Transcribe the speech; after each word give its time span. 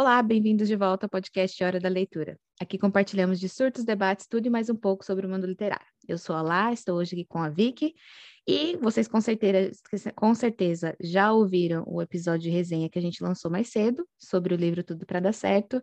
Olá, 0.00 0.22
bem-vindos 0.22 0.68
de 0.68 0.76
volta 0.76 1.06
ao 1.06 1.10
podcast 1.10 1.64
Hora 1.64 1.80
da 1.80 1.88
Leitura. 1.88 2.38
Aqui 2.60 2.78
compartilhamos 2.78 3.40
de 3.40 3.48
surtos, 3.48 3.84
debates, 3.84 4.28
tudo 4.28 4.46
e 4.46 4.48
mais 4.48 4.70
um 4.70 4.76
pouco 4.76 5.04
sobre 5.04 5.26
o 5.26 5.28
mundo 5.28 5.44
literário. 5.44 5.84
Eu 6.06 6.16
sou 6.16 6.36
a 6.36 6.40
Lá, 6.40 6.72
estou 6.72 6.98
hoje 6.98 7.16
aqui 7.16 7.24
com 7.24 7.40
a 7.40 7.48
Vicky 7.48 7.96
e 8.46 8.76
vocês 8.76 9.08
com 9.08 9.20
certeza, 9.20 9.72
com 10.14 10.32
certeza 10.36 10.96
já 11.00 11.32
ouviram 11.32 11.82
o 11.84 12.00
episódio 12.00 12.42
de 12.42 12.50
resenha 12.50 12.88
que 12.88 12.96
a 12.96 13.02
gente 13.02 13.20
lançou 13.24 13.50
mais 13.50 13.70
cedo 13.70 14.06
sobre 14.16 14.54
o 14.54 14.56
livro 14.56 14.84
Tudo 14.84 15.04
para 15.04 15.18
Dar 15.18 15.34
Certo. 15.34 15.82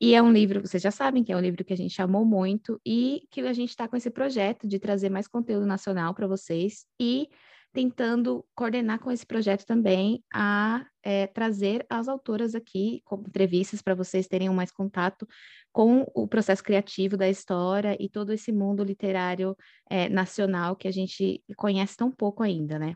E 0.00 0.12
é 0.12 0.20
um 0.20 0.32
livro, 0.32 0.62
vocês 0.62 0.82
já 0.82 0.90
sabem 0.90 1.22
que 1.22 1.30
é 1.30 1.36
um 1.36 1.40
livro 1.40 1.64
que 1.64 1.72
a 1.72 1.76
gente 1.76 2.02
amou 2.02 2.24
muito 2.24 2.80
e 2.84 3.28
que 3.30 3.42
a 3.42 3.52
gente 3.52 3.70
está 3.70 3.86
com 3.86 3.96
esse 3.96 4.10
projeto 4.10 4.66
de 4.66 4.80
trazer 4.80 5.08
mais 5.08 5.28
conteúdo 5.28 5.66
nacional 5.66 6.12
para 6.14 6.26
vocês 6.26 6.84
e 6.98 7.28
tentando 7.72 8.44
coordenar 8.54 9.00
com 9.00 9.10
esse 9.10 9.26
projeto 9.26 9.64
também 9.64 10.22
a 10.32 10.86
é, 11.02 11.26
trazer 11.26 11.84
as 11.88 12.06
autoras 12.06 12.54
aqui 12.54 13.00
como 13.04 13.26
entrevistas 13.26 13.80
para 13.80 13.94
vocês 13.94 14.28
terem 14.28 14.50
mais 14.50 14.70
contato 14.70 15.26
com 15.72 16.06
o 16.14 16.28
processo 16.28 16.62
criativo 16.62 17.16
da 17.16 17.28
história 17.28 17.96
e 17.98 18.08
todo 18.08 18.32
esse 18.32 18.52
mundo 18.52 18.84
literário 18.84 19.56
é, 19.90 20.08
nacional 20.08 20.76
que 20.76 20.86
a 20.86 20.92
gente 20.92 21.42
conhece 21.56 21.96
tão 21.96 22.10
pouco 22.10 22.42
ainda, 22.42 22.78
né? 22.78 22.94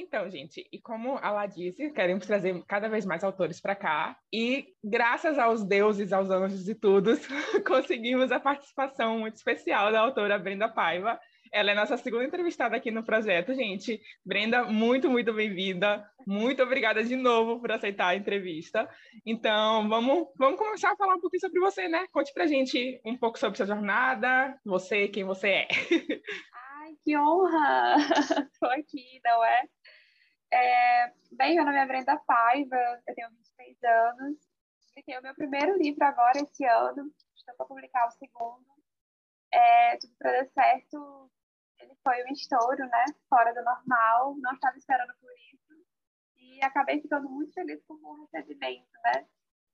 Então, 0.00 0.30
gente, 0.30 0.64
e 0.72 0.80
como 0.80 1.18
ela 1.18 1.44
disse, 1.46 1.90
queremos 1.90 2.24
trazer 2.24 2.62
cada 2.68 2.88
vez 2.88 3.04
mais 3.04 3.24
autores 3.24 3.60
para 3.60 3.74
cá, 3.74 4.16
e 4.32 4.68
graças 4.82 5.36
aos 5.38 5.64
deuses, 5.64 6.12
aos 6.12 6.30
anjos 6.30 6.68
e 6.68 6.74
tudo, 6.74 7.12
conseguimos 7.66 8.30
a 8.30 8.38
participação 8.38 9.18
muito 9.18 9.34
especial 9.34 9.90
da 9.90 10.00
autora 10.00 10.38
Brenda 10.38 10.68
Paiva, 10.68 11.18
ela 11.52 11.70
é 11.70 11.74
nossa 11.74 11.96
segunda 11.96 12.24
entrevistada 12.24 12.76
aqui 12.76 12.90
no 12.90 13.04
projeto, 13.04 13.54
gente. 13.54 14.00
Brenda, 14.24 14.64
muito, 14.64 15.10
muito 15.10 15.32
bem-vinda. 15.32 16.08
Muito 16.26 16.62
obrigada 16.62 17.02
de 17.02 17.16
novo 17.16 17.60
por 17.60 17.72
aceitar 17.72 18.08
a 18.08 18.16
entrevista. 18.16 18.88
Então, 19.24 19.88
vamos, 19.88 20.28
vamos 20.36 20.58
começar 20.58 20.92
a 20.92 20.96
falar 20.96 21.14
um 21.14 21.20
pouquinho 21.20 21.40
sobre 21.40 21.60
você, 21.60 21.88
né? 21.88 22.06
Conte 22.12 22.32
pra 22.32 22.46
gente 22.46 23.00
um 23.04 23.16
pouco 23.16 23.38
sobre 23.38 23.56
sua 23.56 23.66
jornada, 23.66 24.58
você, 24.64 25.08
quem 25.08 25.24
você 25.24 25.48
é. 25.48 25.68
Ai, 26.52 26.94
que 27.04 27.16
honra! 27.16 27.96
Estou 28.52 28.70
aqui, 28.70 29.20
não 29.24 29.44
é? 29.44 29.62
é? 30.52 31.12
Bem, 31.32 31.56
meu 31.56 31.64
nome 31.64 31.78
é 31.78 31.86
Brenda 31.86 32.16
Paiva, 32.26 32.76
eu 33.06 33.14
tenho 33.14 33.30
23 33.30 33.76
anos. 33.84 34.38
Publiquei 34.88 35.18
o 35.18 35.22
meu 35.22 35.34
primeiro 35.34 35.78
livro 35.78 36.04
agora, 36.04 36.38
esse 36.38 36.64
ano. 36.64 37.12
Estou 37.36 37.54
para 37.56 37.66
publicar 37.66 38.06
o 38.06 38.10
segundo. 38.10 38.66
É, 39.52 39.96
tudo 39.96 40.12
para 40.18 40.32
dar 40.32 40.48
certo 40.50 41.30
ele 41.80 41.94
foi 42.02 42.22
um 42.24 42.32
estouro, 42.32 42.78
né? 42.78 43.04
Fora 43.28 43.52
do 43.52 43.62
normal, 43.62 44.36
não 44.38 44.52
estava 44.52 44.76
esperando 44.76 45.12
por 45.20 45.30
isso. 45.52 45.86
E 46.36 46.62
acabei 46.64 47.00
ficando 47.00 47.28
muito 47.28 47.52
feliz 47.52 47.82
com 47.86 47.94
o 47.94 48.24
recebimento, 48.24 48.88
né? 49.04 49.26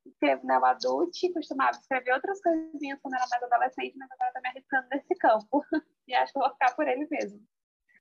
Escrevo 0.06 0.46
Neo 0.46 0.64
Adult, 0.64 1.16
costumava 1.32 1.78
escrever 1.78 2.12
outras 2.12 2.40
coisinhas 2.42 2.98
quando 3.00 3.14
era 3.14 3.26
mais 3.26 3.42
adolescente, 3.42 3.96
mas 3.96 4.10
agora 4.10 4.28
estou 4.28 4.42
me 4.42 4.48
arriscando 4.48 4.88
nesse 4.90 5.14
campo. 5.16 5.64
E 6.06 6.14
acho 6.14 6.34
que 6.34 6.38
vou 6.38 6.50
ficar 6.50 6.76
por 6.76 6.86
ele 6.86 7.08
mesmo. 7.10 7.40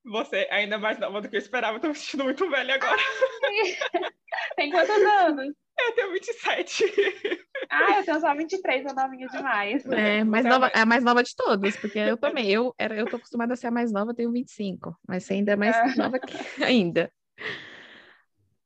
Você 0.04 0.40
é 0.50 0.56
ainda 0.56 0.78
mais 0.78 1.00
nova 1.00 1.22
do 1.22 1.30
que 1.30 1.38
eu 1.38 1.40
esperava, 1.40 1.78
estou 1.78 1.92
me 1.92 1.96
sentindo 1.96 2.26
muito 2.26 2.50
velha 2.50 2.76
agora. 2.76 3.02
Tem 4.58 4.70
quantos 4.70 5.06
anos? 5.06 5.56
Eu 5.78 5.96
tenho 5.96 6.14
27. 6.14 6.84
Ah, 7.70 7.98
eu 7.98 8.06
tenho 8.06 8.20
só 8.20 8.36
23, 8.36 8.86
eu 8.86 8.94
novinha 8.94 9.28
demais. 9.28 9.86
É, 9.86 10.24
mais 10.24 10.46
nova, 10.46 10.68
é 10.68 10.80
a 10.80 10.86
mais 10.86 11.04
nova 11.04 11.24
de 11.24 11.36
todos, 11.36 11.76
porque 11.78 11.98
eu 11.98 12.18
também, 12.18 12.50
eu, 12.50 12.74
era, 12.78 12.96
eu 12.96 13.08
tô 13.08 13.16
acostumada 13.16 13.54
a 13.54 13.56
ser 13.56 13.68
a 13.68 13.72
mais 13.72 13.92
nova, 13.92 14.14
tenho 14.14 14.32
25, 14.32 14.96
mas 15.08 15.24
você 15.24 15.34
ainda 15.34 15.54
é 15.54 15.56
mais 15.56 15.76
é. 15.76 15.96
nova 15.96 16.20
que 16.20 16.64
ainda. 16.64 17.12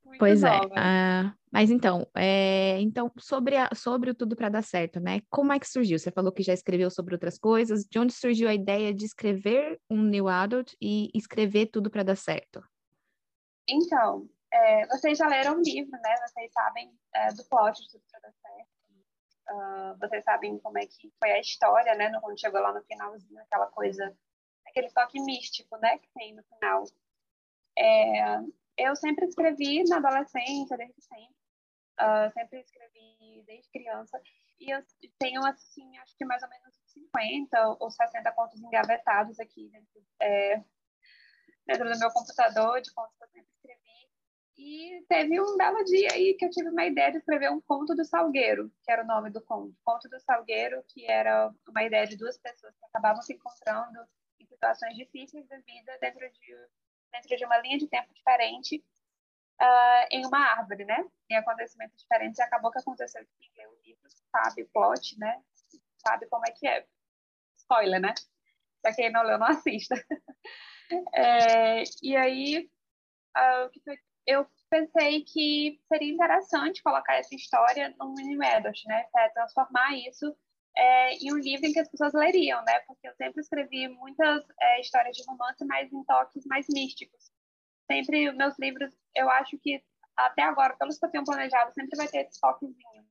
Muito 0.04 0.18
pois 0.18 0.42
é, 0.42 0.50
nova. 0.50 0.74
é. 0.74 1.24
Uh, 1.26 1.38
mas 1.50 1.70
então, 1.70 2.06
é, 2.14 2.78
então 2.80 3.10
sobre, 3.18 3.56
a, 3.56 3.70
sobre 3.74 4.10
o 4.10 4.14
Tudo 4.14 4.36
para 4.36 4.50
Dar 4.50 4.62
Certo, 4.62 5.00
né? 5.00 5.22
Como 5.30 5.52
é 5.52 5.58
que 5.58 5.68
surgiu? 5.68 5.98
Você 5.98 6.10
falou 6.10 6.30
que 6.30 6.42
já 6.42 6.52
escreveu 6.52 6.90
sobre 6.90 7.14
outras 7.14 7.38
coisas. 7.38 7.84
De 7.84 7.98
onde 7.98 8.12
surgiu 8.12 8.48
a 8.48 8.54
ideia 8.54 8.92
de 8.92 9.06
escrever 9.06 9.80
um 9.88 10.02
New 10.02 10.28
Adult 10.28 10.74
e 10.80 11.10
escrever 11.14 11.66
Tudo 11.66 11.90
para 11.90 12.02
Dar 12.02 12.16
Certo? 12.16 12.62
Então, 13.66 14.28
é, 14.52 14.86
vocês 14.86 15.18
já 15.18 15.26
leram 15.26 15.56
o 15.58 15.62
livro, 15.62 15.92
né? 15.92 16.16
Vocês 16.26 16.52
sabem 16.52 16.92
é, 17.14 17.32
do 17.32 17.44
plot 17.44 17.80
de 17.82 17.90
Tudo 17.90 18.04
para 18.10 18.20
Dar 18.20 18.32
Certo. 18.32 18.78
Uh, 19.50 19.98
vocês 19.98 20.22
sabem 20.24 20.58
como 20.58 20.76
é 20.76 20.86
que 20.86 21.10
foi 21.18 21.32
a 21.32 21.40
história, 21.40 21.94
né? 21.94 22.10
No, 22.10 22.20
quando 22.20 22.38
chegou 22.38 22.60
lá 22.60 22.72
no 22.72 22.84
finalzinho, 22.84 23.40
aquela 23.40 23.66
coisa, 23.68 24.14
aquele 24.66 24.90
toque 24.90 25.18
místico, 25.20 25.76
né? 25.78 25.98
Que 25.98 26.08
tem 26.14 26.34
no 26.34 26.42
final. 26.44 26.84
É, 27.78 28.40
eu 28.76 28.94
sempre 28.94 29.26
escrevi 29.26 29.84
na 29.84 29.96
adolescência, 29.96 30.76
desde 30.76 31.00
sempre. 31.02 31.36
Uh, 32.00 32.32
sempre 32.32 32.60
escrevi 32.60 33.42
desde 33.46 33.70
criança. 33.70 34.20
E 34.60 34.70
eu 34.70 34.84
tenho, 35.18 35.44
assim, 35.46 35.96
acho 35.98 36.16
que 36.16 36.24
mais 36.24 36.42
ou 36.42 36.48
menos 36.48 36.74
50 36.86 37.76
ou 37.80 37.90
60 37.90 38.32
contos 38.32 38.60
engavetados 38.60 39.38
aqui 39.40 39.68
dentro, 39.68 40.04
é, 40.20 40.62
dentro 41.66 41.90
do 41.90 41.98
meu 41.98 42.10
computador, 42.10 42.80
de 42.80 42.92
contos 42.92 43.16
que 43.16 43.24
eu 43.24 43.28
sempre 43.28 43.50
escrevi. 43.54 44.07
E 44.58 45.04
teve 45.08 45.40
um 45.40 45.56
belo 45.56 45.84
dia 45.84 46.08
aí 46.12 46.34
que 46.34 46.44
eu 46.44 46.50
tive 46.50 46.68
uma 46.68 46.84
ideia 46.84 47.12
de 47.12 47.18
escrever 47.18 47.48
um 47.48 47.60
conto 47.60 47.94
do 47.94 48.04
Salgueiro, 48.04 48.72
que 48.82 48.90
era 48.90 49.04
o 49.04 49.06
nome 49.06 49.30
do 49.30 49.40
conto. 49.40 49.72
Conto 49.84 50.08
do 50.08 50.18
Salgueiro, 50.18 50.82
que 50.88 51.06
era 51.06 51.54
uma 51.68 51.84
ideia 51.84 52.08
de 52.08 52.16
duas 52.16 52.36
pessoas 52.36 52.76
que 52.76 52.84
acabavam 52.86 53.22
se 53.22 53.34
encontrando 53.34 54.04
em 54.40 54.46
situações 54.46 54.96
difíceis 54.96 55.46
da 55.46 55.58
vida 55.58 55.96
dentro 56.00 56.28
de, 56.28 56.56
dentro 57.12 57.36
de 57.36 57.44
uma 57.44 57.58
linha 57.58 57.78
de 57.78 57.86
tempo 57.86 58.12
diferente 58.12 58.84
uh, 59.62 60.06
em 60.10 60.26
uma 60.26 60.40
árvore, 60.40 60.84
né? 60.84 61.04
Em 61.30 61.36
acontecimentos 61.36 61.96
diferentes. 61.96 62.40
E 62.40 62.42
acabou 62.42 62.72
que 62.72 62.80
aconteceu 62.80 63.24
que 63.24 63.30
quem 63.38 63.64
leu 63.64 63.70
o 63.70 63.86
livro 63.86 64.02
sabe 64.32 64.64
o 64.64 64.68
plot, 64.70 65.16
né? 65.20 65.40
Sabe 65.98 66.26
como 66.26 66.44
é 66.44 66.50
que 66.50 66.66
é. 66.66 66.84
Spoiler, 67.58 68.00
né? 68.00 68.12
Pra 68.82 68.92
quem 68.92 69.12
não 69.12 69.22
leu, 69.22 69.38
não 69.38 69.46
assista. 69.46 69.94
é, 71.14 71.84
e 72.02 72.16
aí, 72.16 72.68
uh, 73.36 73.66
o 73.66 73.70
que 73.70 73.80
foi 73.84 73.96
eu 74.28 74.46
pensei 74.68 75.24
que 75.24 75.80
seria 75.88 76.12
interessante 76.12 76.82
colocar 76.82 77.16
essa 77.16 77.34
história 77.34 77.94
no 77.98 78.12
mini 78.12 78.44
adult, 78.44 78.84
né? 78.84 79.06
Transformar 79.32 79.96
isso 79.96 80.36
é, 80.76 81.14
em 81.14 81.32
um 81.32 81.38
livro 81.38 81.66
em 81.66 81.72
que 81.72 81.80
as 81.80 81.88
pessoas 81.88 82.12
leriam, 82.12 82.62
né? 82.64 82.78
Porque 82.80 83.08
eu 83.08 83.14
sempre 83.14 83.40
escrevi 83.40 83.88
muitas 83.88 84.44
é, 84.60 84.80
histórias 84.82 85.16
de 85.16 85.24
romance, 85.26 85.64
mas 85.64 85.90
em 85.90 86.04
toques 86.04 86.44
mais 86.44 86.66
místicos. 86.68 87.32
Sempre, 87.90 88.30
meus 88.32 88.54
livros, 88.58 88.94
eu 89.14 89.30
acho 89.30 89.58
que 89.58 89.82
até 90.14 90.42
agora, 90.42 90.76
pelos 90.76 90.98
que 90.98 91.06
eu 91.06 91.10
tenho 91.10 91.24
planejado, 91.24 91.72
sempre 91.72 91.96
vai 91.96 92.06
ter 92.06 92.26
esse 92.26 92.38
toquezinho. 92.38 93.08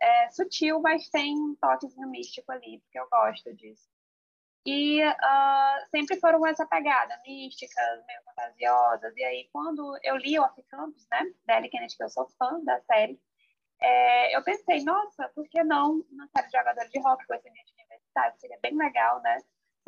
É 0.00 0.30
sutil, 0.30 0.80
mas 0.80 1.08
tem 1.08 1.34
um 1.34 1.56
toquezinho 1.60 2.08
místico 2.08 2.52
ali, 2.52 2.80
porque 2.82 3.00
eu 3.00 3.08
gosto 3.10 3.52
disso. 3.56 3.91
E 4.64 5.02
uh, 5.02 5.90
sempre 5.90 6.20
foram 6.20 6.46
essa 6.46 6.64
pegada, 6.64 7.18
místicas, 7.26 8.06
meio 8.06 8.22
fantasiosas. 8.24 9.16
E 9.16 9.24
aí, 9.24 9.48
quando 9.52 9.98
eu 10.04 10.16
li 10.16 10.38
o 10.38 10.42
Off 10.42 10.62
Campus, 10.70 11.06
né, 11.10 11.24
da 11.44 11.56
Ellie 11.56 11.70
Kennedy, 11.70 11.96
que 11.96 12.04
eu 12.04 12.08
sou 12.08 12.28
fã 12.38 12.62
da 12.62 12.80
série, 12.82 13.20
é, 13.80 14.36
eu 14.36 14.42
pensei, 14.44 14.84
nossa, 14.84 15.28
por 15.34 15.48
que 15.48 15.62
não 15.64 16.04
uma 16.12 16.28
série 16.28 16.46
de 16.46 16.56
jogadores 16.56 16.90
de 16.90 17.00
rock 17.00 17.26
com 17.26 17.34
esse 17.34 17.48
ambiente 17.48 17.72
universitário? 17.72 18.38
Seria 18.38 18.58
bem 18.62 18.76
legal, 18.76 19.20
né? 19.22 19.38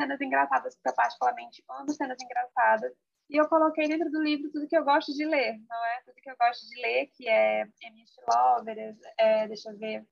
Cenas 0.00 0.20
engraçadas, 0.20 0.74
porque 0.74 0.88
eu 0.88 0.94
particularmente 0.94 1.64
amo 1.70 1.90
cenas 1.92 2.18
engraçadas. 2.20 2.92
E 3.30 3.36
eu 3.36 3.48
coloquei 3.48 3.86
dentro 3.86 4.10
do 4.10 4.20
livro 4.20 4.50
tudo 4.50 4.66
que 4.66 4.76
eu 4.76 4.84
gosto 4.84 5.14
de 5.14 5.24
ler, 5.24 5.56
não 5.68 5.84
é? 5.86 6.02
Tudo 6.04 6.20
que 6.20 6.28
eu 6.28 6.36
gosto 6.36 6.68
de 6.68 6.80
ler, 6.82 7.06
que 7.14 7.28
é 7.28 7.60
M.S. 7.60 8.20
Lovers, 8.28 8.98
é, 9.16 9.46
deixa 9.46 9.70
eu 9.70 9.78
ver, 9.78 10.04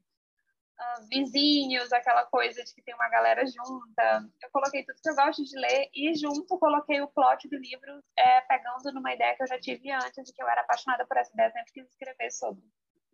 uh, 0.79 1.09
vizinhos, 1.09 1.93
aquela 1.93 2.25
coisa 2.27 2.63
de 2.63 2.75
que 2.75 2.83
tem 2.83 2.95
uma 2.95 3.09
galera 3.09 3.45
junta. 3.47 4.29
Eu 4.43 4.51
coloquei 4.53 4.85
tudo 4.85 5.01
que 5.03 5.11
eu 5.11 5.15
gosto 5.15 5.45
de 5.45 5.59
ler 5.59 5.89
e 5.95 6.15
junto 6.15 6.59
coloquei 6.59 7.01
o 7.01 7.09
plot 7.09 7.49
do 7.49 7.57
livro 7.57 8.03
é, 8.19 8.41
pegando 8.43 8.93
numa 8.93 9.13
ideia 9.13 9.35
que 9.37 9.43
eu 9.43 9.49
já 9.49 9.59
tive 9.59 9.91
antes 9.91 10.29
e 10.29 10.35
que 10.35 10.43
eu 10.43 10.49
era 10.49 10.63
apaixonada 10.63 11.07
por 11.07 11.17
essa 11.17 11.33
ideia, 11.33 11.51
sempre 11.51 11.73
quis 11.73 11.89
escrever 11.89 12.31
sobre. 12.31 12.63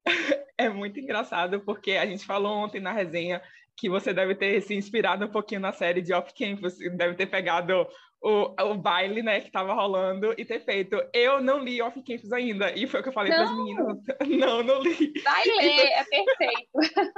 É 0.60 0.68
muito 0.68 0.98
engraçado 0.98 1.60
porque 1.60 1.92
a 1.92 2.04
gente 2.04 2.26
falou 2.26 2.52
ontem 2.52 2.80
na 2.80 2.90
resenha 2.90 3.40
que 3.76 3.88
você 3.88 4.12
deve 4.12 4.34
ter 4.34 4.60
se 4.60 4.74
inspirado 4.74 5.24
um 5.24 5.30
pouquinho 5.30 5.60
na 5.60 5.72
série 5.72 6.02
de 6.02 6.12
Off 6.12 6.34
Campus, 6.34 6.76
deve 6.96 7.14
ter 7.14 7.26
pegado 7.26 7.86
o, 8.20 8.54
o 8.60 8.74
baile, 8.74 9.22
né, 9.22 9.40
que 9.40 9.50
tava 9.50 9.72
rolando 9.72 10.34
e 10.36 10.44
ter 10.44 10.60
feito. 10.60 11.00
Eu 11.12 11.40
não 11.40 11.60
li 11.60 11.80
Off 11.80 12.02
Campus 12.02 12.32
ainda, 12.32 12.72
e 12.72 12.86
foi 12.86 13.00
o 13.00 13.02
que 13.02 13.08
eu 13.08 13.12
falei 13.12 13.32
para 13.32 13.44
as 13.44 13.56
meninas. 13.56 13.98
Não, 14.28 14.62
não 14.62 14.82
li. 14.82 15.12
Vai 15.22 15.44
ler, 15.56 15.74
então... 15.74 15.86
é 15.86 16.04
perfeito. 16.04 17.12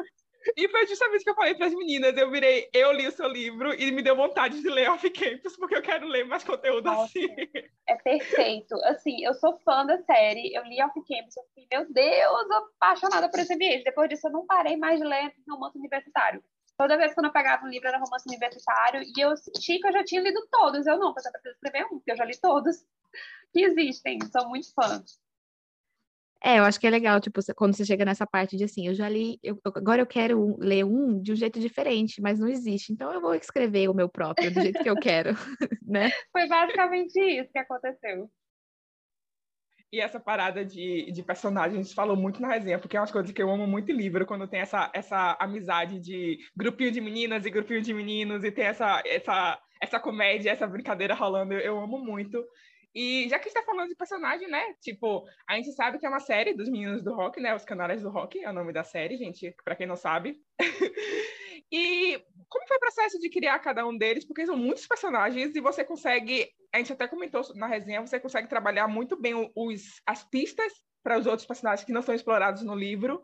E 0.57 0.69
foi 0.69 0.87
justamente 0.87 1.21
o 1.21 1.25
que 1.25 1.31
eu 1.31 1.35
falei 1.35 1.55
para 1.55 1.67
as 1.67 1.75
meninas. 1.75 2.17
Eu 2.17 2.31
virei, 2.31 2.69
eu 2.73 2.93
li 2.93 3.07
o 3.07 3.13
seu 3.13 3.29
livro 3.29 3.75
e 3.75 3.93
me 3.93 4.03
deu 4.03 4.17
vontade 4.17 4.61
de 4.61 4.69
ler 4.69 4.91
Off 4.91 5.09
Campus, 5.11 5.57
porque 5.57 5.77
eu 5.77 5.83
quero 5.83 6.07
ler 6.07 6.25
mais 6.25 6.45
conteúdo 6.45 6.85
Nossa, 6.87 7.05
assim. 7.05 7.27
É 7.89 7.97
perfeito. 7.97 8.75
Assim, 8.85 9.25
eu 9.25 9.35
sou 9.35 9.59
fã 9.61 9.85
da 9.85 9.99
série, 10.05 10.55
eu 10.55 10.63
li 10.65 10.83
Off 10.83 10.95
Campus, 10.95 11.37
eu 11.37 11.45
fiquei, 11.55 11.67
meu 11.71 11.93
Deus, 11.93 12.51
apaixonada 12.51 13.31
por 13.31 13.41
esse 13.41 13.55
ambiente. 13.55 13.85
Depois 13.85 14.09
disso, 14.09 14.29
eu 14.29 14.33
não 14.33 14.47
parei 14.47 14.77
mais 14.77 14.99
de 14.99 15.07
ler 15.07 15.33
romance 15.49 15.79
universitário. 15.79 16.43
Toda 16.79 16.97
vez 16.97 17.13
que 17.13 17.21
eu 17.21 17.33
pegava 17.33 17.67
um 17.67 17.69
livro 17.69 17.89
era 17.89 17.99
romance 17.99 18.27
universitário, 18.27 19.03
e 19.03 19.21
eu 19.21 19.37
senti 19.37 19.79
que 19.79 19.87
eu 19.87 19.93
já 19.93 20.03
tinha 20.03 20.23
lido 20.23 20.41
todos. 20.51 20.87
Eu 20.87 20.99
não, 20.99 21.13
porque 21.13 21.29
eu 21.29 21.33
preciso 21.33 21.55
escrever 21.55 21.85
um, 21.87 21.99
porque 21.99 22.13
eu 22.13 22.17
já 22.17 22.25
li 22.25 22.41
todos 22.41 22.77
que 23.53 23.61
existem. 23.61 24.19
Sou 24.33 24.49
muito 24.49 24.73
fã. 24.73 25.05
É, 26.43 26.59
eu 26.59 26.65
acho 26.65 26.81
que 26.81 26.87
é 26.87 26.91
legal, 26.91 27.21
tipo, 27.21 27.41
quando 27.55 27.77
você 27.77 27.85
chega 27.85 28.05
nessa 28.05 28.27
parte 28.27 28.57
de 28.57 28.65
assim, 28.65 28.87
eu 28.87 28.95
já 28.95 29.09
li, 29.09 29.39
eu, 29.43 29.59
agora 29.75 30.01
eu 30.01 30.07
quero 30.07 30.57
ler 30.59 30.85
um 30.85 31.21
de 31.21 31.33
um 31.33 31.37
jeito 31.37 31.61
diferente, 31.61 32.21
mas 32.21 32.39
não 32.39 32.49
existe, 32.49 32.93
então 32.93 33.13
eu 33.13 33.21
vou 33.21 33.35
escrever 33.35 33.89
o 33.89 33.95
meu 33.95 34.09
próprio 34.09 34.53
do 34.53 34.61
jeito 34.63 34.83
que 34.83 34.89
eu 34.89 34.97
quero, 34.97 35.31
né? 35.87 36.11
Foi 36.33 36.49
basicamente 36.49 37.21
isso 37.21 37.51
que 37.53 37.59
aconteceu. 37.59 38.31
E 39.93 40.01
essa 40.01 40.21
parada 40.21 40.65
de, 40.65 41.11
de 41.11 41.23
personagens 41.23 41.93
falou 41.93 42.17
muito 42.17 42.41
na 42.41 42.49
resenha, 42.49 42.79
porque 42.79 42.97
é 42.97 43.01
uma 43.01 43.09
coisa 43.09 43.33
que 43.33 43.43
eu 43.43 43.51
amo 43.51 43.67
muito 43.67 43.91
em 43.91 43.97
livro, 43.97 44.25
quando 44.25 44.47
tem 44.47 44.61
essa, 44.61 44.89
essa 44.95 45.37
amizade 45.41 45.99
de 45.99 46.39
grupinho 46.57 46.93
de 46.93 47.01
meninas 47.01 47.45
e 47.45 47.51
grupinho 47.51 47.83
de 47.83 47.93
meninos, 47.93 48.45
e 48.45 48.53
tem 48.53 48.65
essa, 48.65 49.03
essa, 49.05 49.61
essa 49.83 49.99
comédia, 49.99 50.51
essa 50.51 50.67
brincadeira 50.67 51.13
rolando, 51.13 51.55
eu, 51.55 51.61
eu 51.61 51.81
amo 51.81 51.99
muito. 51.99 52.43
E 52.95 53.29
já 53.29 53.39
que 53.39 53.49
está 53.49 53.63
falando 53.63 53.89
de 53.89 53.95
personagem, 53.95 54.49
né? 54.49 54.75
Tipo, 54.81 55.25
a 55.49 55.55
gente 55.55 55.73
sabe 55.73 55.99
que 55.99 56.07
é 56.07 56.09
uma 56.09 56.21
série 56.21 56.55
dos 56.55 56.69
meninos 56.69 57.03
do 57.03 57.15
rock, 57.15 57.41
né? 57.41 57.55
Os 57.55 57.65
Canários 57.65 58.03
do 58.03 58.11
Rock 58.11 58.43
é 58.43 58.51
o 58.51 58.53
nome 58.53 58.73
da 58.73 58.83
série, 58.83 59.17
gente, 59.17 59.55
para 59.65 59.77
quem 59.77 59.87
não 59.87 59.97
sabe. 59.97 60.41
e 61.71 62.21
como 62.49 62.67
foi 62.67 62.77
o 62.77 62.81
processo 62.81 63.19
de 63.21 63.31
criar 63.31 63.61
cada 63.61 63.87
um 63.87 63.97
deles? 63.97 64.25
Porque 64.25 64.45
são 64.45 64.57
muitos 64.57 64.87
personagens 64.87 65.55
e 65.55 65.61
você 65.61 65.85
consegue, 65.85 66.51
a 66.73 66.79
gente 66.79 66.93
até 66.93 67.07
comentou 67.07 67.43
na 67.55 67.69
resenha, 67.69 68.01
você 68.01 68.19
consegue 68.19 68.49
trabalhar 68.49 68.89
muito 68.89 69.17
bem 69.17 69.53
os, 69.55 70.03
as 70.05 70.25
pistas 70.25 70.73
para 71.03 71.17
os 71.17 71.27
outros 71.27 71.47
personagens 71.47 71.87
que 71.87 71.93
não 71.93 72.03
são 72.03 72.15
explorados 72.15 72.63
no 72.63 72.75
livro. 72.75 73.23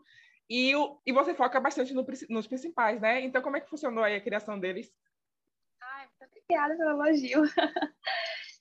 E, 0.49 0.73
o, 0.77 1.01
e 1.05 1.11
você 1.11 1.33
foca 1.33 1.59
bastante 1.59 1.93
no, 1.93 2.05
nos 2.29 2.47
principais, 2.47 3.01
né? 3.01 3.19
Então, 3.19 3.41
como 3.41 3.57
é 3.57 3.59
que 3.59 3.69
funcionou 3.69 4.01
aí 4.01 4.15
a 4.15 4.21
criação 4.21 4.57
deles? 4.57 4.89
Ai, 5.81 6.07
muito 6.07 6.39
obrigada 6.39 6.77
pelo 6.77 6.89
elogio. 6.91 7.43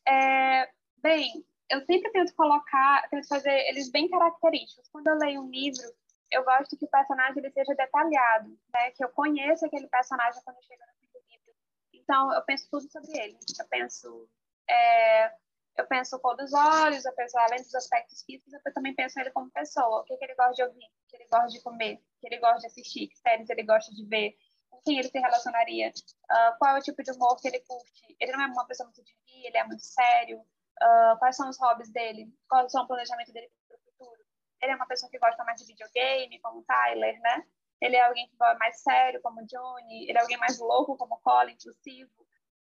é, 0.08 0.68
Bem, 1.06 1.46
eu 1.70 1.80
sempre 1.86 2.10
tento 2.10 2.34
colocar, 2.34 3.08
tento 3.10 3.28
fazer 3.28 3.56
eles 3.68 3.88
bem 3.92 4.10
característicos. 4.10 4.88
Quando 4.88 5.06
eu 5.06 5.16
leio 5.16 5.40
um 5.40 5.48
livro, 5.48 5.86
eu 6.32 6.42
gosto 6.42 6.76
que 6.76 6.84
o 6.84 6.90
personagem 6.90 7.38
ele 7.38 7.52
seja 7.52 7.76
detalhado, 7.76 8.58
né? 8.74 8.90
Que 8.90 9.04
eu 9.04 9.08
conheça 9.10 9.66
aquele 9.66 9.86
personagem 9.86 10.42
quando 10.44 10.60
chega 10.64 10.84
no 10.84 10.98
fim 10.98 11.06
do 11.12 11.20
livro. 11.30 11.54
Então, 11.94 12.34
eu 12.34 12.42
penso 12.42 12.68
tudo 12.68 12.90
sobre 12.90 13.16
ele. 13.20 13.38
Eu 13.56 13.68
penso, 13.68 14.28
é, 14.68 15.28
eu 15.76 15.86
penso 15.86 16.18
cor 16.18 16.36
dos 16.36 16.52
olhos, 16.52 17.04
eu 17.04 17.14
penso 17.14 17.38
além 17.38 17.62
dos 17.62 17.76
aspectos 17.76 18.24
físicos, 18.24 18.52
eu 18.52 18.74
também 18.74 18.92
penso 18.92 19.20
ele 19.20 19.30
como 19.30 19.48
pessoa. 19.52 20.00
O 20.00 20.04
que, 20.06 20.16
que 20.16 20.24
ele 20.24 20.34
gosta 20.34 20.54
de 20.54 20.62
ouvir, 20.64 20.86
o 20.86 21.08
que 21.08 21.16
ele 21.18 21.28
gosta 21.30 21.48
de 21.50 21.62
comer, 21.62 21.94
o 21.94 22.20
que 22.20 22.26
ele 22.26 22.40
gosta 22.40 22.58
de 22.58 22.66
assistir, 22.66 23.06
que 23.06 23.18
séries 23.18 23.48
ele 23.48 23.62
gosta 23.62 23.94
de 23.94 24.04
ver, 24.06 24.36
com 24.68 24.82
quem 24.82 24.98
ele 24.98 25.08
se 25.08 25.20
relacionaria, 25.20 25.88
uh, 25.88 26.58
qual 26.58 26.74
é 26.74 26.80
o 26.80 26.82
tipo 26.82 27.00
de 27.00 27.12
humor 27.12 27.36
que 27.40 27.46
ele 27.46 27.60
curte. 27.60 28.16
Ele 28.18 28.32
não 28.32 28.42
é 28.42 28.46
uma 28.48 28.66
pessoa 28.66 28.88
muito 28.88 29.04
de 29.04 29.12
rir, 29.24 29.46
ele 29.46 29.56
é 29.56 29.62
muito 29.62 29.84
sério 29.84 30.44
uh, 30.82 31.18
quais 31.18 31.36
são 31.36 31.48
os 31.48 31.58
hobbies 31.58 31.90
dele, 31.92 32.28
qual 32.48 32.62
é 32.62 32.80
o 32.80 32.86
planejamento 32.86 33.32
dele 33.32 33.50
para 33.68 33.76
o 33.76 33.80
futuro. 33.80 34.22
Ele 34.62 34.72
é 34.72 34.76
uma 34.76 34.86
pessoa 34.86 35.10
que 35.10 35.18
gosta 35.18 35.44
mais 35.44 35.60
de 35.60 35.66
videogame, 35.66 36.40
como 36.40 36.60
o 36.60 36.64
Tyler, 36.64 37.20
né? 37.20 37.44
Ele 37.80 37.96
é 37.96 38.04
alguém 38.04 38.28
que 38.28 38.36
gosta 38.36 38.58
mais 38.58 38.80
sério, 38.80 39.20
como 39.22 39.42
o 39.42 39.46
Johnny. 39.46 40.08
Ele 40.08 40.18
é 40.18 40.20
alguém 40.20 40.38
mais 40.38 40.58
louco, 40.58 40.96
como 40.96 41.14
o 41.14 41.20
Colin, 41.20 41.52
impulsivo. 41.52 42.10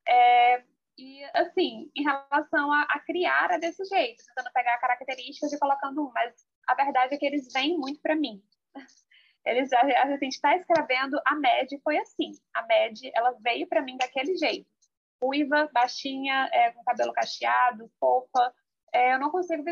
É, 0.09 0.65
e, 0.97 1.25
assim, 1.35 1.91
em 1.95 2.03
relação 2.03 2.73
a, 2.73 2.83
a, 2.83 3.01
criar 3.01 3.51
é 3.51 3.59
desse 3.59 3.85
jeito, 3.85 4.25
tentando 4.27 4.53
pegar 4.53 4.79
características 4.79 5.53
e 5.53 5.59
colocando 5.59 6.07
um, 6.07 6.13
mas 6.13 6.35
a 6.67 6.75
verdade 6.75 7.15
é 7.15 7.19
que 7.19 7.27
eles 7.27 7.53
vêm 7.53 7.77
muito 7.77 8.01
para 8.01 8.17
mim. 8.17 8.43
Eles, 9.47 9.71
a, 9.75 9.81
a 9.83 10.17
gente 10.17 10.33
está 10.33 10.57
escrevendo, 10.57 11.21
a 11.27 11.35
Mad 11.35 11.69
foi 11.83 11.99
assim. 11.99 12.33
A 12.55 12.63
Mad, 12.63 12.99
ela 13.15 13.37
veio 13.43 13.69
para 13.69 13.83
mim 13.83 13.99
daquele 13.99 14.35
jeito 14.39 14.74
ruiva, 15.25 15.69
baixinha, 15.73 16.49
é, 16.53 16.71
com 16.73 16.85
cabelo 16.85 17.13
cacheado, 17.13 17.91
fofa. 17.99 18.55
É, 18.93 19.15
eu 19.15 19.19
não 19.19 19.31
consigo 19.31 19.65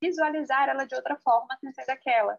visualizar 0.00 0.68
ela 0.68 0.86
de 0.86 0.94
outra 0.94 1.16
forma 1.16 1.56
sem 1.60 1.72
ser 1.72 1.84
daquela. 1.86 2.38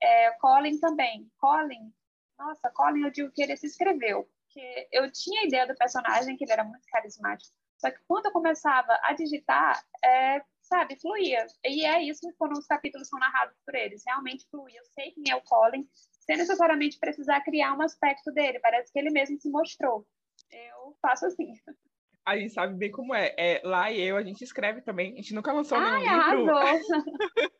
É, 0.00 0.30
Colin 0.32 0.78
também. 0.78 1.30
Colin, 1.38 1.92
nossa, 2.38 2.70
Colin, 2.70 3.04
eu 3.04 3.10
digo 3.10 3.32
que 3.32 3.42
ele 3.42 3.56
se 3.56 3.66
escreveu. 3.66 4.28
Que 4.50 4.88
eu 4.92 5.10
tinha 5.12 5.42
a 5.42 5.44
ideia 5.44 5.66
do 5.66 5.74
personagem, 5.74 6.36
que 6.36 6.44
ele 6.44 6.52
era 6.52 6.64
muito 6.64 6.86
carismático. 6.90 7.54
Só 7.78 7.90
que 7.90 7.98
quando 8.08 8.26
eu 8.26 8.32
começava 8.32 8.98
a 9.02 9.12
digitar, 9.12 9.84
é, 10.02 10.42
sabe, 10.62 10.98
fluía. 10.98 11.46
E 11.64 11.84
é 11.84 12.02
isso 12.02 12.32
quando 12.38 12.52
os 12.52 12.66
capítulos 12.66 13.08
são 13.08 13.18
narrados 13.18 13.56
por 13.64 13.74
eles. 13.74 14.02
Realmente 14.06 14.48
fluía. 14.50 14.78
Eu 14.78 14.84
sei 14.86 15.12
quem 15.12 15.30
é 15.30 15.36
o 15.36 15.42
Colin, 15.42 15.86
sem 16.20 16.36
necessariamente 16.36 16.98
precisar 16.98 17.42
criar 17.42 17.74
um 17.74 17.82
aspecto 17.82 18.32
dele. 18.32 18.60
Parece 18.60 18.92
que 18.92 18.98
ele 18.98 19.10
mesmo 19.10 19.38
se 19.38 19.50
mostrou. 19.50 20.06
Eu 20.50 20.96
faço 21.02 21.26
assim. 21.26 21.52
a 22.26 22.36
gente 22.36 22.52
sabe 22.52 22.76
bem 22.76 22.90
como 22.90 23.14
é. 23.14 23.32
é. 23.38 23.62
Lá 23.64 23.90
e 23.90 24.00
eu, 24.00 24.16
a 24.16 24.22
gente 24.22 24.42
escreve 24.42 24.82
também. 24.82 25.12
A 25.12 25.16
gente 25.16 25.32
nunca 25.32 25.52
lançou 25.52 25.78
Ai, 25.78 26.02
nenhum 26.02 26.40
livro. 26.40 26.56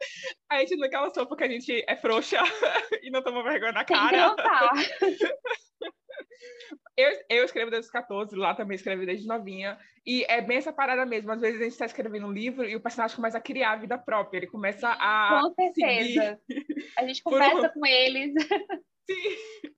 a 0.51 0.59
gente 0.59 0.77
nunca 0.77 1.01
lançou 1.01 1.27
porque 1.27 1.45
a 1.45 1.49
gente 1.49 1.85
é 1.87 1.97
frouxa 1.97 2.39
e 3.03 3.11
não 3.11 3.23
toma 3.23 3.45
vergonha 3.45 3.71
na 3.71 3.85
cara. 3.85 4.35
eu, 6.97 7.13
eu 7.31 7.45
escrevo 7.45 7.71
desde 7.71 7.87
os 7.87 7.93
14, 7.93 8.35
lá 8.35 8.57
também 8.57 8.75
escrevo 8.75 9.07
desde 9.07 9.29
novinha. 9.29 9.79
E 10.05 10.25
é 10.29 10.41
bem 10.41 10.57
essa 10.57 10.73
parada 10.73 11.07
mesmo. 11.07 11.31
Às 11.31 11.41
vezes 11.41 11.61
a 11.61 11.65
gente 11.65 11.73
está 11.73 11.87
escrevendo 11.87 12.27
um 12.27 12.33
livro 12.33 12.65
e 12.65 12.75
o 12.75 12.81
personagem 12.81 13.15
começa 13.15 13.39
a 13.39 13.43
criar 13.43 13.73
a 13.73 13.77
vida 13.77 13.97
própria. 13.97 14.39
Ele 14.39 14.49
começa 14.49 14.89
a. 14.89 15.43
Com 15.43 15.55
certeza. 15.55 16.41
Seguir. 16.49 16.93
A 16.99 17.07
gente 17.07 17.23
conversa 17.23 17.69
um... 17.69 17.81
com 17.81 17.87
eles. 17.87 18.35
Sim. 19.09 19.76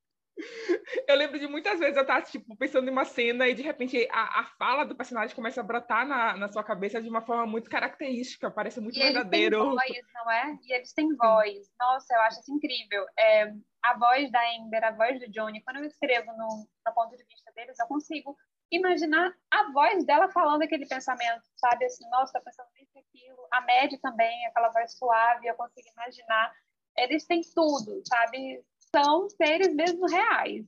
Eu 1.06 1.16
lembro 1.16 1.38
de 1.38 1.46
muitas 1.46 1.78
vezes 1.78 1.96
eu 1.96 2.02
estar, 2.02 2.22
tipo, 2.22 2.56
pensando 2.56 2.88
em 2.88 2.92
uma 2.92 3.04
cena 3.04 3.48
e 3.48 3.54
de 3.54 3.62
repente 3.62 4.08
a, 4.10 4.40
a 4.40 4.44
fala 4.58 4.84
do 4.84 4.96
personagem 4.96 5.34
começa 5.34 5.60
a 5.60 5.64
brotar 5.64 6.06
na, 6.06 6.36
na 6.36 6.48
sua 6.48 6.62
cabeça 6.62 7.02
de 7.02 7.08
uma 7.08 7.22
forma 7.22 7.46
muito 7.46 7.68
característica, 7.68 8.50
parece 8.50 8.80
muito 8.80 8.96
e 8.96 9.02
verdadeiro. 9.02 9.56
Eles 9.56 9.84
têm 9.84 9.94
voz, 9.94 10.12
não 10.14 10.30
é? 10.30 10.58
E 10.62 10.72
eles 10.72 10.92
têm 10.92 11.16
voz. 11.16 11.56
Nossa, 11.78 12.14
eu 12.14 12.20
acho 12.22 12.40
isso 12.40 12.52
incrível. 12.52 13.04
É, 13.18 13.52
a 13.82 13.98
voz 13.98 14.30
da 14.30 14.54
Ember, 14.54 14.84
a 14.84 14.92
voz 14.92 15.18
do 15.20 15.30
Johnny, 15.30 15.62
quando 15.62 15.78
eu 15.78 15.84
escrevo 15.84 16.32
no, 16.32 16.68
no 16.86 16.94
ponto 16.94 17.16
de 17.16 17.24
vista 17.24 17.50
deles, 17.54 17.78
eu 17.78 17.86
consigo 17.86 18.36
imaginar 18.70 19.32
a 19.50 19.72
voz 19.72 20.04
dela 20.04 20.28
falando 20.28 20.62
aquele 20.62 20.86
pensamento, 20.86 21.42
sabe? 21.56 21.84
Assim, 21.84 22.08
nossa, 22.10 22.34
tá 22.34 22.40
pensando 22.40 22.68
nisso 22.74 22.92
e 22.94 23.00
aquilo. 23.00 23.48
A 23.52 23.60
Mad 23.62 23.92
também, 24.00 24.46
aquela 24.46 24.68
voz 24.68 24.96
suave, 24.96 25.46
eu 25.46 25.54
consigo 25.54 25.88
imaginar. 25.96 26.52
Eles 26.96 27.24
têm 27.24 27.40
tudo, 27.54 28.02
sabe? 28.04 28.62
São 28.94 29.28
seres 29.30 29.74
mesmo 29.74 30.06
reais. 30.06 30.66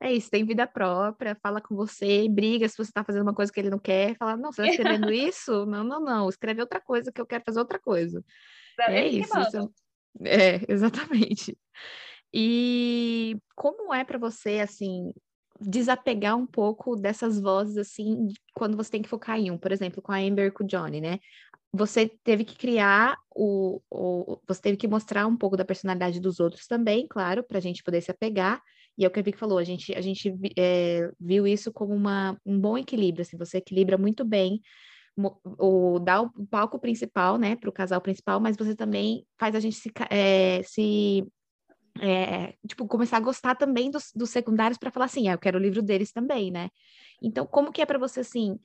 É 0.00 0.12
isso, 0.12 0.30
tem 0.30 0.44
vida 0.44 0.66
própria, 0.66 1.36
fala 1.42 1.60
com 1.60 1.74
você, 1.74 2.28
briga 2.28 2.68
se 2.68 2.76
você 2.76 2.90
está 2.90 3.02
fazendo 3.02 3.22
uma 3.22 3.34
coisa 3.34 3.52
que 3.52 3.58
ele 3.58 3.70
não 3.70 3.80
quer, 3.80 4.16
fala, 4.16 4.36
não, 4.36 4.52
você 4.52 4.62
está 4.62 4.74
escrevendo 4.74 5.10
isso? 5.12 5.66
Não, 5.66 5.82
não, 5.82 6.00
não, 6.00 6.28
escreve 6.28 6.60
outra 6.60 6.80
coisa 6.80 7.10
que 7.10 7.20
eu 7.20 7.26
quero 7.26 7.42
fazer 7.44 7.58
outra 7.58 7.80
coisa. 7.80 8.24
É, 8.80 9.00
é 9.00 9.08
isso. 9.08 9.38
isso. 9.40 9.72
É, 10.24 10.60
exatamente. 10.72 11.58
E 12.32 13.36
como 13.56 13.92
é 13.92 14.04
para 14.04 14.18
você, 14.18 14.60
assim, 14.60 15.12
desapegar 15.60 16.36
um 16.36 16.46
pouco 16.46 16.94
dessas 16.94 17.40
vozes, 17.40 17.76
assim, 17.76 18.28
quando 18.54 18.76
você 18.76 18.90
tem 18.92 19.02
que 19.02 19.08
focar 19.08 19.36
em 19.38 19.50
um? 19.50 19.58
Por 19.58 19.72
exemplo, 19.72 20.00
com 20.00 20.12
a 20.12 20.18
Amber 20.18 20.46
e 20.46 20.50
com 20.50 20.62
o 20.62 20.66
Johnny, 20.66 21.00
né? 21.00 21.18
Você 21.72 22.08
teve 22.24 22.44
que 22.44 22.56
criar 22.56 23.18
o, 23.34 23.80
o, 23.90 24.40
Você 24.46 24.60
teve 24.62 24.76
que 24.76 24.88
mostrar 24.88 25.26
um 25.26 25.36
pouco 25.36 25.56
da 25.56 25.64
personalidade 25.64 26.20
dos 26.20 26.40
outros 26.40 26.66
também, 26.66 27.06
claro, 27.08 27.42
para 27.42 27.58
a 27.58 27.60
gente 27.60 27.82
poder 27.82 28.00
se 28.00 28.10
apegar. 28.10 28.62
E 28.96 29.04
é 29.04 29.08
o 29.08 29.10
que 29.10 29.20
a 29.20 29.22
Vicky 29.22 29.38
falou, 29.38 29.58
a 29.58 29.64
gente, 29.64 29.94
a 29.94 30.00
gente 30.00 30.34
é, 30.56 31.08
viu 31.20 31.46
isso 31.46 31.72
como 31.72 31.94
uma, 31.94 32.36
um 32.44 32.58
bom 32.58 32.76
equilíbrio, 32.76 33.22
assim, 33.22 33.36
você 33.36 33.58
equilibra 33.58 33.96
muito 33.96 34.24
bem 34.24 34.60
o, 35.58 35.98
dá 35.98 36.22
o 36.22 36.46
palco 36.46 36.78
principal, 36.78 37.38
né, 37.38 37.56
para 37.56 37.68
o 37.68 37.72
casal 37.72 38.00
principal, 38.00 38.40
mas 38.40 38.56
você 38.56 38.74
também 38.74 39.26
faz 39.38 39.54
a 39.54 39.60
gente 39.60 39.76
se, 39.76 39.90
é, 40.10 40.62
se 40.62 41.26
é, 42.00 42.54
tipo, 42.66 42.86
começar 42.86 43.16
a 43.16 43.20
gostar 43.20 43.56
também 43.56 43.90
dos, 43.90 44.12
dos 44.14 44.30
secundários 44.30 44.78
para 44.78 44.90
falar 44.90 45.06
assim, 45.06 45.28
ah, 45.28 45.32
eu 45.32 45.38
quero 45.38 45.58
o 45.58 45.62
livro 45.62 45.82
deles 45.82 46.12
também, 46.12 46.50
né? 46.50 46.70
Então, 47.20 47.44
como 47.46 47.72
que 47.72 47.82
é 47.82 47.86
para 47.86 47.98
você, 47.98 48.20
assim, 48.20 48.56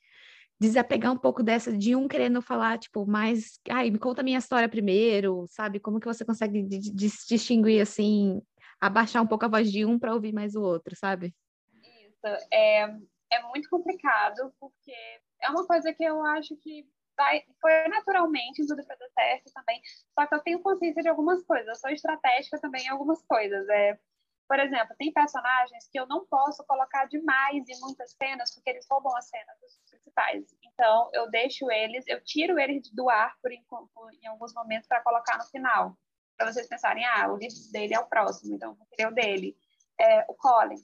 desapegar 0.63 1.11
um 1.11 1.17
pouco 1.17 1.43
dessa 1.43 1.75
de 1.75 1.93
um 1.93 2.07
querendo 2.07 2.41
falar, 2.41 2.79
tipo, 2.79 3.05
mais, 3.05 3.59
ai, 3.69 3.91
me 3.91 3.99
conta 3.99 4.21
a 4.21 4.23
minha 4.23 4.37
história 4.37 4.69
primeiro, 4.69 5.45
sabe? 5.47 5.77
Como 5.79 5.99
que 5.99 6.07
você 6.07 6.23
consegue 6.23 6.63
distinguir 6.63 7.81
assim, 7.81 8.41
abaixar 8.79 9.21
um 9.21 9.27
pouco 9.27 9.43
a 9.43 9.49
voz 9.49 9.69
de 9.69 9.85
um 9.85 9.99
para 9.99 10.13
ouvir 10.13 10.33
mais 10.33 10.55
o 10.55 10.61
outro, 10.61 10.95
sabe? 10.95 11.35
Isso, 11.83 12.27
é, 12.51 12.83
é 13.29 13.43
muito 13.49 13.69
complicado, 13.69 14.53
porque 14.57 14.93
é 15.41 15.49
uma 15.49 15.67
coisa 15.67 15.93
que 15.93 16.03
eu 16.03 16.23
acho 16.27 16.55
que 16.55 16.87
vai, 17.17 17.43
foi 17.59 17.87
naturalmente 17.89 18.65
tudo 18.65 18.85
para 18.85 18.95
dar 18.95 19.09
certo 19.09 19.51
também, 19.53 19.81
só 20.17 20.25
que 20.25 20.33
eu 20.33 20.39
tenho 20.39 20.61
consciência 20.61 21.03
de 21.03 21.09
algumas 21.09 21.43
coisas, 21.43 21.67
eu 21.67 21.75
sou 21.75 21.89
estratégica 21.89 22.57
também 22.59 22.85
em 22.85 22.89
algumas 22.89 23.21
coisas, 23.23 23.67
é 23.67 23.99
por 24.47 24.59
exemplo, 24.59 24.95
tem 24.97 25.11
personagens 25.11 25.87
que 25.91 25.99
eu 25.99 26.07
não 26.07 26.25
posso 26.25 26.63
colocar 26.65 27.05
demais 27.05 27.67
em 27.67 27.79
muitas 27.79 28.11
cenas, 28.11 28.53
porque 28.53 28.69
eles 28.69 28.85
roubam 28.89 29.15
as 29.15 29.27
cenas 29.27 29.59
dos 29.61 29.79
principais. 29.89 30.45
Então, 30.63 31.09
eu 31.13 31.29
deixo 31.29 31.71
eles, 31.71 32.05
eu 32.07 32.23
tiro 32.23 32.59
eles 32.59 32.89
do 32.91 33.09
ar 33.09 33.35
por, 33.41 33.51
por 33.93 34.13
em 34.13 34.27
alguns 34.27 34.53
momentos 34.53 34.87
para 34.87 35.01
colocar 35.01 35.37
no 35.37 35.45
final. 35.45 35.97
Para 36.37 36.51
vocês 36.51 36.67
pensarem, 36.67 37.05
ah, 37.05 37.31
o 37.31 37.37
livro 37.37 37.55
dele 37.71 37.93
é 37.93 37.99
o 37.99 38.07
próximo, 38.07 38.55
então 38.55 38.75
vou 38.75 38.87
querer 38.87 39.07
o 39.07 39.13
dele. 39.13 39.55
É, 39.99 40.25
o 40.27 40.33
Colin. 40.33 40.83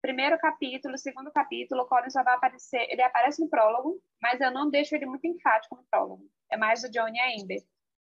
Primeiro 0.00 0.38
capítulo, 0.38 0.98
segundo 0.98 1.32
capítulo, 1.32 1.82
o 1.82 1.86
Colin 1.86 2.10
só 2.10 2.22
vai 2.22 2.34
aparecer, 2.34 2.86
ele 2.90 3.02
aparece 3.02 3.40
no 3.40 3.48
prólogo, 3.48 4.00
mas 4.20 4.40
eu 4.40 4.50
não 4.50 4.70
deixo 4.70 4.94
ele 4.94 5.06
muito 5.06 5.26
enfático 5.26 5.76
no 5.76 5.84
prólogo. 5.84 6.30
É 6.50 6.56
mais 6.56 6.84
o 6.84 6.90
Johnny 6.90 7.16
e 7.16 7.20
a 7.20 7.30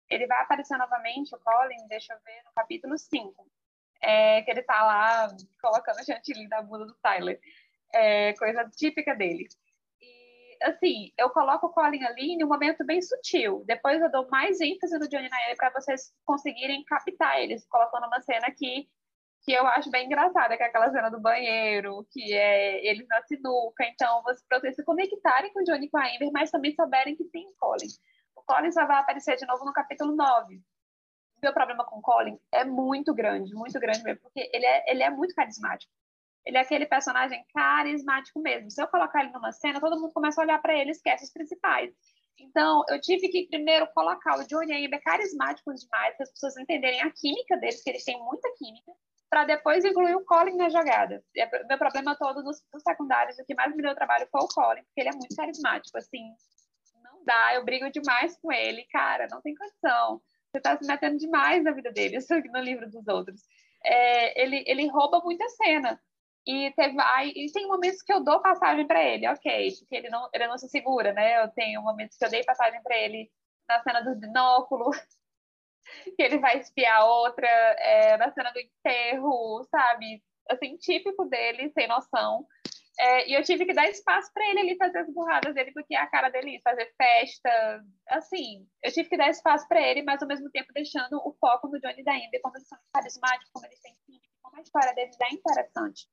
ele 0.10 0.26
vai 0.26 0.42
aparecer 0.42 0.78
novamente, 0.78 1.36
o 1.36 1.40
Colin, 1.40 1.88
deixa 1.88 2.14
eu 2.14 2.20
ver, 2.24 2.42
no 2.44 2.52
capítulo 2.54 2.98
5. 2.98 3.48
É, 4.02 4.42
que 4.44 4.52
ele 4.52 4.64
tá 4.64 4.82
lá 4.82 5.36
colocando 5.62 6.06
chantilly 6.06 6.48
na 6.48 6.62
bunda 6.62 6.86
do 6.86 6.96
Tyler. 6.96 7.40
É, 7.94 8.34
coisa 8.34 8.70
típica 8.76 9.16
dele. 9.16 9.48
E, 10.02 10.58
assim, 10.64 11.12
eu 11.18 11.30
coloco 11.32 11.68
o 11.68 11.70
Colin 11.70 12.04
ali 12.04 12.34
em 12.34 12.44
um 12.44 12.48
momento 12.48 12.86
bem 12.86 13.02
sutil. 13.02 13.64
Depois 13.66 14.02
eu 14.02 14.12
dou 14.12 14.30
mais 14.30 14.62
ênfase 14.62 14.98
no 14.98 15.10
Johnny 15.10 15.30
Nair 15.30 15.56
para 15.58 15.72
vocês 15.72 16.14
conseguirem 16.26 16.84
captar 16.86 17.42
eles, 17.42 17.68
colocando 17.68 18.08
uma 18.08 18.22
cena 18.22 18.50
que 18.52 18.88
que 19.42 19.54
eu 19.54 19.66
acho 19.68 19.90
bem 19.90 20.06
engraçada, 20.06 20.58
que 20.58 20.64
é 20.64 20.66
aquela 20.66 20.92
cena 20.92 21.10
do 21.10 21.20
banheiro, 21.20 22.06
que 22.12 22.34
é 22.34 22.86
eles 22.86 23.08
na 23.08 23.22
sinuca. 23.24 23.86
Então, 23.86 24.22
para 24.48 24.60
vocês 24.60 24.76
se 24.76 24.84
conectarem 24.84 25.52
com 25.54 25.62
o 25.62 25.64
Johnny 25.64 25.86
e 25.86 25.90
com 25.90 25.98
a 25.98 26.06
Amber, 26.06 26.30
mas 26.32 26.52
também 26.52 26.74
souberem 26.76 27.16
que 27.16 27.24
tem 27.26 27.52
Colin. 27.58 27.88
O 28.36 28.44
Colin 28.44 28.72
só 28.72 28.86
vai 28.86 28.98
aparecer 28.98 29.38
de 29.38 29.46
novo 29.46 29.66
no 29.66 29.74
capítulo 29.74 30.16
9. 30.16 30.62
Meu 31.42 31.54
problema 31.54 31.86
com 31.86 32.02
Colin 32.02 32.38
é 32.52 32.64
muito 32.64 33.14
grande, 33.14 33.54
muito 33.54 33.80
grande 33.80 34.04
mesmo, 34.04 34.22
porque 34.22 34.50
ele 34.54 34.66
é, 34.66 34.92
ele 34.92 35.04
é 35.04 35.10
muito 35.10 35.34
carismático. 35.34 35.92
Ele 36.46 36.58
é 36.58 36.62
aquele 36.62 36.86
personagem 36.86 37.44
carismático 37.54 38.40
mesmo. 38.40 38.72
Se 38.72 38.82
eu 38.82 38.88
colocar 38.88 39.24
ele 39.24 39.32
numa 39.32 39.52
cena, 39.52 39.80
todo 39.80 40.00
mundo 40.00 40.14
começa 40.14 40.42
a 40.42 40.44
olhar 40.44 40.62
para 40.62 40.74
ele 40.74 40.90
e 40.90 40.92
esquece 40.92 41.26
os 41.26 41.32
principais. 41.32 41.94
Então, 42.40 42.84
eu 42.90 43.00
tive 43.02 43.28
que 43.28 43.48
primeiro 43.48 43.88
colocar 43.94 44.38
o 44.40 44.48
Johnny 44.48 44.72
e 44.72 44.84
a 44.84 44.88
Amber 44.88 45.02
carismáticos 45.04 45.82
demais, 45.82 46.16
para 46.16 46.24
as 46.24 46.32
pessoas 46.32 46.58
entenderem 46.58 47.02
a 47.02 47.12
química 47.12 47.58
deles, 47.58 47.84
que 47.84 47.90
eles 47.90 48.04
têm 48.04 48.18
muita 48.24 48.50
química 48.58 48.92
para 49.30 49.46
depois 49.46 49.86
incluir 49.86 50.16
o 50.16 50.26
Colin 50.26 50.58
na 50.58 50.70
jogada. 50.70 51.24
E 51.36 51.66
meu 51.68 51.78
problema 51.78 52.16
todo 52.16 52.42
nos, 52.42 52.64
nos, 52.74 52.82
secundários, 52.82 53.38
o 53.38 53.46
que 53.46 53.54
mais 53.54 53.76
me 53.76 53.82
deu 53.82 53.94
trabalho 53.94 54.28
foi 54.32 54.42
o 54.42 54.48
Colin, 54.48 54.84
porque 54.84 55.02
ele 55.02 55.10
é 55.10 55.16
muito 55.16 55.36
carismático, 55.36 55.98
assim, 55.98 56.34
não 57.04 57.24
dá, 57.24 57.54
eu 57.54 57.64
brigo 57.64 57.92
demais 57.92 58.36
com 58.42 58.52
ele, 58.52 58.84
cara, 58.92 59.28
não 59.30 59.42
tem 59.42 59.54
condição. 59.54 60.22
Você 60.52 60.58
está 60.58 60.78
se 60.78 60.86
metendo 60.86 61.18
demais 61.18 61.64
na 61.64 61.72
vida 61.72 61.92
dele, 61.92 62.18
isso 62.18 62.34
no 62.52 62.60
livro 62.60 62.90
dos 62.90 63.08
outros. 63.08 63.42
É, 63.84 64.42
ele, 64.42 64.64
ele 64.68 64.88
rouba 64.88 65.22
muita 65.22 65.48
cena. 65.50 66.00
E, 66.48 66.72
teve, 66.72 67.00
aí, 67.02 67.32
e 67.36 67.52
tem 67.52 67.68
momentos 67.68 68.02
que 68.02 68.12
eu 68.12 68.24
dou 68.24 68.42
passagem 68.42 68.88
para 68.88 69.04
ele, 69.04 69.28
ok, 69.28 69.72
porque 69.80 69.96
ele 69.96 70.10
não, 70.10 70.30
ele 70.34 70.48
não 70.48 70.58
se 70.58 70.68
segura, 70.70 71.14
né? 71.14 71.44
Eu 71.44 71.50
tenho 71.50 71.82
momentos 71.82 72.18
que 72.18 72.26
eu 72.26 72.30
dei 72.30 72.44
passagem 72.44 72.82
para 72.82 72.98
ele 72.98 73.30
na 73.68 73.84
cena 73.84 74.02
do 74.02 74.16
binóculo, 74.16 74.90
que 76.18 76.24
ele 76.24 76.40
vai 76.40 76.58
espiar 76.58 77.06
outra 77.06 77.48
é, 77.48 78.18
na 78.18 78.32
cena 78.32 78.52
do 78.52 78.60
enterro, 78.60 79.64
sabe? 79.70 80.24
Assim, 80.50 80.76
típico 80.78 81.26
dele, 81.26 81.70
sem 81.72 81.88
noção. 81.88 82.48
É, 83.02 83.30
e 83.30 83.34
eu 83.34 83.42
tive 83.44 83.66
que 83.66 83.74
dar 83.74 83.90
espaço 83.90 84.30
para 84.34 84.46
ele 84.50 84.60
ali 84.60 84.78
fazer 84.78 84.98
as 84.98 85.14
burradas 85.14 85.56
dele, 85.56 85.72
porque 85.72 85.96
é 85.96 86.00
a 86.00 86.08
cara 86.08 86.28
dele 86.28 86.60
fazer 86.62 86.94
festa. 86.98 87.82
Assim, 88.10 88.68
eu 88.84 88.92
tive 88.92 89.08
que 89.08 89.16
dar 89.16 89.30
espaço 89.30 89.66
para 89.70 89.82
ele, 89.82 90.04
mas 90.04 90.22
ao 90.22 90.28
mesmo 90.28 90.52
tempo 90.52 90.74
deixando 90.74 91.16
o 91.26 91.34
foco 91.40 91.70
no 91.70 91.80
Johnny 91.80 92.04
da 92.04 92.12
Amber, 92.12 92.42
como 92.42 92.58
eles 92.58 92.68
são 92.68 92.78
carismáticos, 92.94 93.50
como 93.54 93.66
eles 93.66 93.80
têm 93.80 93.96
química, 94.06 94.28
como 94.44 94.58
a 94.58 94.62
história 94.62 94.94
deles 94.94 95.16
é 95.22 95.34
interessante. 95.34 96.10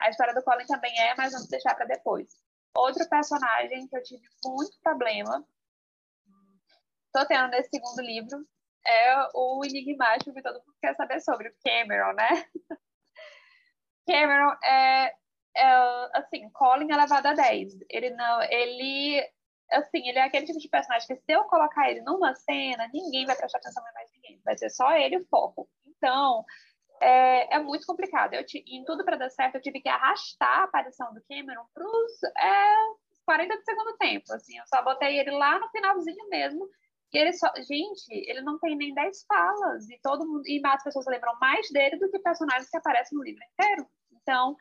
A 0.00 0.10
história 0.10 0.34
do 0.34 0.42
Colin 0.42 0.66
também 0.66 0.92
é, 0.98 1.14
mas 1.14 1.32
vamos 1.32 1.48
deixar 1.48 1.72
para 1.76 1.86
depois. 1.86 2.28
Outro 2.76 3.08
personagem 3.08 3.86
que 3.86 3.96
eu 3.96 4.02
tive 4.02 4.26
muito 4.44 4.76
problema, 4.82 5.46
estou 7.06 7.26
tendo 7.28 7.48
nesse 7.50 7.70
segundo 7.70 8.02
livro, 8.02 8.44
é 8.84 9.28
o 9.34 9.64
enigmático 9.64 10.34
que 10.34 10.42
todo 10.42 10.58
mundo 10.58 10.76
quer 10.80 10.94
saber 10.96 11.20
sobre, 11.20 11.48
o 11.48 11.54
Cameron, 11.64 12.12
né? 12.14 12.44
Cameron 14.06 14.52
é, 14.64 15.14
assim, 16.14 16.48
Colin 16.50 16.90
elevado 16.90 17.26
a 17.28 17.34
10. 17.34 17.74
Ele 17.90 18.10
não, 18.10 18.42
ele, 18.42 19.20
assim, 19.72 20.08
ele 20.08 20.18
é 20.18 20.22
aquele 20.22 20.46
tipo 20.46 20.58
de 20.58 20.68
personagem 20.68 21.06
que 21.06 21.16
se 21.16 21.32
eu 21.32 21.44
colocar 21.44 21.90
ele 21.90 22.02
numa 22.02 22.34
cena, 22.34 22.88
ninguém 22.92 23.26
vai 23.26 23.36
prestar 23.36 23.58
atenção 23.58 23.82
mais 23.94 24.10
ninguém. 24.12 24.40
Vai 24.44 24.56
ser 24.56 24.70
só 24.70 24.92
ele 24.96 25.18
o 25.18 25.26
foco. 25.26 25.68
Então, 25.86 26.44
é, 27.00 27.56
é 27.56 27.58
muito 27.60 27.86
complicado. 27.86 28.34
Eu, 28.34 28.44
em 28.66 28.84
tudo 28.84 29.04
para 29.04 29.16
dar 29.16 29.30
certo, 29.30 29.56
eu 29.56 29.62
tive 29.62 29.80
que 29.80 29.88
arrastar 29.88 30.60
a 30.60 30.64
aparição 30.64 31.12
do 31.12 31.22
Cameron 31.28 31.64
para 31.72 31.84
os 31.84 32.22
é, 32.38 32.74
40 33.24 33.56
do 33.56 33.64
segundo 33.64 33.96
tempo. 33.96 34.32
Assim, 34.32 34.58
eu 34.58 34.64
só 34.66 34.82
botei 34.82 35.18
ele 35.18 35.30
lá 35.30 35.58
no 35.58 35.68
finalzinho 35.70 36.28
mesmo 36.28 36.68
e 37.12 37.18
ele 37.18 37.32
só, 37.32 37.48
gente, 37.56 38.10
ele 38.10 38.40
não 38.40 38.58
tem 38.58 38.76
nem 38.76 38.92
10 38.92 39.24
falas 39.26 39.88
e 39.88 39.98
todo 40.02 40.26
mundo 40.26 40.42
e 40.46 40.60
as 40.64 40.82
pessoas 40.82 41.06
lembram 41.06 41.38
mais 41.40 41.70
dele 41.70 41.96
do 41.96 42.10
que 42.10 42.18
personagens 42.18 42.68
que 42.68 42.76
aparecem 42.76 43.16
no 43.16 43.24
livro 43.24 43.40
inteiro. 43.52 43.86
Então, 44.12 44.56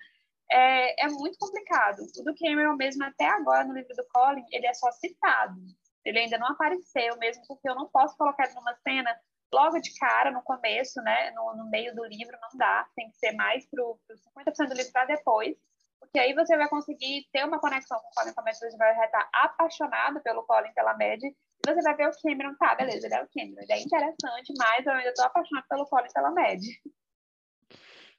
é, 0.53 1.05
é 1.05 1.07
muito 1.07 1.37
complicado. 1.39 1.99
O 2.17 2.23
do 2.23 2.35
Cameron 2.35 2.75
mesmo 2.75 3.03
até 3.03 3.25
agora 3.25 3.63
no 3.63 3.73
livro 3.73 3.95
do 3.95 4.05
Colin, 4.13 4.45
ele 4.51 4.67
é 4.67 4.73
só 4.73 4.91
citado. 4.91 5.59
Ele 6.05 6.19
ainda 6.19 6.37
não 6.37 6.47
apareceu 6.47 7.17
mesmo 7.17 7.43
porque 7.47 7.67
eu 7.67 7.75
não 7.75 7.89
posso 7.89 8.15
colocar 8.17 8.45
ele 8.45 8.53
numa 8.53 8.75
cena 8.75 9.15
logo 9.51 9.79
de 9.79 9.93
cara 9.97 10.31
no 10.31 10.41
começo, 10.41 11.01
né, 11.01 11.31
no, 11.31 11.55
no 11.55 11.69
meio 11.69 11.95
do 11.95 12.03
livro 12.05 12.35
não 12.41 12.49
dá, 12.57 12.87
tem 12.95 13.09
que 13.11 13.17
ser 13.17 13.33
mais 13.33 13.65
pro, 13.69 13.99
pro 14.07 14.17
50% 14.43 14.67
do 14.67 14.75
livro 14.75 14.91
para 14.91 15.05
depois. 15.05 15.55
Porque 15.99 16.19
aí 16.19 16.33
você 16.33 16.57
vai 16.57 16.67
conseguir 16.67 17.27
ter 17.31 17.45
uma 17.45 17.59
conexão 17.59 17.97
com 17.99 18.07
o 18.07 18.11
Colin 18.15 18.33
Comet, 18.33 18.57
você 18.57 18.77
vai 18.77 19.05
estar 19.05 19.29
apaixonado 19.33 20.21
pelo 20.21 20.43
Colin 20.43 20.73
pela 20.73 20.93
Mad, 20.97 21.21
você 21.65 21.81
vai 21.81 21.95
ver 21.95 22.09
o 22.09 22.21
Cameron, 22.21 22.55
tá, 22.55 22.75
beleza, 22.75 23.07
ele 23.07 23.15
é 23.15 23.23
o 23.23 23.29
Cameron, 23.33 23.61
ele 23.61 23.71
é 23.71 23.81
interessante, 23.81 24.53
mas 24.57 24.85
eu 24.85 24.91
ainda 24.91 25.13
tô 25.13 25.23
apaixonada 25.23 25.65
pelo 25.69 25.85
Colin 25.85 26.11
pela 26.13 26.31
Mad. 26.31 26.61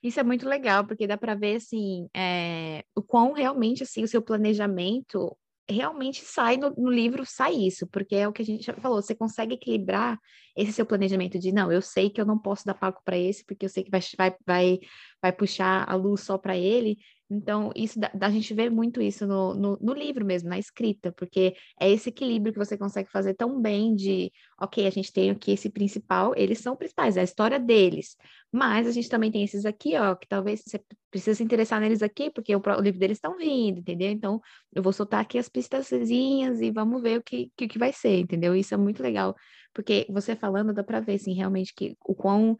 Isso 0.04 0.20
é 0.20 0.22
muito 0.22 0.46
legal, 0.46 0.86
porque 0.86 1.06
dá 1.06 1.16
para 1.16 1.34
ver, 1.34 1.56
assim, 1.56 2.06
é, 2.14 2.84
o 2.94 3.02
quão 3.02 3.32
realmente, 3.32 3.82
assim, 3.82 4.04
o 4.04 4.08
seu 4.08 4.20
planejamento 4.20 5.34
realmente 5.66 6.22
sai 6.22 6.58
no, 6.58 6.68
no, 6.76 6.90
livro, 6.90 7.24
sai 7.24 7.54
isso, 7.54 7.86
porque 7.86 8.14
é 8.14 8.28
o 8.28 8.32
que 8.32 8.42
a 8.42 8.44
gente 8.44 8.66
já 8.66 8.74
falou, 8.74 9.00
você 9.00 9.14
consegue 9.14 9.54
equilibrar 9.54 10.20
esse 10.54 10.74
seu 10.74 10.84
planejamento 10.84 11.38
de, 11.38 11.50
não, 11.52 11.72
eu 11.72 11.80
sei 11.80 12.10
que 12.10 12.20
eu 12.20 12.26
não 12.26 12.38
posso 12.38 12.66
dar 12.66 12.74
palco 12.74 13.00
para 13.02 13.16
esse, 13.16 13.42
porque 13.46 13.64
eu 13.64 13.68
sei 13.70 13.82
que 13.82 13.90
vai, 13.90 14.02
vai, 14.18 14.36
vai, 14.46 14.78
vai 15.22 15.32
puxar 15.32 15.88
a 15.88 15.94
luz 15.94 16.20
só 16.20 16.36
para 16.36 16.54
ele, 16.54 16.98
então, 17.34 17.72
isso 17.74 17.98
da, 17.98 18.10
a 18.20 18.30
gente 18.30 18.54
vê 18.54 18.70
muito 18.70 19.02
isso 19.02 19.26
no, 19.26 19.54
no, 19.54 19.78
no, 19.80 19.92
livro 19.92 20.24
mesmo, 20.24 20.48
na 20.48 20.58
escrita, 20.58 21.12
porque 21.12 21.54
é 21.80 21.90
esse 21.90 22.08
equilíbrio 22.08 22.52
que 22.52 22.58
você 22.58 22.78
consegue 22.78 23.10
fazer 23.10 23.34
tão 23.34 23.60
bem 23.60 23.94
de, 23.94 24.32
ok, 24.60 24.86
a 24.86 24.90
gente 24.90 25.12
tem 25.12 25.30
aqui 25.30 25.52
esse 25.52 25.68
principal, 25.68 26.32
eles 26.36 26.58
são 26.58 26.76
principais, 26.76 27.16
é 27.16 27.20
a 27.20 27.24
história 27.24 27.58
deles, 27.58 28.16
mas 28.52 28.86
a 28.86 28.92
gente 28.92 29.08
também 29.08 29.30
tem 29.30 29.42
esses 29.42 29.66
aqui, 29.66 29.96
ó, 29.96 30.14
que 30.14 30.28
talvez 30.28 30.62
você 30.64 30.80
precisa 31.10 31.36
se 31.36 31.42
interessar 31.42 31.80
neles 31.80 32.02
aqui, 32.02 32.30
porque 32.30 32.54
o, 32.54 32.60
o 32.60 32.80
livro 32.80 33.00
deles 33.00 33.18
estão 33.18 33.36
vindo, 33.36 33.80
entendeu? 33.80 34.10
Então, 34.10 34.40
eu 34.72 34.82
vou 34.82 34.92
soltar 34.92 35.20
aqui 35.20 35.38
as 35.38 35.48
pistazinhas 35.48 36.60
e 36.60 36.70
vamos 36.70 37.02
ver 37.02 37.18
o 37.18 37.22
que, 37.22 37.50
que, 37.56 37.66
que 37.66 37.78
vai 37.78 37.92
ser, 37.92 38.20
entendeu? 38.20 38.54
Isso 38.54 38.74
é 38.74 38.76
muito 38.76 39.02
legal, 39.02 39.34
porque 39.72 40.06
você 40.08 40.36
falando 40.36 40.72
dá 40.72 40.84
para 40.84 41.00
ver, 41.00 41.14
assim, 41.14 41.34
realmente 41.34 41.74
que 41.74 41.96
o 42.04 42.14
quão 42.14 42.56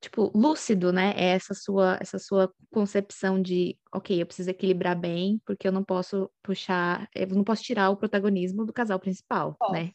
tipo, 0.00 0.32
lúcido, 0.34 0.92
né? 0.92 1.12
É 1.16 1.30
essa 1.30 1.54
sua, 1.54 1.98
essa 2.00 2.18
sua 2.18 2.52
concepção 2.70 3.40
de, 3.40 3.78
ok, 3.92 4.20
eu 4.20 4.26
preciso 4.26 4.50
equilibrar 4.50 4.98
bem, 4.98 5.40
porque 5.44 5.68
eu 5.68 5.72
não 5.72 5.84
posso 5.84 6.30
puxar, 6.42 7.08
eu 7.14 7.26
não 7.28 7.44
posso 7.44 7.62
tirar 7.62 7.90
o 7.90 7.96
protagonismo 7.96 8.64
do 8.64 8.72
casal 8.72 8.98
principal, 8.98 9.56
oh. 9.60 9.72
né? 9.72 9.92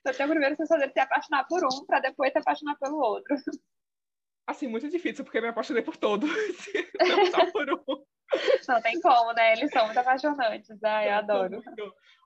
Então, 0.00 0.14
primeiro 0.28 0.56
você 0.56 0.66
fazer 0.66 0.90
se 0.90 1.00
apaixonar 1.00 1.46
por 1.46 1.62
um, 1.64 1.84
para 1.86 2.00
depois 2.00 2.32
se 2.32 2.38
apaixonar 2.38 2.76
pelo 2.78 2.96
outro. 2.96 3.36
Assim, 4.46 4.66
muito 4.66 4.88
difícil, 4.88 5.24
porque 5.24 5.38
eu 5.38 5.42
me 5.42 5.48
apaixonei 5.48 5.82
por 5.82 5.96
todos, 5.96 6.30
não 7.00 7.26
só 7.26 7.50
por 7.50 7.70
um. 7.70 8.04
Não 8.68 8.80
tem 8.80 9.00
como, 9.00 9.32
né? 9.32 9.52
Eles 9.52 9.70
são 9.70 9.84
muito 9.86 9.98
apaixonantes. 9.98 10.82
Ai, 10.82 11.08
eu 11.08 11.14
adoro. 11.14 11.62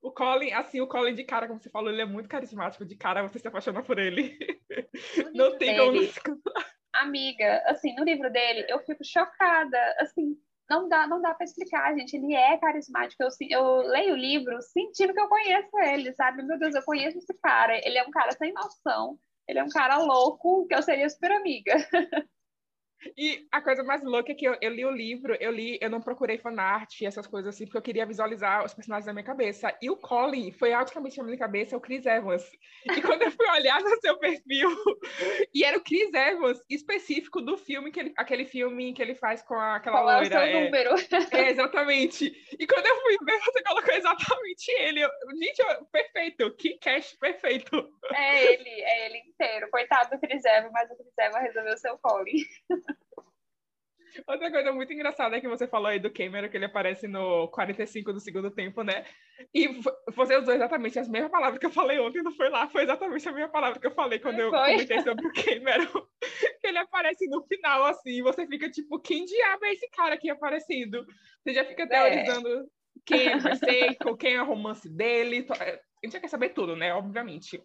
O 0.03 0.13
Colin, 0.13 0.53
assim, 0.53 0.81
o 0.81 0.87
Colin 0.87 1.15
de 1.15 1.25
cara, 1.25 1.47
como 1.47 1.61
você 1.61 1.71
falou, 1.71 1.91
ele 1.91 2.03
é 2.03 2.07
muito 2.07 2.29
carismático. 2.29 2.85
De 2.85 2.97
cara, 2.97 3.23
você 3.23 3.39
se 3.39 3.49
apaixona 3.49 3.83
por 3.83 3.99
ele. 3.99 4.39
Não 5.35 5.57
tem 5.59 5.77
dele, 5.77 6.13
como 6.25 6.41
Amiga, 6.95 7.63
assim, 7.67 7.95
no 7.95 8.05
livro 8.05 8.31
dele, 8.31 8.67
eu 8.69 8.79
fico 8.81 9.05
chocada. 9.05 9.79
Assim, 10.01 10.37
não 10.69 10.89
dá, 10.89 11.07
não 11.07 11.21
dá 11.21 11.35
para 11.35 11.45
explicar, 11.45 11.95
gente. 11.95 12.17
Ele 12.17 12.35
é 12.35 12.57
carismático. 12.59 13.23
Eu, 13.23 13.29
eu 13.51 13.77
leio 13.89 14.15
o 14.15 14.17
livro 14.17 14.61
sentindo 14.63 15.15
que 15.15 15.21
eu 15.21 15.29
conheço 15.29 15.79
ele, 15.81 16.13
sabe? 16.15 16.43
Meu 16.43 16.59
Deus, 16.59 16.75
eu 16.75 16.83
conheço 16.83 17.19
esse 17.19 17.35
cara. 17.43 17.77
Ele 17.87 17.99
é 17.99 18.05
um 18.05 18.11
cara 18.11 18.33
sem 18.33 18.53
noção. 18.53 19.19
Ele 19.47 19.59
é 19.59 19.65
um 19.65 19.69
cara 19.69 19.99
louco 19.99 20.67
que 20.67 20.75
eu 20.75 20.83
seria 20.83 21.09
super 21.09 21.33
amiga. 21.33 21.75
E 23.17 23.47
a 23.53 23.61
coisa 23.61 23.83
mais 23.85 24.03
louca 24.03 24.33
é 24.33 24.35
que 24.35 24.47
eu, 24.47 24.57
eu, 24.61 24.71
li 24.71 24.85
o 24.85 24.91
livro, 24.91 25.37
eu 25.41 25.53
li, 25.53 25.79
eu 25.81 25.91
não 25.91 26.01
procurei 26.01 26.39
fanart 26.39 27.01
e 27.01 27.07
essas 27.07 27.27
coisas 27.27 27.55
assim, 27.55 27.65
porque 27.65 27.79
eu 27.79 27.83
queria 27.83 28.07
visualizar 28.07 28.65
os 28.65 28.75
personagens 28.75 29.07
na 29.07 29.13
minha 29.13 29.25
cabeça. 29.25 29.77
E 29.81 29.91
o 29.91 29.97
Colin 29.97 30.53
foi 30.53 30.73
automaticamente 30.73 31.19
na 31.19 31.25
minha 31.25 31.39
cabeça, 31.39 31.75
é 31.75 31.79
o 31.79 31.81
Chris 31.81 32.07
Evans. 32.07 32.45
E 32.85 33.01
quando 33.01 33.23
eu 33.23 33.31
fui 33.31 33.47
olhar 33.51 33.81
no 33.81 34.01
seu 34.01 34.19
perfil, 34.19 34.71
e 35.55 35.65
era 35.65 35.79
o 35.79 35.83
Chris 35.83 36.13
Evans 36.13 36.61
específico 36.69 37.41
do 37.41 37.57
filme, 37.57 37.93
que 37.93 38.01
ele, 38.01 38.13
aquele 38.17 38.45
filme 38.45 38.93
que 38.93 39.03
ele 39.03 39.15
faz 39.15 39.43
com 39.43 39.55
aquela 39.55 39.99
Qual 39.99 40.05
loira. 40.05 40.25
É 40.25 40.27
o 40.27 40.31
seu 40.31 40.41
é, 40.41 40.65
número? 40.65 40.91
É, 41.39 41.51
exatamente. 41.51 42.33
E 42.59 42.67
quando 42.67 42.87
eu 42.87 42.97
fui 43.03 43.17
ver, 43.25 43.39
você 43.41 43.63
colocou 43.63 43.95
exatamente 43.95 44.71
ele. 44.71 45.01
Eu, 45.01 45.11
gente, 45.41 45.59
eu, 45.61 45.85
perfeito, 45.87 46.55
que 46.57 46.79
cast 46.79 47.17
perfeito. 47.19 47.91
É 48.15 48.53
ele, 48.53 48.69
é 48.69 49.07
ele 49.07 49.19
inteiro. 49.19 49.69
Coitado 49.71 50.11
do 50.11 50.21
Chris 50.21 50.45
Evans, 50.45 50.73
mas 50.73 50.91
o 50.91 50.97
Chris 50.97 51.19
Evans 51.19 51.43
resolveu 51.43 51.77
ser 51.77 51.91
o 51.91 51.99
Colin. 51.99 52.45
Outra 54.27 54.51
coisa 54.51 54.73
muito 54.73 54.93
engraçada 54.93 55.37
é 55.37 55.41
que 55.41 55.49
você 55.49 55.67
falou 55.67 55.89
aí 55.89 55.99
do 55.99 56.13
Cameron, 56.13 56.49
que 56.49 56.57
ele 56.57 56.65
aparece 56.65 57.07
no 57.07 57.49
45 57.49 58.13
do 58.13 58.21
segundo 58.21 58.51
tempo, 58.51 58.83
né? 58.83 59.05
E 59.55 59.69
você 60.15 60.37
usou 60.37 60.55
exatamente 60.55 60.99
as 60.99 61.09
mesmas 61.09 61.31
palavras 61.31 61.59
que 61.59 61.67
eu 61.67 61.71
falei 61.71 61.99
ontem, 61.99 62.23
não 62.23 62.33
foi 62.33 62.49
lá? 62.49 62.69
Foi 62.69 62.83
exatamente 62.83 63.29
a 63.29 63.33
mesma 63.33 63.49
palavra 63.51 63.79
que 63.79 63.87
eu 63.87 63.95
falei 63.95 64.19
quando 64.19 64.41
eu 64.41 64.51
foi? 64.51 64.73
comentei 64.73 65.01
sobre 65.03 65.27
o 65.27 65.33
Cameron. 65.33 66.07
que 66.61 66.67
ele 66.67 66.79
aparece 66.79 67.27
no 67.29 67.43
final, 67.47 67.85
assim, 67.85 68.19
e 68.19 68.23
você 68.23 68.47
fica 68.47 68.71
tipo, 68.71 68.99
quem 69.01 69.25
diabo 69.25 69.65
é 69.65 69.73
esse 69.73 69.89
cara 69.91 70.15
aqui 70.15 70.31
aparecendo? 70.31 71.07
Você 71.43 71.55
já 71.55 71.65
fica 71.65 71.85
é. 71.85 71.87
teorizando 71.87 72.49
é. 72.49 72.65
quem 73.05 73.27
é 73.29 73.37
o 74.05 74.17
quem 74.17 74.35
é 74.35 74.43
o 74.43 74.47
romance 74.47 74.89
dele. 74.89 75.47
É, 75.61 75.75
a 75.75 76.07
gente 76.07 76.13
já 76.13 76.21
quer 76.21 76.29
saber 76.29 76.51
tudo, 76.51 76.77
né? 76.77 76.93
Obviamente. 76.95 77.63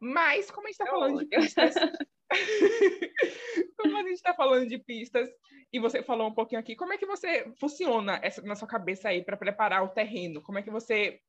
Mas, 0.00 0.50
como 0.50 0.66
a 0.66 0.70
gente 0.70 0.78
tá 0.78 0.86
falando 0.86 1.18
de 1.18 1.26
pistas. 1.26 1.74
como 3.78 3.96
a 3.96 4.02
gente 4.02 4.14
está 4.14 4.34
falando 4.34 4.66
de 4.66 4.78
pistas, 4.78 5.28
e 5.72 5.78
você 5.78 6.02
falou 6.02 6.28
um 6.28 6.34
pouquinho 6.34 6.60
aqui, 6.60 6.76
como 6.76 6.92
é 6.92 6.98
que 6.98 7.06
você 7.06 7.50
funciona 7.58 8.20
essa, 8.22 8.42
na 8.42 8.54
sua 8.54 8.68
cabeça 8.68 9.08
aí 9.08 9.24
para 9.24 9.36
preparar 9.36 9.82
o 9.82 9.88
terreno? 9.88 10.42
Como 10.42 10.58
é 10.58 10.62
que 10.62 10.70
você 10.70 11.20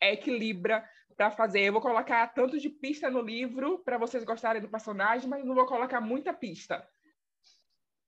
equilibra 0.00 0.88
para 1.16 1.30
fazer? 1.30 1.60
Eu 1.60 1.72
vou 1.72 1.82
colocar 1.82 2.26
tanto 2.28 2.58
de 2.58 2.70
pista 2.70 3.10
no 3.10 3.20
livro 3.20 3.80
para 3.80 3.98
vocês 3.98 4.24
gostarem 4.24 4.62
do 4.62 4.70
personagem, 4.70 5.28
mas 5.28 5.44
não 5.44 5.54
vou 5.54 5.66
colocar 5.66 6.00
muita 6.00 6.32
pista. 6.32 6.88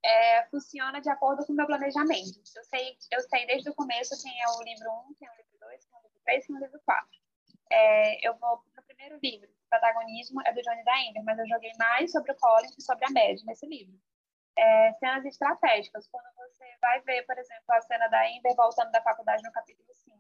É, 0.05 0.47
funciona 0.47 1.01
de 1.01 1.11
acordo 1.11 1.45
com 1.45 1.53
o 1.53 1.57
meu 1.57 1.67
planejamento. 1.67 2.41
Eu 2.57 2.65
sei, 2.65 2.97
eu 3.13 3.21
sei 3.23 3.47
desde 3.47 3.69
o 3.69 3.75
começo 3.75 4.23
quem 4.23 4.33
é 4.41 4.49
o 4.49 4.63
livro 4.63 4.91
1, 5.11 5.15
quem 5.19 5.29
é 5.29 5.33
o 5.33 5.37
livro 5.37 5.59
2, 5.61 5.85
quem 5.85 5.95
é 5.95 5.99
o 5.99 6.03
livro 6.03 6.21
3, 6.25 6.47
quem 6.47 6.55
é 6.55 6.59
o 6.59 6.63
livro 6.63 6.81
4. 6.85 7.26
É, 7.71 8.27
eu 8.27 8.35
vou 8.39 8.63
no 8.77 8.83
primeiro 8.85 9.19
livro. 9.23 9.49
O 9.49 9.69
protagonismo 9.69 10.41
é 10.45 10.53
do 10.53 10.63
Johnny 10.63 10.85
da 10.85 10.95
Amber, 11.09 11.25
mas 11.25 11.39
eu 11.39 11.47
joguei 11.49 11.73
mais 11.79 12.13
sobre 12.13 12.33
o 12.33 12.37
Colin 12.37 12.71
e 12.79 12.83
sobre 12.83 13.05
a 13.05 13.11
Mad 13.11 13.43
nesse 13.45 13.67
livro 13.67 13.99
é, 14.57 14.93
cenas 14.95 15.25
estratégicas. 15.25 16.09
Quando 16.09 16.27
você 16.37 16.65
vai 16.81 17.01
ver, 17.03 17.23
por 17.27 17.39
exemplo, 17.39 17.65
a 17.71 17.81
cena 17.83 18.09
da 18.09 18.21
Amber 18.27 18.55
voltando 18.57 18.91
da 18.91 19.03
faculdade 19.03 19.43
no 19.43 19.53
capítulo 19.53 19.89
5, 19.93 20.17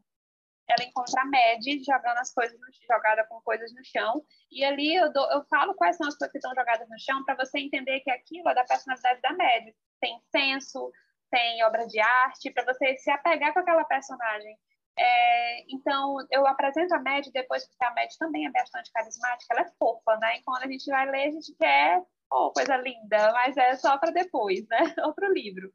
ela 0.69 0.85
encontra 0.85 1.23
a 1.23 1.25
Mad 1.25 1.63
jogando 1.85 2.19
as 2.19 2.33
coisas, 2.33 2.59
no, 2.59 2.67
jogada 2.87 3.25
com 3.25 3.41
coisas 3.41 3.73
no 3.73 3.85
chão, 3.85 4.25
e 4.51 4.65
ali 4.65 4.95
eu, 4.95 5.13
dou, 5.13 5.31
eu 5.31 5.45
falo 5.45 5.75
quais 5.75 5.97
são 5.97 6.07
as 6.07 6.17
coisas 6.17 6.33
que 6.33 6.39
estão 6.39 6.55
jogadas 6.55 6.89
no 6.89 6.99
chão 6.99 7.25
para 7.25 7.37
você 7.37 7.59
entender 7.59 8.01
que 8.01 8.11
aquilo 8.11 8.49
é 8.49 8.55
da 8.55 8.65
personalidade 8.65 9.21
da 9.21 9.33
Mad. 9.33 9.69
Tem 10.01 10.21
senso, 10.31 10.93
tem 11.31 11.65
obra 11.65 11.87
de 11.87 11.99
arte, 12.01 12.51
para 12.51 12.65
você 12.65 12.97
se 12.97 13.11
apegar 13.11 13.53
com 13.53 13.61
aquela 13.61 13.85
personagem. 13.85 14.59
É, 14.99 15.65
então, 15.69 16.17
eu 16.31 16.47
apresento 16.47 16.95
a 16.95 17.03
Mad 17.03 17.27
depois, 17.33 17.67
porque 17.69 17.85
a 17.85 17.95
Mad 17.95 18.09
também 18.19 18.47
é 18.47 18.51
bastante 18.51 18.91
carismática, 18.93 19.55
ela 19.55 19.67
é 19.67 19.73
fofa, 19.79 20.17
né? 20.17 20.39
E 20.39 20.43
quando 20.43 20.65
a 20.65 20.71
gente 20.71 20.91
vai 20.91 21.11
ler, 21.11 21.29
a 21.29 21.31
gente 21.31 21.55
quer 21.57 22.03
oh, 22.31 22.51
coisa 22.53 22.77
linda, 22.77 23.33
mas 23.33 23.57
é 23.57 23.77
só 23.77 23.99
para 23.99 24.11
depois, 24.11 24.67
né? 24.69 24.79
Outro 25.05 25.33
livro. 25.33 25.73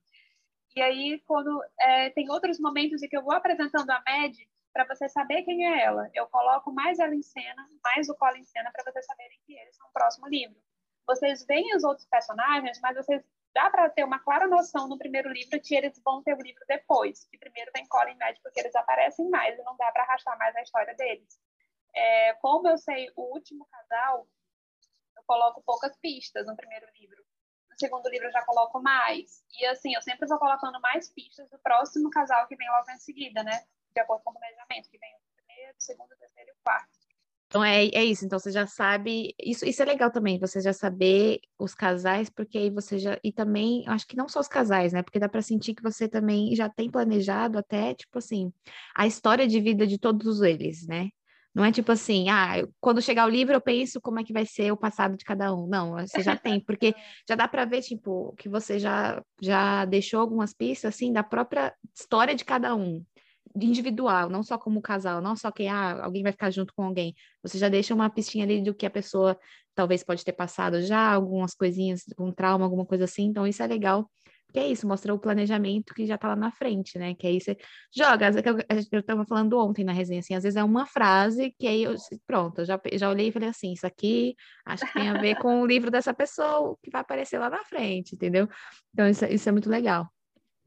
E 0.75 0.81
aí, 0.81 1.21
quando 1.27 1.61
é, 1.79 2.09
tem 2.11 2.29
outros 2.31 2.59
momentos 2.59 3.03
em 3.03 3.09
que 3.09 3.17
eu 3.17 3.23
vou 3.23 3.33
apresentando 3.33 3.89
a 3.89 4.01
Mad 4.07 4.33
para 4.73 4.85
você 4.85 5.09
saber 5.09 5.43
quem 5.43 5.67
é 5.67 5.83
ela, 5.83 6.09
eu 6.13 6.27
coloco 6.27 6.71
mais 6.71 6.97
ela 6.97 7.13
em 7.13 7.21
cena, 7.21 7.67
mais 7.83 8.07
o 8.07 8.15
Colo 8.15 8.37
em 8.37 8.45
cena, 8.45 8.71
para 8.71 8.89
vocês 8.89 9.05
saberem 9.05 9.37
que 9.45 9.53
eles 9.53 9.75
são 9.75 9.85
o 9.87 9.91
próximo 9.91 10.27
livro. 10.27 10.55
Vocês 11.05 11.45
veem 11.45 11.75
os 11.75 11.83
outros 11.83 12.07
personagens, 12.07 12.79
mas 12.81 12.95
vocês 12.95 13.21
dá 13.53 13.69
para 13.69 13.89
ter 13.89 14.03
uma 14.03 14.19
clara 14.19 14.47
noção 14.47 14.87
no 14.87 14.97
primeiro 14.97 15.29
livro 15.29 15.59
que 15.61 15.75
eles 15.75 15.99
vão 16.03 16.23
ter 16.23 16.33
o 16.33 16.41
livro 16.41 16.63
depois. 16.67 17.25
Que 17.25 17.37
primeiro 17.37 17.71
vem 17.73 17.87
Colin 17.87 18.17
Mad, 18.17 18.37
porque 18.41 18.59
eles 18.59 18.75
aparecem 18.75 19.29
mais 19.29 19.57
e 19.57 19.63
não 19.63 19.75
dá 19.77 19.91
para 19.91 20.03
arrastar 20.03 20.37
mais 20.37 20.55
a 20.55 20.61
história 20.61 20.95
deles. 20.95 21.39
É, 21.93 22.33
como 22.35 22.67
eu 22.67 22.77
sei 22.77 23.11
o 23.15 23.33
último 23.33 23.65
casal, 23.65 24.27
eu 25.15 25.23
coloco 25.23 25.61
poucas 25.63 25.95
pistas 25.97 26.45
no 26.45 26.55
primeiro 26.55 26.87
livro. 26.99 27.23
No 27.69 27.77
segundo 27.77 28.09
livro 28.09 28.27
eu 28.27 28.31
já 28.31 28.43
coloco 28.45 28.81
mais. 28.81 29.43
E 29.59 29.65
assim, 29.65 29.93
eu 29.93 30.01
sempre 30.01 30.27
vou 30.27 30.39
colocando 30.39 30.79
mais 30.79 31.09
pistas 31.09 31.49
do 31.49 31.59
próximo 31.59 32.09
casal 32.09 32.47
que 32.47 32.55
vem 32.55 32.69
logo 32.69 32.89
em 32.91 32.99
seguida, 32.99 33.43
né? 33.43 33.65
De 33.93 34.01
acordo 34.01 34.23
com 34.23 34.31
o 34.31 34.33
planejamento, 34.33 34.89
que 34.89 34.97
vem 34.97 35.13
o 35.15 35.35
primeiro, 35.35 35.77
o 35.77 35.81
segundo, 35.81 36.11
o 36.11 36.17
terceiro 36.17 36.49
e 36.49 36.53
o 36.53 36.63
quarto. 36.63 37.00
Então 37.51 37.61
é, 37.61 37.85
é 37.87 38.05
isso, 38.05 38.23
então 38.25 38.39
você 38.39 38.49
já 38.49 38.65
sabe, 38.65 39.35
isso, 39.37 39.65
isso 39.65 39.81
é 39.81 39.85
legal 39.85 40.09
também, 40.09 40.39
você 40.39 40.61
já 40.61 40.71
saber 40.71 41.41
os 41.59 41.75
casais, 41.75 42.29
porque 42.29 42.57
aí 42.57 42.69
você 42.69 42.97
já, 42.97 43.19
e 43.21 43.29
também, 43.29 43.83
acho 43.87 44.07
que 44.07 44.15
não 44.15 44.29
só 44.29 44.39
os 44.39 44.47
casais, 44.47 44.93
né, 44.93 45.03
porque 45.03 45.19
dá 45.19 45.27
para 45.27 45.41
sentir 45.41 45.75
que 45.75 45.83
você 45.83 46.07
também 46.07 46.55
já 46.55 46.69
tem 46.69 46.89
planejado 46.89 47.59
até, 47.59 47.93
tipo 47.93 48.19
assim, 48.19 48.53
a 48.95 49.05
história 49.05 49.45
de 49.45 49.59
vida 49.59 49.85
de 49.85 49.97
todos 49.97 50.41
eles, 50.41 50.87
né, 50.87 51.09
não 51.53 51.65
é 51.65 51.73
tipo 51.73 51.91
assim, 51.91 52.29
ah, 52.29 52.65
quando 52.79 53.01
chegar 53.01 53.25
o 53.25 53.29
livro 53.29 53.53
eu 53.53 53.59
penso 53.59 53.99
como 53.99 54.21
é 54.21 54.23
que 54.23 54.31
vai 54.31 54.45
ser 54.45 54.71
o 54.71 54.77
passado 54.77 55.17
de 55.17 55.25
cada 55.25 55.53
um. 55.53 55.67
Não, 55.67 55.91
você 55.97 56.23
já 56.23 56.37
tem, 56.37 56.61
porque 56.61 56.95
já 57.27 57.35
dá 57.35 57.45
para 57.45 57.65
ver, 57.65 57.81
tipo, 57.81 58.33
que 58.37 58.47
você 58.47 58.79
já, 58.79 59.21
já 59.41 59.83
deixou 59.83 60.21
algumas 60.21 60.53
pistas, 60.53 60.95
assim, 60.95 61.11
da 61.11 61.23
própria 61.23 61.73
história 61.93 62.33
de 62.33 62.45
cada 62.45 62.73
um, 62.73 63.03
individual, 63.55 64.29
não 64.29 64.43
só 64.43 64.57
como 64.57 64.81
casal, 64.81 65.21
não 65.21 65.35
só 65.35 65.51
que, 65.51 65.67
ah, 65.67 66.03
alguém 66.03 66.23
vai 66.23 66.31
ficar 66.31 66.51
junto 66.51 66.73
com 66.73 66.83
alguém. 66.83 67.13
Você 67.43 67.57
já 67.57 67.69
deixa 67.69 67.93
uma 67.93 68.09
pistinha 68.09 68.45
ali 68.45 68.61
do 68.61 68.73
que 68.73 68.85
a 68.85 68.89
pessoa 68.89 69.37
talvez 69.75 70.03
pode 70.03 70.23
ter 70.23 70.33
passado 70.33 70.81
já, 70.81 71.13
algumas 71.13 71.53
coisinhas, 71.53 72.03
um 72.19 72.31
trauma, 72.31 72.65
alguma 72.65 72.85
coisa 72.85 73.05
assim. 73.05 73.25
Então, 73.25 73.47
isso 73.47 73.63
é 73.63 73.67
legal 73.67 74.09
que 74.51 74.59
é 74.59 74.67
isso, 74.67 74.87
mostra 74.87 75.13
o 75.13 75.19
planejamento 75.19 75.93
que 75.93 76.05
já 76.05 76.17
tá 76.17 76.27
lá 76.29 76.35
na 76.35 76.51
frente, 76.51 76.99
né? 76.99 77.15
Que 77.15 77.25
aí 77.25 77.39
você 77.39 77.57
joga, 77.95 78.29
eu 78.91 78.99
estava 78.99 79.25
falando 79.25 79.57
ontem 79.57 79.83
na 79.83 79.93
resenha, 79.93 80.19
assim, 80.19 80.35
às 80.35 80.43
vezes 80.43 80.57
é 80.57 80.63
uma 80.63 80.85
frase 80.85 81.55
que 81.57 81.67
aí 81.67 81.83
eu, 81.83 81.95
pronto, 82.27 82.59
eu 82.59 82.65
já, 82.65 82.79
já 82.93 83.09
olhei 83.09 83.29
e 83.29 83.31
falei 83.31 83.49
assim, 83.49 83.71
isso 83.73 83.87
aqui 83.87 84.35
acho 84.65 84.85
que 84.85 84.93
tem 84.93 85.09
a 85.09 85.19
ver 85.19 85.35
com 85.39 85.61
o 85.61 85.65
livro 85.65 85.89
dessa 85.89 86.13
pessoa 86.13 86.77
que 86.83 86.91
vai 86.91 87.01
aparecer 87.01 87.39
lá 87.39 87.49
na 87.49 87.63
frente, 87.63 88.15
entendeu? 88.15 88.47
Então 88.93 89.07
isso, 89.07 89.25
isso 89.25 89.47
é 89.47 89.51
muito 89.51 89.69
legal. 89.69 90.07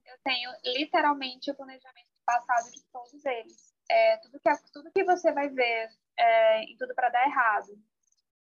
Eu 0.07 0.17
tenho 0.25 0.51
literalmente 0.79 1.51
o 1.51 1.55
planejamento 1.55 2.04
passado 2.25 2.71
de 2.71 2.83
todos 2.93 3.25
eles. 3.25 3.75
É, 3.91 4.17
tudo, 4.19 4.41
que, 4.41 4.51
tudo 4.73 4.93
que 4.93 5.05
você 5.05 5.33
vai 5.33 5.49
ver 5.49 5.91
é, 6.19 6.63
em 6.63 6.77
Tudo 6.77 6.95
para 6.95 7.11
Dar 7.11 7.27
Errado, 7.27 7.73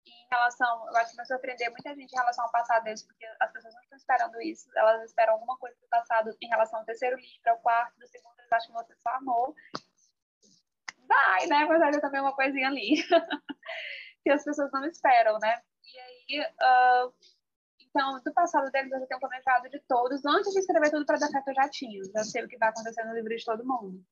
em 0.07 0.29
relação, 0.31 0.87
eu 0.89 0.97
acho 0.97 1.11
que 1.11 1.17
vai 1.17 1.27
surpreender 1.27 1.71
muita 1.71 1.95
gente 1.95 2.13
em 2.13 2.19
relação 2.19 2.45
ao 2.45 2.51
passado 2.51 2.85
deles, 2.85 3.03
porque 3.03 3.27
as 3.41 3.53
pessoas 3.53 3.75
não 3.75 3.83
estão 3.83 3.99
esperando 3.99 4.41
isso, 4.43 4.71
elas 4.77 5.05
esperam 5.05 5.35
alguma 5.35 5.57
coisa 5.59 5.77
do 5.81 5.89
passado 5.89 6.37
em 6.41 6.49
relação 6.49 6.81
ao 6.81 6.85
terceiro 6.85 7.17
livro, 7.17 7.51
ao 7.51 7.59
quarto, 7.59 7.99
do 7.99 8.07
segundo, 8.07 8.39
eles 8.39 8.53
acham 8.53 8.75
que 8.75 8.85
você 8.85 8.95
só 8.97 9.11
amou. 9.11 9.55
Vai, 11.07 11.47
né? 11.47 11.65
Mas 11.65 11.83
olha 11.83 12.01
também 12.01 12.21
uma 12.21 12.35
coisinha 12.35 12.69
ali, 12.69 13.03
que 14.23 14.31
as 14.31 14.45
pessoas 14.45 14.71
não 14.73 14.85
esperam, 14.85 15.39
né? 15.39 15.61
E 15.85 15.99
aí, 15.99 16.47
uh, 16.47 17.15
então, 17.91 18.21
do 18.25 18.33
passado 18.33 18.71
deles 18.71 18.91
eu 18.93 19.01
já 19.01 19.07
tenho 19.07 19.21
planejado 19.21 19.69
de 19.69 19.81
todos, 19.81 20.25
antes 20.25 20.53
de 20.53 20.61
escrever 20.61 20.91
tudo 20.91 21.05
para 21.05 21.19
dar 21.19 21.27
certo 21.29 21.49
eu 21.49 21.55
já 21.55 21.69
tinha, 21.69 22.03
já 22.05 22.25
sei 22.25 22.45
o 22.45 22.49
que 22.49 22.57
vai 22.57 22.69
acontecer 22.69 23.05
no 23.05 23.15
livro 23.15 23.37
de 23.37 23.45
todo 23.45 23.67
mundo. 23.67 24.05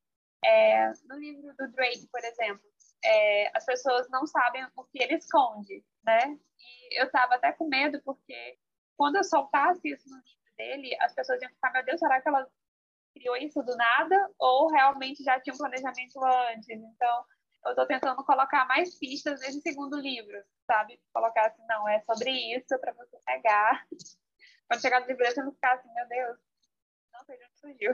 É, 0.44 0.92
no 1.08 1.16
livro 1.16 1.54
do 1.56 1.68
Drake, 1.72 2.08
por 2.10 2.22
exemplo, 2.24 2.62
é, 3.04 3.56
as 3.56 3.64
pessoas 3.64 4.08
não 4.10 4.26
sabem 4.26 4.66
o 4.76 4.84
que 4.84 5.02
ele 5.02 5.14
esconde, 5.14 5.84
né? 6.04 6.38
E 6.58 7.00
eu 7.00 7.06
estava 7.06 7.36
até 7.36 7.52
com 7.52 7.68
medo, 7.68 8.00
porque 8.04 8.58
quando 8.96 9.16
eu 9.16 9.24
soltasse 9.24 9.88
isso 9.88 10.08
no 10.10 10.16
livro 10.16 10.56
dele, 10.56 10.96
as 11.00 11.14
pessoas 11.14 11.40
iam 11.40 11.50
ficar, 11.50 11.72
meu 11.72 11.84
Deus, 11.84 12.00
será 12.00 12.20
que 12.20 12.28
ela 12.28 12.46
criou 13.14 13.36
isso 13.36 13.62
do 13.62 13.76
nada? 13.76 14.30
Ou 14.38 14.68
realmente 14.70 15.22
já 15.22 15.40
tinha 15.40 15.54
um 15.54 15.58
planejamento 15.58 16.24
antes? 16.24 16.68
Então, 16.68 17.24
eu 17.64 17.70
estou 17.70 17.86
tentando 17.86 18.24
colocar 18.24 18.66
mais 18.66 18.98
pistas 18.98 19.40
nesse 19.40 19.60
segundo 19.60 19.98
livro, 19.98 20.42
sabe? 20.66 21.00
Colocar 21.12 21.46
assim, 21.46 21.64
não, 21.66 21.88
é 21.88 22.00
sobre 22.00 22.30
isso, 22.56 22.78
para 22.78 22.92
você 22.92 23.18
pegar. 23.26 23.86
Quando 24.68 24.80
chegar 24.80 25.00
no 25.00 25.06
livro, 25.06 25.24
você 25.24 25.42
não 25.42 25.52
ficar 25.52 25.74
assim, 25.74 25.92
meu 25.92 26.08
Deus, 26.08 26.38
não 27.12 27.24
sei 27.24 27.38
de 27.38 27.44
onde 27.44 27.58
surgiu. 27.58 27.92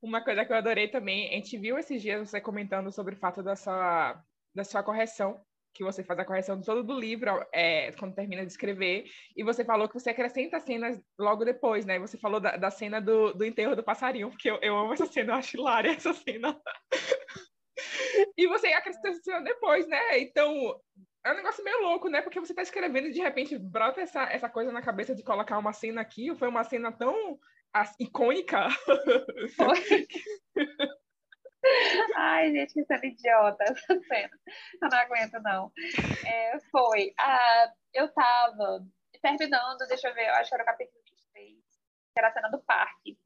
Uma 0.00 0.24
coisa 0.24 0.44
que 0.44 0.52
eu 0.52 0.56
adorei 0.56 0.88
também, 0.88 1.28
a 1.28 1.34
gente 1.34 1.56
viu 1.56 1.78
esses 1.78 2.02
dias 2.02 2.28
você 2.28 2.40
comentando 2.40 2.90
sobre 2.90 3.14
o 3.14 3.18
fato 3.18 3.42
da 3.42 3.54
sua, 3.54 4.20
da 4.52 4.64
sua 4.64 4.82
correção, 4.82 5.44
que 5.72 5.84
você 5.84 6.02
faz 6.04 6.18
a 6.18 6.24
correção 6.24 6.60
todo 6.60 6.82
do 6.82 6.98
livro 6.98 7.44
é, 7.52 7.92
quando 7.92 8.14
termina 8.14 8.44
de 8.44 8.52
escrever, 8.52 9.04
e 9.36 9.42
você 9.42 9.64
falou 9.64 9.88
que 9.88 9.94
você 9.94 10.10
acrescenta 10.10 10.60
cenas 10.60 11.00
logo 11.18 11.44
depois, 11.44 11.84
né? 11.84 11.98
Você 11.98 12.18
falou 12.18 12.40
da, 12.40 12.56
da 12.56 12.70
cena 12.70 13.00
do, 13.00 13.32
do 13.32 13.44
enterro 13.44 13.74
do 13.76 13.82
passarinho, 13.82 14.30
porque 14.30 14.50
eu, 14.50 14.58
eu 14.62 14.76
amo 14.76 14.92
essa 14.92 15.06
cena, 15.06 15.32
eu 15.32 15.36
acho 15.36 15.56
hilária 15.56 15.90
essa 15.90 16.12
cena. 16.12 16.60
e 18.36 18.46
você 18.46 18.68
acrescenta 18.68 19.08
essa 19.08 19.22
cena 19.22 19.40
depois, 19.40 19.86
né? 19.88 20.18
Então, 20.20 20.78
é 21.24 21.32
um 21.32 21.36
negócio 21.36 21.64
meio 21.64 21.80
louco, 21.82 22.08
né? 22.08 22.20
Porque 22.20 22.40
você 22.40 22.54
tá 22.54 22.62
escrevendo 22.62 23.08
e 23.08 23.12
de 23.12 23.20
repente 23.20 23.58
brota 23.58 24.00
essa, 24.00 24.24
essa 24.24 24.48
coisa 24.48 24.72
na 24.72 24.82
cabeça 24.82 25.14
de 25.14 25.22
colocar 25.22 25.58
uma 25.58 25.72
cena 25.72 26.00
aqui, 26.00 26.34
foi 26.34 26.48
uma 26.48 26.64
cena 26.64 26.92
tão 26.92 27.38
icônica. 27.98 28.68
Foi. 29.56 30.06
Ai, 32.16 32.50
gente, 32.50 32.74
que 32.74 32.84
cena 32.84 33.06
idiota 33.06 33.64
essa 33.64 34.00
cena. 34.00 34.38
Eu 34.80 34.88
não 34.88 34.98
aguento, 34.98 35.40
não. 35.40 35.72
É, 36.26 36.58
foi. 36.70 37.14
Ah, 37.18 37.72
eu 37.94 38.12
tava 38.12 38.84
terminando, 39.20 39.86
deixa 39.88 40.08
eu 40.08 40.14
ver, 40.14 40.28
eu 40.28 40.34
acho 40.34 40.48
que 40.48 40.54
era 40.54 40.64
o 40.64 40.66
capítulo 40.66 41.00
23, 41.04 41.54
que 41.54 42.18
era 42.18 42.28
a 42.28 42.32
cena 42.32 42.48
do 42.50 42.60
parque. 42.62 43.16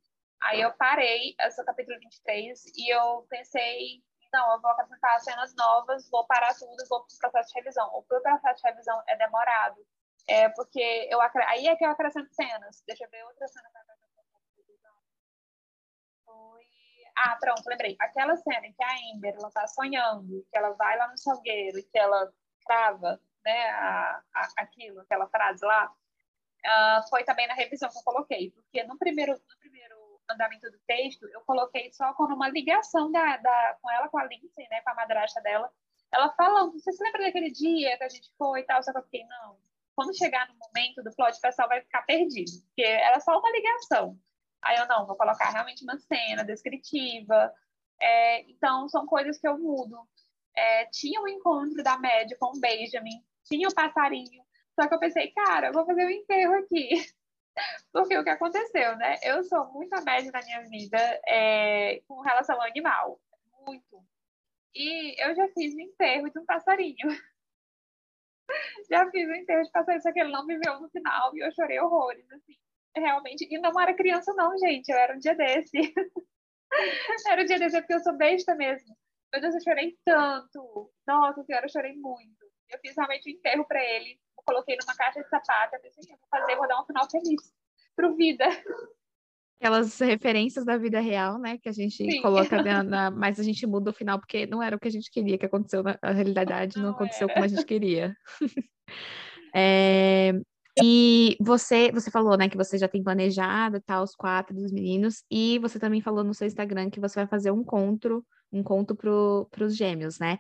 Aí 0.42 0.60
eu 0.60 0.72
parei, 0.74 1.34
esse 1.40 1.58
é 1.60 1.62
o 1.62 1.66
capítulo 1.66 1.98
23, 1.98 2.62
e 2.76 2.94
eu 2.94 3.26
pensei, 3.30 4.02
não, 4.32 4.52
eu 4.52 4.60
vou 4.60 4.70
acrescentar 4.70 5.18
cenas 5.20 5.54
novas, 5.56 6.08
vou 6.10 6.26
parar 6.26 6.54
tudo, 6.54 6.76
vou 6.88 7.04
pro 7.06 7.18
processo 7.18 7.48
de 7.52 7.60
revisão. 7.60 7.88
O 7.94 8.02
processo 8.02 8.62
de 8.62 8.68
revisão 8.68 9.02
é 9.08 9.16
demorado. 9.16 9.80
É 10.28 10.48
porque 10.50 11.08
eu 11.10 11.20
aí 11.20 11.68
é 11.68 11.76
que 11.76 11.84
eu 11.84 11.90
acrescento 11.90 12.32
cenas. 12.34 12.82
Deixa 12.86 13.04
eu 13.04 13.10
ver 13.10 13.24
outra 13.24 13.46
cena 13.48 13.68
pra 13.72 13.95
Ah, 17.16 17.36
pronto, 17.40 17.62
lembrei. 17.66 17.96
Aquela 17.98 18.36
cena 18.36 18.66
em 18.66 18.72
que 18.72 18.84
a 18.84 19.14
Amber 19.14 19.34
ela 19.34 19.50
tá 19.50 19.66
sonhando, 19.66 20.46
que 20.50 20.58
ela 20.58 20.70
vai 20.72 20.98
lá 20.98 21.08
no 21.08 21.16
salgueiro 21.16 21.78
e 21.78 21.82
que 21.82 21.98
ela 21.98 22.30
crava 22.66 23.20
né, 23.44 23.70
a, 23.70 24.22
a, 24.34 24.48
aquilo, 24.58 25.00
aquela 25.00 25.26
frase 25.28 25.64
lá, 25.64 25.86
uh, 25.86 27.08
foi 27.08 27.24
também 27.24 27.46
na 27.46 27.54
revisão 27.54 27.88
que 27.88 27.98
eu 27.98 28.02
coloquei, 28.02 28.50
porque 28.50 28.82
no 28.84 28.98
primeiro, 28.98 29.32
no 29.32 29.58
primeiro 29.60 29.96
andamento 30.28 30.70
do 30.70 30.78
texto, 30.86 31.26
eu 31.28 31.40
coloquei 31.42 31.92
só 31.92 32.12
como 32.14 32.34
uma 32.34 32.48
ligação 32.48 33.10
da, 33.10 33.36
da, 33.36 33.78
com 33.80 33.90
ela, 33.90 34.08
com 34.08 34.18
a 34.18 34.24
Lindsay, 34.24 34.68
né, 34.68 34.80
com 34.82 34.90
a 34.90 34.94
madrasta 34.94 35.40
dela, 35.40 35.72
ela 36.12 36.32
falando, 36.34 36.72
você 36.72 36.92
se 36.92 37.02
lembra 37.02 37.22
daquele 37.22 37.50
dia 37.50 37.96
que 37.96 38.04
a 38.04 38.08
gente 38.08 38.30
foi 38.36 38.60
e 38.60 38.64
tal, 38.64 38.82
só 38.82 38.92
que 38.92 38.98
eu 38.98 39.04
fiquei, 39.04 39.24
não, 39.24 39.56
quando 39.94 40.16
chegar 40.16 40.48
no 40.48 40.54
momento 40.58 41.02
do 41.02 41.14
plot, 41.14 41.38
o 41.38 41.40
pessoal 41.40 41.68
vai 41.68 41.80
ficar 41.80 42.02
perdido, 42.02 42.50
porque 42.66 42.82
era 42.82 43.20
só 43.20 43.38
uma 43.38 43.50
ligação. 43.50 44.18
Aí 44.66 44.78
eu, 44.78 44.86
não, 44.88 45.06
vou 45.06 45.16
colocar 45.16 45.50
realmente 45.50 45.84
uma 45.84 45.98
cena 45.98 46.44
descritiva, 46.44 47.52
é, 48.00 48.42
então 48.50 48.88
são 48.88 49.06
coisas 49.06 49.38
que 49.38 49.46
eu 49.46 49.58
mudo. 49.58 49.96
É, 50.56 50.86
tinha 50.86 51.20
um 51.20 51.28
encontro 51.28 51.82
da 51.82 51.98
média 51.98 52.36
com 52.40 52.56
o 52.56 52.60
Benjamin, 52.60 53.22
tinha 53.44 53.68
o 53.68 53.70
um 53.70 53.74
passarinho, 53.74 54.42
só 54.78 54.88
que 54.88 54.94
eu 54.94 54.98
pensei, 54.98 55.30
cara, 55.32 55.68
eu 55.68 55.72
vou 55.72 55.86
fazer 55.86 56.04
o 56.04 56.06
um 56.06 56.10
enterro 56.10 56.54
aqui. 56.54 56.88
Porque 57.92 58.16
o 58.18 58.24
que 58.24 58.30
aconteceu, 58.30 58.96
né? 58.96 59.16
Eu 59.22 59.42
sou 59.44 59.72
muito 59.72 60.04
média 60.04 60.30
na 60.30 60.42
minha 60.42 60.62
vida 60.68 60.98
é, 61.26 62.02
com 62.06 62.20
relação 62.20 62.56
ao 62.56 62.66
animal. 62.66 63.18
Muito. 63.66 64.04
E 64.74 65.22
eu 65.24 65.34
já 65.34 65.48
fiz 65.48 65.74
o 65.74 65.80
enterro 65.80 66.30
de 66.30 66.38
um 66.38 66.44
passarinho. 66.44 67.08
já 68.90 69.10
fiz 69.10 69.26
o 69.28 69.34
enterro 69.34 69.62
de 69.62 69.70
passarinho, 69.70 70.02
só 70.02 70.12
que 70.12 70.20
ele 70.20 70.32
não 70.32 70.46
viveu 70.46 70.78
no 70.80 70.90
final 70.90 71.34
e 71.34 71.40
eu 71.40 71.52
chorei 71.52 71.80
horrores, 71.80 72.30
assim. 72.30 72.58
Realmente. 72.96 73.46
E 73.50 73.58
não 73.58 73.78
era 73.78 73.94
criança, 73.94 74.32
não, 74.34 74.56
gente. 74.58 74.88
Eu 74.88 74.96
era 74.96 75.14
um 75.14 75.18
dia 75.18 75.34
desse. 75.34 75.76
era 77.28 77.42
um 77.42 77.44
dia 77.44 77.58
desse, 77.58 77.76
é 77.76 77.80
porque 77.80 77.94
eu 77.94 78.00
sou 78.00 78.16
besta 78.16 78.54
mesmo. 78.54 78.96
Meu 79.32 79.40
Deus, 79.40 79.54
eu 79.54 79.60
chorei 79.60 79.96
tanto. 80.04 80.90
Nossa 81.06 81.42
senhora, 81.44 81.66
eu 81.66 81.70
chorei 81.70 81.94
muito. 81.94 82.46
Eu 82.70 82.78
fiz 82.80 82.96
realmente 82.96 83.28
um 83.28 83.32
enterro 83.32 83.64
para 83.66 83.82
ele. 83.84 84.18
Eu 84.38 84.44
coloquei 84.44 84.76
numa 84.80 84.96
caixa 84.96 85.22
de 85.22 85.28
sapato. 85.28 85.76
Eu 85.76 85.80
pensei, 85.80 86.04
eu 86.12 86.18
vou 86.18 86.28
fazer, 86.30 86.56
vou 86.56 86.68
dar 86.68 86.80
um 86.80 86.86
final 86.86 87.08
feliz 87.10 87.52
pro 87.94 88.16
vida. 88.16 88.44
Aquelas 89.60 89.98
referências 89.98 90.64
da 90.64 90.76
vida 90.76 91.00
real, 91.00 91.38
né? 91.38 91.58
Que 91.58 91.68
a 91.68 91.72
gente 91.72 91.96
Sim. 91.96 92.20
coloca 92.20 92.62
na, 92.62 93.10
Mas 93.12 93.38
a 93.40 93.42
gente 93.42 93.66
muda 93.66 93.90
o 93.90 93.94
final, 93.94 94.18
porque 94.18 94.46
não 94.46 94.62
era 94.62 94.76
o 94.76 94.80
que 94.80 94.88
a 94.88 94.90
gente 94.90 95.10
queria 95.10 95.38
que 95.38 95.46
aconteceu 95.46 95.82
na 95.82 96.10
realidade, 96.10 96.76
não, 96.76 96.84
não 96.84 96.90
aconteceu 96.92 97.26
era. 97.26 97.34
como 97.34 97.44
a 97.44 97.48
gente 97.48 97.64
queria. 97.64 98.14
é, 99.54 100.32
e 100.82 101.36
você, 101.40 101.90
você 101.92 102.10
falou, 102.10 102.36
né, 102.36 102.48
que 102.48 102.56
você 102.56 102.78
já 102.78 102.88
tem 102.88 103.02
planejado, 103.02 103.80
tá, 103.80 104.02
os 104.02 104.14
quatro 104.14 104.54
dos 104.54 104.72
meninos, 104.72 105.24
e 105.30 105.58
você 105.58 105.78
também 105.78 106.00
falou 106.02 106.22
no 106.24 106.34
seu 106.34 106.46
Instagram 106.46 106.90
que 106.90 107.00
você 107.00 107.20
vai 107.20 107.26
fazer 107.26 107.50
um 107.50 107.60
encontro, 107.60 108.24
um 108.52 108.62
conto 108.62 108.94
para 108.94 109.64
os 109.64 109.76
gêmeos, 109.76 110.18
né? 110.18 110.38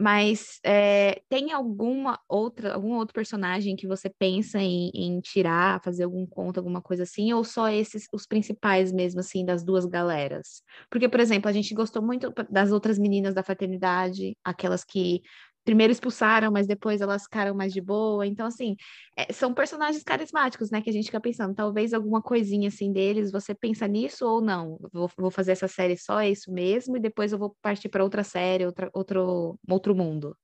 Mas 0.00 0.60
é, 0.64 1.20
tem 1.28 1.52
alguma 1.52 2.20
outra, 2.28 2.72
algum 2.74 2.94
outro 2.94 3.12
personagem 3.12 3.74
que 3.74 3.86
você 3.86 4.08
pensa 4.08 4.58
em, 4.60 4.90
em, 4.94 5.20
tirar, 5.20 5.82
fazer 5.82 6.04
algum 6.04 6.24
conto, 6.24 6.58
alguma 6.58 6.80
coisa 6.80 7.02
assim, 7.02 7.32
ou 7.32 7.42
só 7.42 7.68
esses, 7.68 8.04
os 8.12 8.24
principais 8.24 8.92
mesmo, 8.92 9.18
assim, 9.20 9.44
das 9.44 9.64
duas 9.64 9.84
galeras? 9.86 10.62
Porque, 10.88 11.08
por 11.08 11.18
exemplo, 11.18 11.48
a 11.48 11.52
gente 11.52 11.74
gostou 11.74 12.00
muito 12.00 12.32
das 12.48 12.70
outras 12.70 12.96
meninas 12.96 13.34
da 13.34 13.42
fraternidade, 13.42 14.36
aquelas 14.44 14.84
que 14.84 15.20
primeiro 15.68 15.92
expulsaram, 15.92 16.50
mas 16.50 16.66
depois 16.66 17.02
elas 17.02 17.24
ficaram 17.24 17.54
mais 17.54 17.74
de 17.74 17.80
boa. 17.82 18.26
Então, 18.26 18.46
assim, 18.46 18.74
é, 19.14 19.30
são 19.34 19.52
personagens 19.52 20.02
carismáticos, 20.02 20.70
né? 20.70 20.80
Que 20.80 20.88
a 20.88 20.92
gente 20.94 21.04
fica 21.04 21.20
pensando, 21.20 21.54
talvez 21.54 21.92
alguma 21.92 22.22
coisinha 22.22 22.68
assim 22.68 22.90
deles, 22.90 23.30
você 23.30 23.54
pensa 23.54 23.86
nisso 23.86 24.26
ou 24.26 24.40
não? 24.40 24.78
Vou, 24.90 25.10
vou 25.18 25.30
fazer 25.30 25.52
essa 25.52 25.68
série 25.68 25.94
só, 25.94 26.20
é 26.20 26.30
isso 26.30 26.50
mesmo, 26.50 26.96
e 26.96 27.00
depois 27.00 27.32
eu 27.32 27.38
vou 27.38 27.54
partir 27.60 27.90
para 27.90 28.02
outra 28.02 28.24
série, 28.24 28.64
outra, 28.64 28.88
outro, 28.94 29.60
outro 29.68 29.94
mundo. 29.94 30.34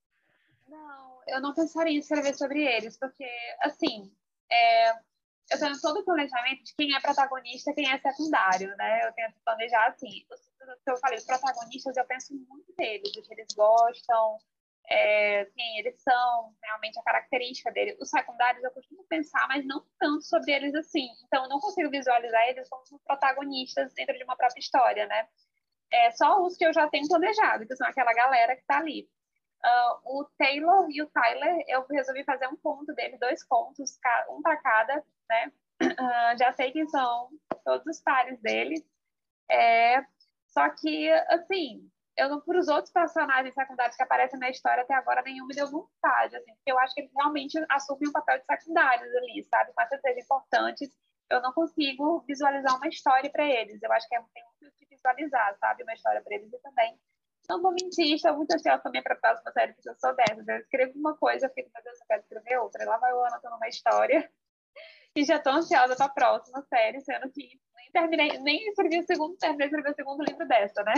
Não, 0.69 1.19
eu 1.27 1.41
não 1.41 1.55
pensaria 1.55 1.95
em 1.95 2.01
escrever 2.01 2.35
sobre 2.35 2.63
eles, 2.63 2.99
porque, 2.99 3.27
assim, 3.63 4.13
é, 4.53 4.91
eu 5.53 5.59
tenho 5.59 5.81
todo 5.81 6.01
o 6.01 6.05
planejamento 6.05 6.65
de 6.65 6.75
quem 6.75 6.95
é 6.95 7.01
protagonista 7.01 7.73
quem 7.73 7.91
é 7.91 7.99
secundário, 7.99 8.77
né? 8.77 9.09
Eu 9.09 9.13
tento 9.15 9.41
planejar 9.43 9.87
assim. 9.89 10.27
Os, 10.31 10.41
que 10.85 10.91
eu 10.91 10.99
falei, 10.99 11.17
os 11.17 11.25
protagonistas, 11.25 11.97
eu 11.97 12.05
penso 12.05 12.35
muito 12.35 12.75
neles, 12.79 13.17
o 13.17 13.23
que 13.23 13.33
eles 13.33 13.55
gostam, 13.57 14.39
é, 14.88 15.47
eles 15.79 16.01
são, 16.03 16.55
realmente 16.62 16.99
a 16.99 17.03
característica 17.03 17.73
deles. 17.73 17.97
Os 18.01 18.11
secundários 18.11 18.62
eu 18.62 18.70
costumo 18.70 19.05
pensar, 19.05 19.47
mas 19.49 19.64
não 19.66 19.85
tanto 19.99 20.23
sobre 20.23 20.53
eles 20.53 20.75
assim. 20.75 21.09
Então, 21.27 21.44
eu 21.44 21.49
não 21.49 21.59
consigo 21.59 21.90
visualizar 21.90 22.49
eles 22.49 22.68
como 22.68 23.01
protagonistas 23.07 23.92
dentro 23.94 24.16
de 24.16 24.25
uma 24.25 24.37
própria 24.37 24.61
história, 24.61 25.07
né? 25.07 25.29
É 25.90 26.11
só 26.11 26.42
os 26.42 26.57
que 26.57 26.66
eu 26.66 26.73
já 26.73 26.88
tenho 26.88 27.09
planejado, 27.09 27.66
que 27.66 27.77
são 27.77 27.87
aquela 27.87 28.12
galera 28.12 28.55
que 28.55 28.62
está 28.62 28.79
ali. 28.79 29.09
Uh, 29.64 30.20
o 30.20 30.25
Taylor 30.37 30.87
e 30.90 31.01
o 31.01 31.07
Tyler, 31.07 31.64
eu 31.68 31.87
resolvi 31.87 32.23
fazer 32.25 32.47
um 32.49 32.57
ponto 32.57 32.92
dele, 32.94 33.16
dois 33.16 33.47
pontos, 33.47 33.99
um 34.29 34.42
para 34.42 34.57
cada, 34.59 35.03
né? 35.29 35.53
Uh, 35.83 36.38
já 36.38 36.53
sei 36.53 36.70
quem 36.73 36.87
são 36.88 37.31
todos 37.64 37.87
os 37.87 38.03
pares 38.03 38.38
deles. 38.40 38.85
É, 39.51 40.05
só 40.49 40.68
que, 40.68 41.09
assim, 41.29 41.90
eu 42.16 42.29
não, 42.29 42.40
por 42.40 42.57
os 42.57 42.68
outros 42.68 42.92
personagens 42.92 43.55
secundários 43.55 43.96
que 43.96 44.03
aparecem 44.03 44.38
na 44.38 44.50
história 44.50 44.83
até 44.83 44.94
agora, 44.94 45.22
nenhum 45.22 45.46
me 45.46 45.55
deu 45.55 45.70
vontade, 45.70 46.37
assim, 46.37 46.55
porque 46.55 46.70
eu 46.70 46.79
acho 46.79 46.94
que 46.94 47.00
eles 47.00 47.12
realmente 47.14 47.59
assumem 47.70 48.09
um 48.09 48.12
papel 48.12 48.38
de 48.38 48.44
secundários 48.44 49.14
ali, 49.16 49.44
sabe? 49.44 49.72
Se 49.88 49.98
sejam 49.98 50.22
importantes, 50.22 50.90
eu 51.31 51.40
não 51.42 51.53
consigo 51.53 52.24
visualizar 52.27 52.77
uma 52.77 52.88
história 52.88 53.31
para 53.31 53.44
eles. 53.44 53.83
Eu 53.83 53.92
acho 53.92 54.09
que 54.09 54.14
é 54.14 54.20
muito 54.20 54.77
de 54.79 54.87
visualizar, 54.88 55.57
sabe? 55.59 55.83
Uma 55.83 55.94
história 55.94 56.22
para 56.22 56.35
eles 56.35 56.53
e 56.53 56.59
também. 56.59 56.98
Não 57.48 57.61
vou 57.61 57.72
mentir, 57.72 58.14
estou 58.14 58.35
muito 58.37 58.53
ansiosa 58.55 58.83
também 58.83 59.03
para 59.03 59.14
a 59.14 59.18
próxima 59.18 59.53
série, 59.53 59.74
porque 59.74 59.90
eu 59.90 59.94
sou 59.96 60.14
dessas. 60.14 60.46
Eu 60.46 60.57
escrevo 60.57 60.98
uma 60.98 61.16
coisa, 61.16 61.46
eu 61.46 61.50
fico, 61.50 61.70
meu 61.74 61.83
Deus, 61.83 62.00
eu 62.00 62.07
quero 62.07 62.20
escrever 62.22 62.59
outra. 62.59 62.85
Lá 62.87 62.96
vai 62.98 63.12
o 63.12 63.18
ano 63.18 63.27
anotando 63.27 63.57
uma 63.57 63.68
história. 63.68 64.31
E 65.16 65.24
já 65.24 65.37
estou 65.37 65.53
ansiosa 65.53 65.94
para 65.94 66.07
a 66.07 66.09
próxima 66.09 66.62
série, 66.62 67.00
sendo 67.00 67.31
que 67.31 67.61
nem 67.77 67.90
terminei, 67.92 68.38
nem 68.40 68.68
escrevi 68.68 68.98
o 68.98 69.07
segundo, 69.07 69.37
terminei 69.37 69.68
de 69.68 69.74
escrever 69.74 69.92
o 69.92 69.94
segundo 69.94 70.24
livro 70.24 70.46
dessa, 70.46 70.83
né? 70.83 70.94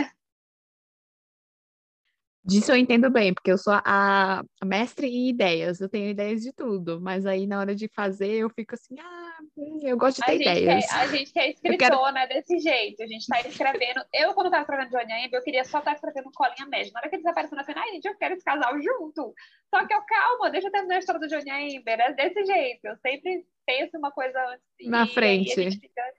Disso 2.47 2.71
eu 2.71 2.77
entendo 2.77 3.09
bem, 3.09 3.33
porque 3.33 3.51
eu 3.51 3.57
sou 3.57 3.73
a, 3.73 4.41
mestre 4.63 5.05
em 5.05 5.27
ideias, 5.27 5.81
eu 5.81 5.89
tenho 5.89 6.09
ideias 6.09 6.41
de 6.41 6.53
tudo, 6.53 7.01
mas 7.01 7.25
aí 7.25 7.45
na 7.45 7.59
hora 7.59 7.75
de 7.75 7.89
fazer 7.89 8.31
eu 8.31 8.49
fico 8.49 8.73
assim, 8.73 8.95
ah, 9.01 9.37
hum, 9.57 9.81
eu 9.83 9.97
gosto 9.97 10.21
de 10.21 10.25
ter 10.25 10.31
a 10.31 10.35
ideias. 10.35 10.85
Quer, 10.89 10.95
a 10.95 11.07
gente 11.07 11.37
é 11.37 11.49
escritora 11.51 12.13
quero... 12.13 12.29
desse 12.29 12.59
jeito, 12.59 13.03
a 13.03 13.05
gente 13.05 13.19
está 13.19 13.41
escrevendo. 13.41 14.01
Eu, 14.13 14.33
quando 14.33 14.45
estava 14.45 14.61
escrevendo 14.61 14.91
Johnny 14.91 15.25
Amber, 15.25 15.39
eu 15.39 15.43
queria 15.43 15.65
só 15.65 15.79
estar 15.79 15.91
tá 15.91 15.95
escrevendo 15.95 16.31
colinha 16.33 16.65
média. 16.67 16.89
Na 16.93 17.01
hora 17.01 17.09
que 17.09 17.17
eles 17.17 17.25
apareceram 17.25 17.61
assim, 17.61 17.73
ai, 17.75 17.89
gente, 17.89 18.07
eu 18.07 18.15
quero 18.15 18.33
esse 18.33 18.45
casal 18.45 18.81
junto. 18.81 19.33
Só 19.69 19.85
que 19.85 19.93
eu, 19.93 20.01
calma, 20.03 20.49
deixa 20.49 20.67
eu 20.67 20.71
terminar 20.71 20.95
a 20.95 20.99
história 20.99 21.19
do 21.19 21.27
Johnny 21.27 21.77
Amber, 21.77 21.99
é 21.99 22.13
desse 22.13 22.45
jeito. 22.45 22.85
Eu 22.85 22.95
sempre 22.95 23.45
penso 23.65 23.97
uma 23.97 24.11
coisa 24.11 24.39
antes. 24.47 24.89
Na 24.89 25.03
e, 25.03 25.09
frente. 25.09 25.49
E 25.49 25.65
a 25.65 25.69
gente 25.69 25.81
fica, 25.81 26.13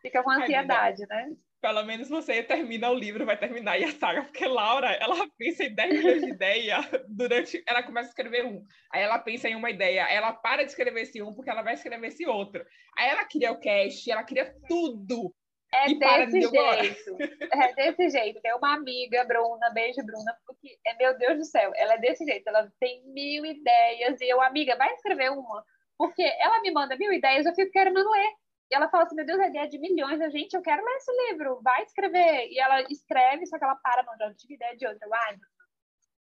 fica 0.00 0.22
com 0.22 0.30
ansiedade, 0.30 1.06
né? 1.06 1.36
Pelo 1.60 1.82
menos 1.84 2.08
você 2.08 2.42
termina 2.42 2.90
o 2.90 2.94
livro, 2.94 3.26
vai 3.26 3.36
terminar 3.36 3.78
e 3.78 3.84
a 3.84 3.92
saga, 3.92 4.22
porque 4.22 4.46
Laura, 4.46 4.92
ela 4.92 5.26
pensa 5.38 5.64
em 5.64 5.74
10 5.74 5.98
milhões 5.98 6.22
de 6.22 6.30
ideias 6.30 6.84
durante. 7.08 7.62
Ela 7.66 7.82
começa 7.82 8.08
a 8.08 8.10
escrever 8.10 8.44
um, 8.44 8.64
aí 8.92 9.02
ela 9.02 9.18
pensa 9.18 9.48
em 9.48 9.56
uma 9.56 9.70
ideia, 9.70 10.06
ela 10.08 10.32
para 10.32 10.62
de 10.62 10.70
escrever 10.70 11.02
esse 11.02 11.22
um 11.22 11.34
porque 11.34 11.50
ela 11.50 11.62
vai 11.62 11.74
escrever 11.74 12.08
esse 12.08 12.26
outro. 12.26 12.64
Aí 12.96 13.08
ela 13.08 13.24
cria 13.24 13.52
o 13.52 13.60
cast, 13.60 14.10
ela 14.10 14.24
cria 14.24 14.54
tudo. 14.68 15.34
É 15.74 15.92
desse 15.94 16.40
jeito. 16.40 17.16
É 17.52 17.74
desse 17.74 18.10
jeito. 18.10 18.40
Tem 18.40 18.54
uma 18.54 18.74
amiga, 18.74 19.24
Bruna, 19.24 19.70
beijo, 19.70 20.04
Bruna, 20.04 20.36
porque, 20.46 20.78
é, 20.86 20.94
meu 20.96 21.18
Deus 21.18 21.38
do 21.38 21.44
céu, 21.44 21.72
ela 21.74 21.94
é 21.94 21.98
desse 21.98 22.24
jeito. 22.24 22.46
Ela 22.48 22.70
tem 22.80 23.02
mil 23.12 23.44
ideias. 23.44 24.20
E 24.20 24.28
eu, 24.28 24.40
amiga, 24.40 24.76
vai 24.76 24.92
escrever 24.94 25.30
uma. 25.32 25.64
Porque 25.98 26.22
ela 26.22 26.60
me 26.60 26.70
manda 26.70 26.96
mil 26.96 27.12
ideias, 27.12 27.46
eu 27.46 27.54
fico 27.54 27.72
querendo 27.72 28.10
ler. 28.10 28.32
E 28.70 28.74
ela 28.74 28.88
fala 28.88 29.04
assim: 29.04 29.14
Meu 29.14 29.26
Deus, 29.26 29.40
a 29.40 29.48
ideia 29.48 29.64
é 29.64 29.68
de 29.68 29.78
milhões. 29.78 30.20
A 30.20 30.28
gente, 30.28 30.54
eu 30.54 30.62
quero 30.62 30.84
ler 30.84 30.96
esse 30.96 31.12
livro, 31.30 31.60
vai 31.62 31.82
escrever. 31.82 32.48
E 32.50 32.58
ela 32.58 32.82
escreve, 32.90 33.46
só 33.46 33.58
que 33.58 33.64
ela 33.64 33.76
para, 33.76 34.02
não, 34.02 34.16
já 34.18 34.34
tive 34.34 34.54
ideia 34.54 34.76
de 34.76 34.86
outra. 34.86 35.06
Ah, 35.12 35.36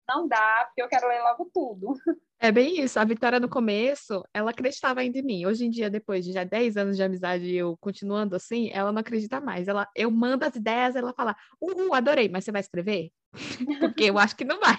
não 0.08 0.28
dá, 0.28 0.64
porque 0.66 0.82
eu 0.82 0.88
quero 0.88 1.08
ler 1.08 1.22
logo 1.22 1.50
tudo. 1.52 1.94
É 2.38 2.52
bem 2.52 2.80
isso. 2.80 3.00
A 3.00 3.04
Vitória, 3.04 3.40
no 3.40 3.48
começo, 3.48 4.22
ela 4.34 4.50
acreditava 4.50 5.00
ainda 5.00 5.18
em 5.18 5.22
mim. 5.22 5.46
Hoje 5.46 5.64
em 5.64 5.70
dia, 5.70 5.88
depois 5.88 6.24
de 6.24 6.32
já 6.32 6.44
10 6.44 6.76
anos 6.76 6.96
de 6.96 7.02
amizade 7.02 7.46
e 7.46 7.56
eu 7.56 7.74
continuando 7.78 8.36
assim, 8.36 8.70
ela 8.70 8.92
não 8.92 9.00
acredita 9.00 9.40
mais. 9.40 9.66
Ela, 9.66 9.88
eu 9.96 10.10
mando 10.10 10.44
as 10.44 10.54
ideias, 10.54 10.94
ela 10.94 11.14
fala: 11.14 11.34
Uhul, 11.58 11.94
adorei, 11.94 12.28
mas 12.28 12.44
você 12.44 12.52
vai 12.52 12.60
escrever? 12.60 13.10
porque 13.80 14.04
eu 14.04 14.18
acho 14.18 14.36
que 14.36 14.44
não 14.44 14.60
vai. 14.60 14.76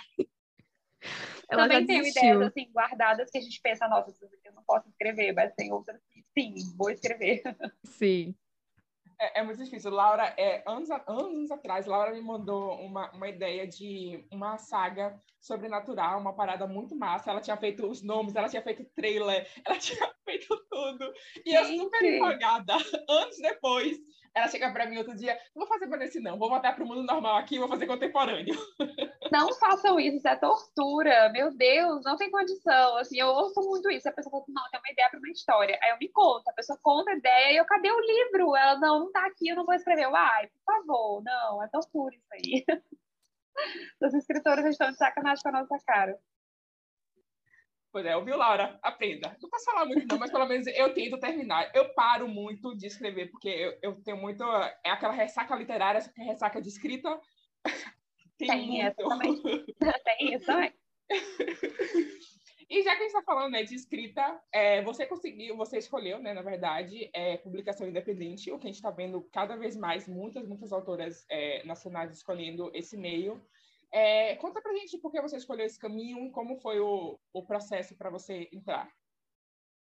Ela 1.49 1.63
Também 1.63 1.85
tenho 1.85 2.05
ideias 2.05 2.41
assim 2.41 2.71
guardadas 2.71 3.29
que 3.29 3.37
a 3.37 3.41
gente 3.41 3.61
pensa, 3.61 3.87
nossa, 3.87 4.13
eu 4.43 4.53
não 4.53 4.63
posso 4.63 4.89
escrever, 4.89 5.33
mas 5.33 5.53
tem 5.53 5.71
outras 5.71 6.01
que 6.11 6.23
sim, 6.33 6.55
vou 6.77 6.89
escrever. 6.89 7.41
Sim. 7.83 8.35
É, 9.19 9.39
é, 9.39 9.43
muito 9.43 9.63
difícil. 9.63 9.91
Laura, 9.91 10.33
é, 10.37 10.61
anos, 10.67 10.89
anos 11.07 11.51
atrás, 11.51 11.85
Laura 11.85 12.11
me 12.11 12.21
mandou 12.21 12.73
uma, 12.81 13.11
uma 13.11 13.29
ideia 13.29 13.65
de 13.65 14.25
uma 14.29 14.57
saga 14.57 15.17
sobrenatural, 15.45 16.19
uma 16.19 16.33
parada 16.33 16.65
muito 16.65 16.95
massa. 16.95 17.31
Ela 17.31 17.41
tinha 17.41 17.57
feito 17.57 17.85
os 17.87 18.01
nomes, 18.01 18.35
ela 18.35 18.49
tinha 18.49 18.61
feito 18.61 18.83
trailer, 18.95 19.47
ela 19.65 19.77
tinha 19.77 20.11
feito 20.23 20.47
tudo. 20.69 21.13
E 21.45 21.51
Gente. 21.51 21.77
eu 21.77 21.83
super 21.83 22.03
empolgada. 22.03 22.73
Anos 23.07 23.37
depois, 23.37 23.97
ela 24.33 24.47
chega 24.47 24.71
para 24.71 24.85
mim 24.85 24.97
outro 24.97 25.15
dia, 25.15 25.39
não 25.55 25.65
vou 25.65 25.67
fazer 25.67 25.85
nesse 25.97 26.19
não, 26.19 26.37
vou 26.37 26.49
voltar 26.49 26.73
para 26.73 26.83
o 26.83 26.87
mundo 26.87 27.03
normal 27.03 27.37
aqui, 27.37 27.59
vou 27.59 27.69
fazer 27.69 27.87
contemporâneo. 27.87 28.55
Não 29.31 29.51
façam 29.55 29.99
isso, 29.99 30.17
isso 30.17 30.27
é 30.27 30.35
tortura. 30.35 31.29
Meu 31.29 31.51
Deus, 31.51 32.03
não 32.05 32.15
tem 32.15 32.29
condição. 32.29 32.95
Assim, 32.97 33.19
eu 33.19 33.27
ouço 33.27 33.59
muito 33.59 33.89
isso. 33.89 34.07
A 34.07 34.11
pessoa 34.11 34.31
fala, 34.31 34.45
não, 34.47 34.69
tem 34.69 34.79
uma 34.79 34.91
ideia 34.91 35.09
para 35.09 35.17
uma 35.17 35.29
história. 35.29 35.79
Aí 35.81 35.89
eu 35.89 35.97
me 35.97 36.07
conto, 36.09 36.47
a 36.47 36.53
pessoa 36.53 36.77
conta 36.81 37.09
a 37.09 37.15
ideia 37.15 37.53
e 37.53 37.57
eu, 37.57 37.65
cadê 37.65 37.91
o 37.91 37.99
livro? 37.99 38.55
Ela, 38.55 38.77
não, 38.77 38.99
não 38.99 39.11
tá 39.11 39.25
aqui, 39.25 39.49
eu 39.49 39.55
não 39.55 39.65
vou 39.65 39.73
escrever. 39.73 40.03
Eu, 40.03 40.15
ai, 40.15 40.47
por 40.47 40.63
favor, 40.63 41.23
não, 41.23 41.63
é 41.63 41.67
tortura 41.69 42.15
isso 42.15 42.27
aí. 42.33 42.63
Os 44.01 44.13
escritores 44.13 44.65
estão 44.65 44.91
de 44.91 44.97
sacanagem 44.97 45.41
com 45.41 45.49
a 45.49 45.61
nossa 45.61 45.77
cara. 45.85 46.17
Pois 47.91 48.05
é, 48.05 48.15
ouviu, 48.17 48.35
Laura? 48.35 48.77
Aprenda. 48.83 49.37
Não 49.41 49.49
posso 49.49 49.63
falar 49.63 49.85
muito, 49.85 50.05
não, 50.05 50.19
mas 50.19 50.29
pelo 50.29 50.45
menos 50.45 50.67
eu 50.67 50.93
tento 50.93 51.17
terminar. 51.17 51.71
Eu 51.73 51.93
paro 51.93 52.27
muito 52.27 52.75
de 52.75 52.87
escrever, 52.87 53.31
porque 53.31 53.47
eu, 53.47 53.79
eu 53.81 54.03
tenho 54.03 54.17
muito. 54.17 54.43
É 54.83 54.89
aquela 54.89 55.13
ressaca 55.13 55.55
literária, 55.55 55.99
essa 55.99 56.11
ressaca 56.17 56.61
de 56.61 56.67
escrita. 56.67 57.17
Tem, 58.37 58.49
Tem 58.49 58.67
muito. 58.67 58.81
essa 58.99 59.09
também. 59.09 59.41
Tem 60.03 60.33
isso 60.33 60.45
também. 60.45 60.73
E 62.69 62.81
já 62.81 62.91
que 62.91 62.97
a 62.97 63.07
gente 63.07 63.15
está 63.15 63.21
falando 63.21 63.51
né, 63.51 63.63
de 63.63 63.75
escrita, 63.75 64.41
é, 64.51 64.81
você 64.81 65.05
conseguiu, 65.05 65.55
você 65.55 65.77
escolheu, 65.77 66.19
né, 66.19 66.33
na 66.33 66.41
verdade, 66.41 67.09
é, 67.13 67.37
publicação 67.37 67.87
independente, 67.87 68.51
o 68.51 68.57
que 68.57 68.65
a 68.65 68.69
gente 68.69 68.77
está 68.77 68.89
vendo 68.89 69.21
cada 69.31 69.55
vez 69.55 69.75
mais, 69.75 70.07
muitas, 70.07 70.47
muitas 70.47 70.73
autoras 70.73 71.25
é, 71.29 71.63
nacionais 71.65 72.11
escolhendo 72.11 72.71
esse 72.73 72.97
meio. 72.97 73.39
É, 73.91 74.35
conta 74.37 74.61
pra 74.61 74.73
gente 74.73 74.97
por 74.97 75.11
que 75.11 75.21
você 75.21 75.37
escolheu 75.37 75.65
esse 75.65 75.79
caminho, 75.79 76.31
como 76.31 76.59
foi 76.59 76.79
o, 76.79 77.19
o 77.31 77.45
processo 77.45 77.95
para 77.95 78.09
você 78.09 78.49
entrar. 78.51 78.89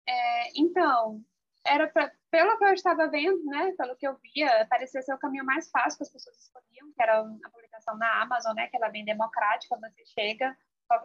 É, 0.07 0.51
então, 0.55 1.21
era 1.65 1.87
pra, 1.87 2.11
pelo 2.29 2.57
que 2.57 2.65
eu 2.65 2.73
estava 2.73 3.07
vendo, 3.07 3.43
né, 3.45 3.73
pelo 3.75 3.95
que 3.95 4.07
eu 4.07 4.15
via, 4.17 4.67
parecia 4.69 5.01
ser 5.01 5.13
o 5.13 5.17
caminho 5.17 5.43
mais 5.43 5.69
fácil 5.71 5.97
que 5.97 6.03
as 6.03 6.11
pessoas 6.11 6.37
escolhiam, 6.37 6.93
que 6.95 7.01
era 7.01 7.19
a 7.19 7.49
publicação 7.49 7.97
na 7.97 8.21
Amazon, 8.21 8.53
né, 8.53 8.67
que 8.67 8.77
ela 8.77 8.87
é 8.87 8.91
bem 8.91 9.03
democrática, 9.03 9.75
você 9.75 10.05
chega, 10.05 10.55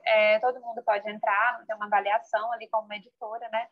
é, 0.04 0.38
todo 0.38 0.60
mundo 0.60 0.82
pode 0.82 1.08
entrar, 1.08 1.64
tem 1.66 1.76
uma 1.76 1.86
avaliação 1.86 2.52
ali 2.52 2.68
como 2.68 2.92
editora, 2.92 3.48
né? 3.50 3.68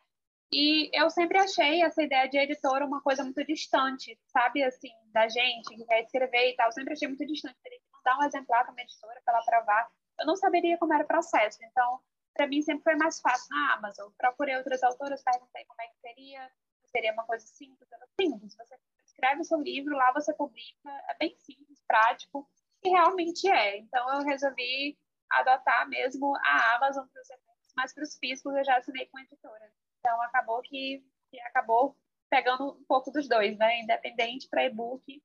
E 0.50 0.90
eu 0.98 1.10
sempre 1.10 1.38
achei 1.38 1.82
essa 1.82 2.02
ideia 2.02 2.26
de 2.28 2.38
editora 2.38 2.86
uma 2.86 3.02
coisa 3.02 3.22
muito 3.22 3.44
distante, 3.44 4.18
sabe, 4.28 4.62
assim, 4.64 4.92
da 5.12 5.28
gente 5.28 5.76
que 5.76 5.84
quer 5.84 6.00
escrever 6.00 6.50
e 6.50 6.56
tal. 6.56 6.68
Eu 6.68 6.72
sempre 6.72 6.94
achei 6.94 7.06
muito 7.06 7.26
distante. 7.26 7.56
Teria 7.62 7.78
que 7.78 7.86
mandar 7.92 8.18
um 8.18 8.24
exemplar 8.26 8.64
para 8.64 8.72
uma 8.72 8.80
editora 8.80 9.20
para 9.24 9.34
ela 9.34 9.42
aprovar. 9.42 9.90
Eu 10.18 10.26
não 10.26 10.36
saberia 10.36 10.78
como 10.78 10.94
era 10.94 11.04
o 11.04 11.06
processo. 11.06 11.58
Então, 11.62 12.00
para 12.34 12.46
mim 12.46 12.62
sempre 12.62 12.82
foi 12.82 12.96
mais 12.96 13.20
fácil 13.20 13.48
na 13.50 13.74
Amazon. 13.74 14.10
Procurei 14.16 14.56
outras 14.56 14.82
autoras, 14.82 15.22
perguntei 15.22 15.64
como 15.66 15.82
é 15.82 15.88
que 15.88 16.00
seria. 16.00 16.50
Seria 16.86 17.12
uma 17.12 17.24
coisa 17.24 17.46
simples. 17.46 17.86
Simples. 18.18 18.56
Você 18.56 18.76
escreve 19.04 19.42
o 19.42 19.44
seu 19.44 19.60
livro, 19.60 19.94
lá 19.94 20.12
você 20.12 20.32
publica. 20.32 20.88
É 21.10 21.16
bem 21.18 21.36
simples, 21.36 21.82
prático. 21.86 22.48
E 22.82 22.88
realmente 22.88 23.46
é. 23.50 23.76
Então, 23.76 24.14
eu 24.14 24.24
resolvi 24.24 24.96
adotar 25.30 25.88
mesmo 25.88 26.34
a 26.36 26.76
Amazon 26.76 27.06
para 27.06 27.22
os 27.22 27.30
eventos, 27.30 27.72
mas 27.76 27.92
para 27.92 28.02
os 28.02 28.16
físicos 28.18 28.54
eu 28.54 28.64
já 28.64 28.76
assinei 28.76 29.06
com 29.06 29.18
a 29.18 29.22
editora. 29.22 29.72
Então 29.98 30.20
acabou 30.22 30.62
que, 30.62 31.04
que 31.30 31.40
acabou 31.40 31.96
pegando 32.30 32.72
um 32.72 32.84
pouco 32.84 33.10
dos 33.10 33.28
dois, 33.28 33.56
né? 33.56 33.80
Independente 33.80 34.48
para 34.48 34.64
e-book, 34.64 35.22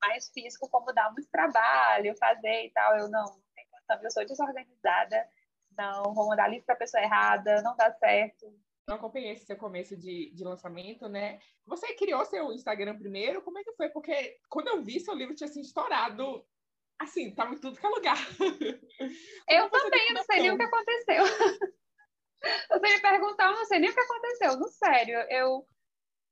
mais 0.00 0.30
físico, 0.30 0.68
como 0.68 0.92
dá 0.92 1.10
muito 1.10 1.30
trabalho, 1.30 2.16
fazer 2.16 2.66
e 2.66 2.70
tal. 2.70 2.96
Eu 2.96 3.08
não, 3.08 3.24
não 3.24 3.42
tenho 3.54 3.72
eu 4.02 4.10
sou 4.10 4.24
desorganizada, 4.24 5.28
não 5.76 6.14
vou 6.14 6.28
mandar 6.28 6.48
livro 6.48 6.64
para 6.64 6.74
a 6.74 6.78
pessoa 6.78 7.02
errada, 7.02 7.62
não 7.62 7.76
dá 7.76 7.92
certo. 7.92 8.46
Não 8.88 8.96
acompanhei 8.96 9.32
esse 9.32 9.46
seu 9.46 9.56
começo 9.56 9.96
de, 9.96 10.32
de 10.34 10.44
lançamento, 10.44 11.08
né? 11.08 11.40
Você 11.66 11.94
criou 11.94 12.24
seu 12.24 12.52
Instagram 12.52 12.98
primeiro? 12.98 13.42
Como 13.42 13.58
é 13.58 13.64
que 13.64 13.72
foi? 13.72 13.88
Porque 13.90 14.40
quando 14.48 14.68
eu 14.68 14.82
vi, 14.82 14.98
seu 14.98 15.14
livro 15.14 15.34
tinha 15.34 15.48
assim, 15.48 15.60
estourado 15.60 16.44
assim, 17.02 17.34
tava 17.34 17.54
em 17.54 17.58
tudo 17.58 17.78
que 17.78 17.86
é 17.86 17.88
lugar. 17.88 18.16
Eu 19.48 19.70
também, 19.70 20.14
não 20.14 20.22
sei 20.24 20.40
nem 20.40 20.50
o 20.52 20.56
que 20.56 20.62
aconteceu. 20.62 21.24
Você 22.70 22.80
me 22.80 23.00
perguntar, 23.00 23.46
eu 23.46 23.56
não 23.56 23.64
sei 23.64 23.78
nem 23.78 23.90
o 23.90 23.94
que 23.94 24.00
aconteceu, 24.00 24.56
no 24.58 24.68
sério. 24.68 25.18
Eu 25.30 25.58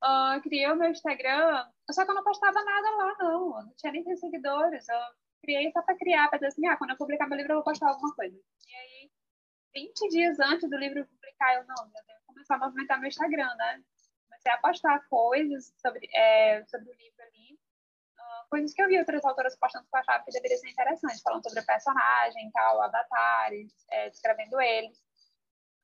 uh, 0.02 0.40
criei 0.42 0.66
o 0.66 0.76
meu 0.76 0.90
Instagram, 0.90 1.64
só 1.90 2.04
que 2.04 2.11
eu 2.11 2.14
não 2.14 2.24
postava 2.24 2.64
nada 2.64 2.90
lá, 2.90 3.16
não. 3.18 3.59
Eu 3.59 3.66
não 3.66 3.74
tinha 3.76 3.92
nem 3.92 4.02
100 4.02 4.16
seguidores. 4.16 4.88
Eu 4.88 4.98
criei 5.42 5.70
só 5.72 5.83
para 5.83 5.96
criar, 5.96 6.28
para 6.28 6.38
dizer 6.38 6.48
assim, 6.48 6.66
ah, 6.66 6.76
quando 6.76 6.90
eu 6.90 6.96
publicar 6.96 7.28
meu 7.28 7.37
livro 7.37 7.52
eu 7.52 7.56
vou 7.56 7.64
postar 7.64 7.88
alguma 7.88 8.14
coisa. 8.14 8.37
E 8.37 8.74
aí, 8.74 9.11
20 9.74 10.09
dias 10.09 10.40
antes 10.40 10.68
do 10.68 10.76
livro 10.76 11.06
publicar, 11.06 11.54
eu 11.54 11.66
não, 11.66 11.85
eu 11.85 12.04
devo 12.06 12.20
começar 12.26 12.56
a 12.56 12.59
movimentar 12.59 12.98
meu 12.98 13.09
Instagram, 13.09 13.54
né? 13.56 13.83
Comecei 14.26 14.52
a 14.52 14.59
postar 14.59 15.09
coisas 15.09 15.72
sobre, 15.80 16.09
é, 16.14 16.64
sobre 16.66 16.90
o 16.90 16.94
livro 16.94 17.22
ali 17.22 17.60
coisas 18.51 18.75
que 18.75 18.83
eu 18.83 18.89
vi 18.89 18.99
outras 18.99 19.25
autoras 19.25 19.57
postando 19.57 19.87
que 19.89 19.97
eu 19.97 20.01
achava 20.01 20.25
que 20.25 20.33
deveria 20.33 20.59
ser 20.59 20.69
interessante, 20.69 21.23
falando 21.23 21.43
sobre 21.43 21.61
o 21.61 21.67
personagem, 21.67 22.51
tal, 22.51 22.83
avatares, 22.83 23.73
é, 23.91 24.11
descrevendo 24.11 24.61
eles. 24.61 24.99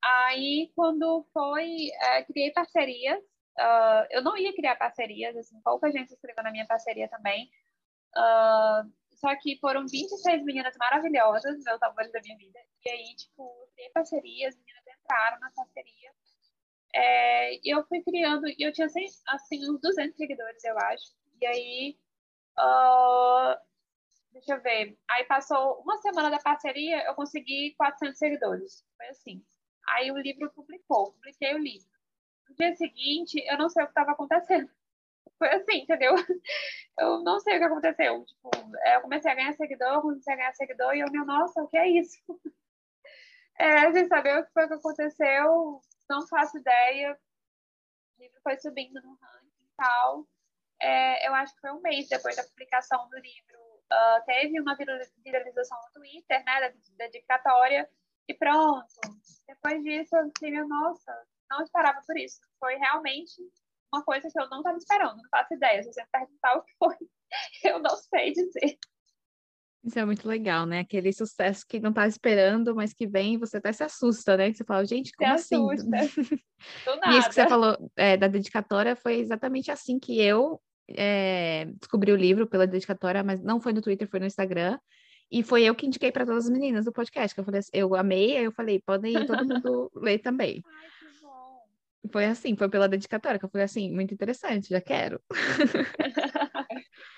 Aí, 0.02 0.70
quando 0.74 1.26
foi, 1.32 1.90
é, 2.02 2.24
criei 2.24 2.52
parcerias, 2.52 3.18
uh, 3.58 4.06
eu 4.10 4.22
não 4.22 4.36
ia 4.36 4.54
criar 4.54 4.76
parcerias, 4.76 5.36
assim, 5.36 5.60
pouca 5.62 5.90
gente 5.90 6.12
escreveu 6.12 6.44
na 6.44 6.50
minha 6.50 6.66
parceria 6.66 7.08
também, 7.08 7.50
uh, 8.16 8.90
só 9.12 9.34
que 9.40 9.58
foram 9.58 9.86
26 9.86 10.44
meninas 10.44 10.76
maravilhosas, 10.78 11.62
meus 11.64 11.82
amores 11.82 12.12
da 12.12 12.20
minha 12.20 12.36
vida, 12.36 12.58
e 12.84 12.90
aí, 12.90 13.16
tipo, 13.16 13.68
criei 13.74 13.90
parcerias, 13.90 14.54
as 14.54 14.60
meninas 14.60 14.84
entraram 14.86 15.40
na 15.40 15.50
parceria, 15.50 16.10
é, 16.94 17.54
e 17.56 17.74
eu 17.74 17.84
fui 17.86 18.02
criando, 18.02 18.46
e 18.48 18.56
eu 18.58 18.72
tinha, 18.72 18.86
assim, 18.86 19.06
assim, 19.26 19.70
uns 19.70 19.80
200 19.80 20.16
seguidores, 20.16 20.62
eu 20.64 20.78
acho, 20.78 21.14
e 21.40 21.46
aí 21.46 21.98
Uh, 22.58 23.56
deixa 24.32 24.54
eu 24.54 24.62
ver. 24.62 24.98
Aí 25.10 25.24
passou 25.24 25.80
uma 25.80 25.98
semana 25.98 26.30
da 26.30 26.38
parceria, 26.38 27.04
eu 27.04 27.14
consegui 27.14 27.74
400 27.76 28.18
seguidores. 28.18 28.84
Foi 28.96 29.08
assim. 29.08 29.44
Aí 29.88 30.10
o 30.10 30.18
livro 30.18 30.50
publicou, 30.52 31.12
publiquei 31.12 31.54
o 31.54 31.58
livro. 31.58 31.88
No 32.48 32.54
dia 32.56 32.74
seguinte, 32.76 33.42
eu 33.46 33.58
não 33.58 33.68
sei 33.68 33.82
o 33.82 33.86
que 33.86 33.92
estava 33.92 34.12
acontecendo. 34.12 34.70
Foi 35.38 35.48
assim, 35.48 35.82
entendeu? 35.82 36.14
Eu 36.98 37.22
não 37.22 37.38
sei 37.40 37.56
o 37.56 37.58
que 37.58 37.64
aconteceu. 37.64 38.24
Tipo, 38.24 38.50
eu 38.86 39.00
comecei 39.02 39.30
a 39.30 39.34
ganhar 39.34 39.52
seguidor, 39.52 40.00
comecei 40.00 40.32
a 40.32 40.36
ganhar 40.36 40.54
seguidor, 40.54 40.94
e 40.94 41.00
eu, 41.00 41.10
meu, 41.10 41.26
nossa, 41.26 41.62
o 41.62 41.68
que 41.68 41.76
é 41.76 41.88
isso? 41.88 42.18
É, 43.58 43.90
sem 43.90 44.06
saber 44.06 44.38
o 44.38 44.44
que 44.44 44.52
foi 44.52 44.68
que 44.68 44.74
aconteceu, 44.74 45.80
não 46.10 46.26
faço 46.28 46.58
ideia. 46.58 47.18
O 48.16 48.22
livro 48.22 48.38
foi 48.42 48.58
subindo 48.58 49.00
no 49.00 49.14
ranking 49.14 49.64
e 49.64 49.76
tal 49.76 50.26
é, 50.80 51.26
eu 51.26 51.34
acho 51.34 51.54
que 51.54 51.60
foi 51.60 51.72
um 51.72 51.80
mês 51.80 52.08
depois 52.08 52.36
da 52.36 52.44
publicação 52.44 53.08
do 53.08 53.16
livro, 53.16 53.58
uh, 53.92 54.24
teve 54.26 54.60
uma 54.60 54.76
viralização 54.76 55.78
no 55.78 55.92
Twitter, 56.00 56.44
né, 56.44 56.60
da, 56.60 56.68
da 56.68 57.06
dedicatória, 57.10 57.88
e 58.28 58.34
pronto. 58.34 58.86
Depois 59.46 59.82
disso, 59.82 60.16
eu 60.16 60.30
disse, 60.30 60.64
nossa, 60.64 61.12
não 61.50 61.62
esperava 61.62 62.00
por 62.06 62.16
isso. 62.18 62.40
Foi 62.58 62.74
realmente 62.76 63.34
uma 63.92 64.04
coisa 64.04 64.28
que 64.28 64.40
eu 64.40 64.48
não 64.48 64.58
estava 64.58 64.76
esperando, 64.76 65.16
não 65.16 65.28
faço 65.30 65.54
ideia. 65.54 65.82
Se 65.82 65.92
você 65.92 66.02
me 66.02 66.08
perguntar 66.10 66.56
o 66.56 66.62
que 66.62 66.72
foi, 66.78 66.96
eu 67.64 67.78
não 67.78 67.96
sei 67.96 68.32
dizer. 68.32 68.78
Isso 69.84 70.00
é 70.00 70.04
muito 70.04 70.26
legal, 70.26 70.66
né? 70.66 70.80
Aquele 70.80 71.12
sucesso 71.12 71.64
que 71.64 71.78
não 71.78 71.92
tá 71.92 72.08
esperando, 72.08 72.74
mas 72.74 72.92
que 72.92 73.06
vem 73.06 73.34
e 73.34 73.38
você 73.38 73.58
até 73.58 73.72
se 73.72 73.84
assusta, 73.84 74.36
né? 74.36 74.50
Que 74.50 74.56
você 74.56 74.64
fala, 74.64 74.84
gente, 74.84 75.12
como 75.12 75.38
se 75.38 75.54
assim? 75.54 75.64
e 77.06 77.18
isso 77.18 77.28
que 77.28 77.34
você 77.34 77.48
falou 77.48 77.92
é, 77.94 78.16
da 78.16 78.26
dedicatória 78.26 78.96
foi 78.96 79.20
exatamente 79.20 79.70
assim 79.70 80.00
que 80.00 80.20
eu 80.20 80.60
é, 80.88 81.66
descobri 81.80 82.12
o 82.12 82.16
livro 82.16 82.46
pela 82.46 82.66
dedicatória, 82.66 83.22
mas 83.22 83.42
não 83.42 83.60
foi 83.60 83.72
no 83.72 83.82
Twitter, 83.82 84.08
foi 84.08 84.20
no 84.20 84.26
Instagram. 84.26 84.78
E 85.30 85.42
foi 85.42 85.64
eu 85.64 85.74
que 85.74 85.86
indiquei 85.86 86.12
para 86.12 86.24
todas 86.24 86.44
as 86.44 86.50
meninas 86.50 86.84
do 86.84 86.92
podcast, 86.92 87.34
que 87.34 87.40
eu 87.40 87.44
falei 87.44 87.58
assim, 87.58 87.70
eu 87.72 87.94
amei, 87.96 88.36
aí 88.36 88.44
eu 88.44 88.52
falei, 88.52 88.80
podem 88.80 89.12
ir 89.12 89.26
todo 89.26 89.44
mundo 89.44 89.90
ler 89.96 90.20
também. 90.20 90.62
Ai, 90.64 90.86
que 91.00 91.20
bom. 91.20 91.62
Foi 92.12 92.24
assim, 92.26 92.56
foi 92.56 92.68
pela 92.68 92.88
dedicatória, 92.88 93.38
que 93.38 93.44
eu 93.44 93.50
falei 93.50 93.64
assim, 93.64 93.92
muito 93.92 94.14
interessante, 94.14 94.68
já 94.68 94.80
quero. 94.80 95.20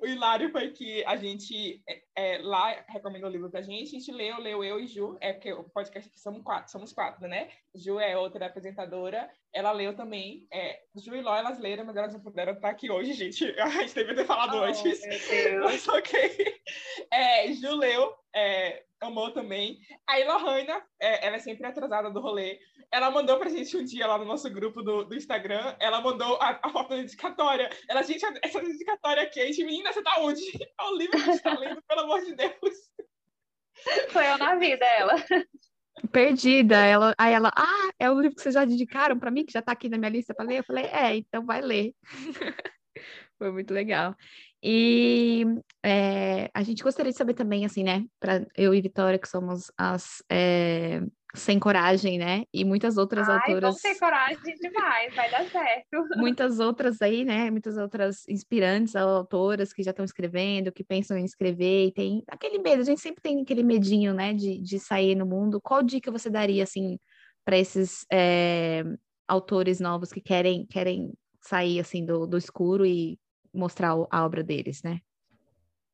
O, 0.00 0.06
hilário 0.06 0.50
foi 0.50 0.70
que 0.72 1.04
a 1.04 1.16
gente 1.16 1.80
é, 1.88 2.02
é, 2.16 2.38
lá 2.38 2.84
recomendou 2.88 3.28
o 3.28 3.32
livro 3.32 3.48
pra 3.48 3.62
gente, 3.62 3.94
a 3.94 3.98
gente 3.98 4.10
leu, 4.10 4.40
leu 4.40 4.64
eu 4.64 4.80
e 4.80 4.86
Ju, 4.88 5.16
é 5.20 5.32
porque 5.32 5.52
o 5.52 5.62
podcast 5.62 6.08
aqui 6.08 6.18
somos 6.18 6.42
quatro, 6.42 6.72
somos 6.72 6.92
quatro, 6.92 7.28
né? 7.28 7.48
Ju 7.72 8.00
é 8.00 8.18
outra 8.18 8.46
apresentadora, 8.46 9.30
ela 9.52 9.70
leu 9.70 9.94
também. 9.94 10.46
É, 10.52 10.80
Ju 10.96 11.14
e 11.14 11.22
Ló, 11.22 11.36
elas 11.36 11.58
leram, 11.60 11.84
mas 11.84 11.96
elas 11.96 12.12
não 12.12 12.20
puderam 12.20 12.52
estar 12.52 12.70
aqui 12.70 12.90
hoje, 12.90 13.12
gente. 13.12 13.44
A 13.60 13.68
gente 13.68 13.94
deveria 13.94 14.22
ter 14.22 14.26
falado 14.26 14.56
oh, 14.56 14.64
antes. 14.64 15.00
Mas 15.62 15.86
ok. 15.86 16.60
É, 17.10 17.52
Ju 17.52 17.76
leu, 17.76 18.12
é, 18.34 18.82
amou 19.00 19.30
também. 19.30 19.78
A 20.06 20.18
Lohana, 20.18 20.82
é, 21.00 21.26
ela 21.26 21.36
é 21.36 21.40
sempre 21.40 21.64
atrasada 21.64 22.10
do 22.10 22.20
rolê. 22.20 22.58
Ela 22.90 23.10
mandou 23.10 23.38
pra 23.38 23.50
gente 23.50 23.76
um 23.76 23.84
dia 23.84 24.06
lá 24.06 24.16
no 24.16 24.24
nosso 24.24 24.48
grupo 24.50 24.82
do, 24.82 25.04
do 25.04 25.14
Instagram, 25.14 25.76
ela 25.78 26.00
mandou 26.00 26.36
a, 26.40 26.58
a 26.62 26.70
foto 26.70 26.90
da 26.90 26.96
dedicatória. 26.96 27.68
Ela, 27.88 28.02
gente, 28.02 28.24
essa 28.42 28.60
dedicatória 28.60 29.22
aqui, 29.22 29.40
a 29.40 29.46
gente, 29.46 29.64
menina, 29.64 29.92
você 29.92 30.02
tá 30.02 30.16
onde? 30.20 30.40
É 30.80 30.84
o 30.84 30.96
livro 30.96 31.12
que 31.12 31.30
a 31.30 31.32
gente 31.32 31.42
tá 31.42 31.58
lendo, 31.58 31.82
pelo 31.82 32.00
amor 32.00 32.24
de 32.24 32.34
Deus. 32.34 32.90
Foi 34.10 34.26
eu 34.26 34.38
na 34.38 34.54
vida, 34.56 34.86
ela. 34.86 35.14
Perdida. 36.10 36.76
Ela, 36.76 37.14
aí 37.18 37.32
ela, 37.32 37.52
ah, 37.54 37.90
é 37.98 38.10
o 38.10 38.20
livro 38.20 38.36
que 38.36 38.42
vocês 38.42 38.54
já 38.54 38.64
dedicaram 38.64 39.18
para 39.18 39.30
mim, 39.30 39.44
que 39.44 39.52
já 39.52 39.60
está 39.60 39.72
aqui 39.72 39.88
na 39.88 39.98
minha 39.98 40.10
lista 40.10 40.34
para 40.34 40.46
ler? 40.46 40.58
Eu 40.58 40.64
falei, 40.64 40.84
é, 40.86 41.16
então 41.16 41.44
vai 41.44 41.60
ler. 41.60 41.94
Foi 43.38 43.52
muito 43.52 43.72
legal. 43.72 44.16
E 44.62 45.44
é, 45.84 46.50
a 46.52 46.62
gente 46.62 46.82
gostaria 46.82 47.12
de 47.12 47.18
saber 47.18 47.34
também, 47.34 47.64
assim, 47.64 47.84
né, 47.84 48.04
para 48.18 48.46
eu 48.56 48.74
e 48.74 48.80
Vitória, 48.80 49.18
que 49.18 49.28
somos 49.28 49.70
as 49.76 50.22
é, 50.30 51.00
sem 51.34 51.58
coragem, 51.58 52.18
né? 52.18 52.44
E 52.52 52.64
muitas 52.64 52.96
outras 52.96 53.28
Ai, 53.28 53.36
autoras. 53.36 53.62
Vamos 53.62 53.82
ter 53.82 53.98
coragem 53.98 54.54
demais, 54.54 55.14
vai 55.14 55.30
dar 55.30 55.44
certo. 55.48 55.86
Muitas 56.16 56.58
outras 56.58 57.00
aí, 57.02 57.24
né? 57.24 57.50
Muitas 57.50 57.76
outras 57.76 58.26
inspirantes 58.28 58.96
autoras 58.96 59.72
que 59.72 59.82
já 59.82 59.90
estão 59.90 60.04
escrevendo, 60.04 60.72
que 60.72 60.82
pensam 60.82 61.16
em 61.18 61.24
escrever, 61.24 61.86
e 61.86 61.92
tem 61.92 62.22
aquele 62.28 62.58
medo, 62.58 62.80
a 62.82 62.84
gente 62.84 63.00
sempre 63.00 63.22
tem 63.22 63.42
aquele 63.42 63.62
medinho, 63.62 64.14
né, 64.14 64.32
de, 64.32 64.60
de 64.60 64.78
sair 64.78 65.14
no 65.14 65.26
mundo. 65.26 65.60
Qual 65.60 65.82
dica 65.82 66.10
você 66.10 66.30
daria, 66.30 66.62
assim, 66.62 66.98
para 67.44 67.58
esses 67.58 68.06
é, 68.12 68.82
autores 69.26 69.80
novos 69.80 70.10
que 70.10 70.20
querem, 70.20 70.66
querem 70.66 71.12
sair, 71.42 71.78
assim, 71.78 72.04
do, 72.04 72.26
do 72.26 72.38
escuro 72.38 72.86
e 72.86 73.18
mostrar 73.58 73.90
a 73.90 74.24
obra 74.24 74.42
deles, 74.42 74.82
né? 74.82 75.00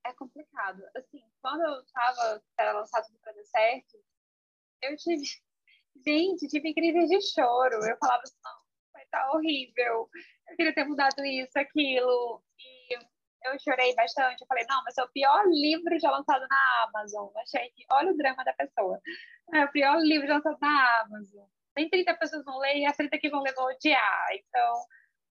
É 0.05 0.13
complicado. 0.13 0.83
Assim, 0.97 1.23
quando 1.41 1.63
eu 1.63 1.81
estava, 1.81 2.43
era 2.59 2.73
lançado 2.73 3.07
para 3.23 3.33
dar 3.33 3.45
certo, 3.45 3.99
eu 4.83 4.97
tive, 4.97 5.23
gente, 6.07 6.49
tive 6.49 6.75
crise 6.75 7.07
de 7.07 7.21
choro. 7.33 7.77
Eu 7.85 7.97
falava 7.99 8.23
assim, 8.23 8.37
não, 8.45 8.59
vai 8.93 9.03
estar 9.05 9.23
tá 9.23 9.33
horrível. 9.33 10.09
Eu 10.49 10.57
queria 10.57 10.75
ter 10.75 10.85
mudado 10.85 11.25
isso, 11.25 11.59
aquilo. 11.59 12.43
E 12.59 12.95
eu 13.45 13.59
chorei 13.61 13.95
bastante. 13.95 14.41
Eu 14.41 14.47
falei, 14.47 14.65
não, 14.69 14.83
mas 14.85 14.97
é 14.99 15.03
o 15.03 15.11
pior 15.11 15.45
livro 15.49 15.99
já 15.99 16.11
lançado 16.11 16.47
na 16.49 16.85
Amazon. 16.89 17.31
Achei 17.37 17.71
que, 17.71 17.85
olha 17.91 18.13
o 18.13 18.17
drama 18.17 18.45
da 18.45 18.53
pessoa. 18.53 19.01
É 19.53 19.65
o 19.65 19.73
pior 19.73 19.99
livro 20.01 20.27
já 20.27 20.35
lançado 20.35 20.59
na 20.61 21.01
Amazon. 21.03 21.47
Nem 21.77 21.89
30 21.89 22.15
pessoas 22.17 22.45
vão 22.45 22.59
ler 22.59 22.77
e 22.77 22.87
as 22.87 22.97
30 22.97 23.19
que 23.19 23.29
vão 23.29 23.43
ler 23.43 23.55
vão 23.55 23.67
odiar. 23.67 24.27
Então, 24.33 24.75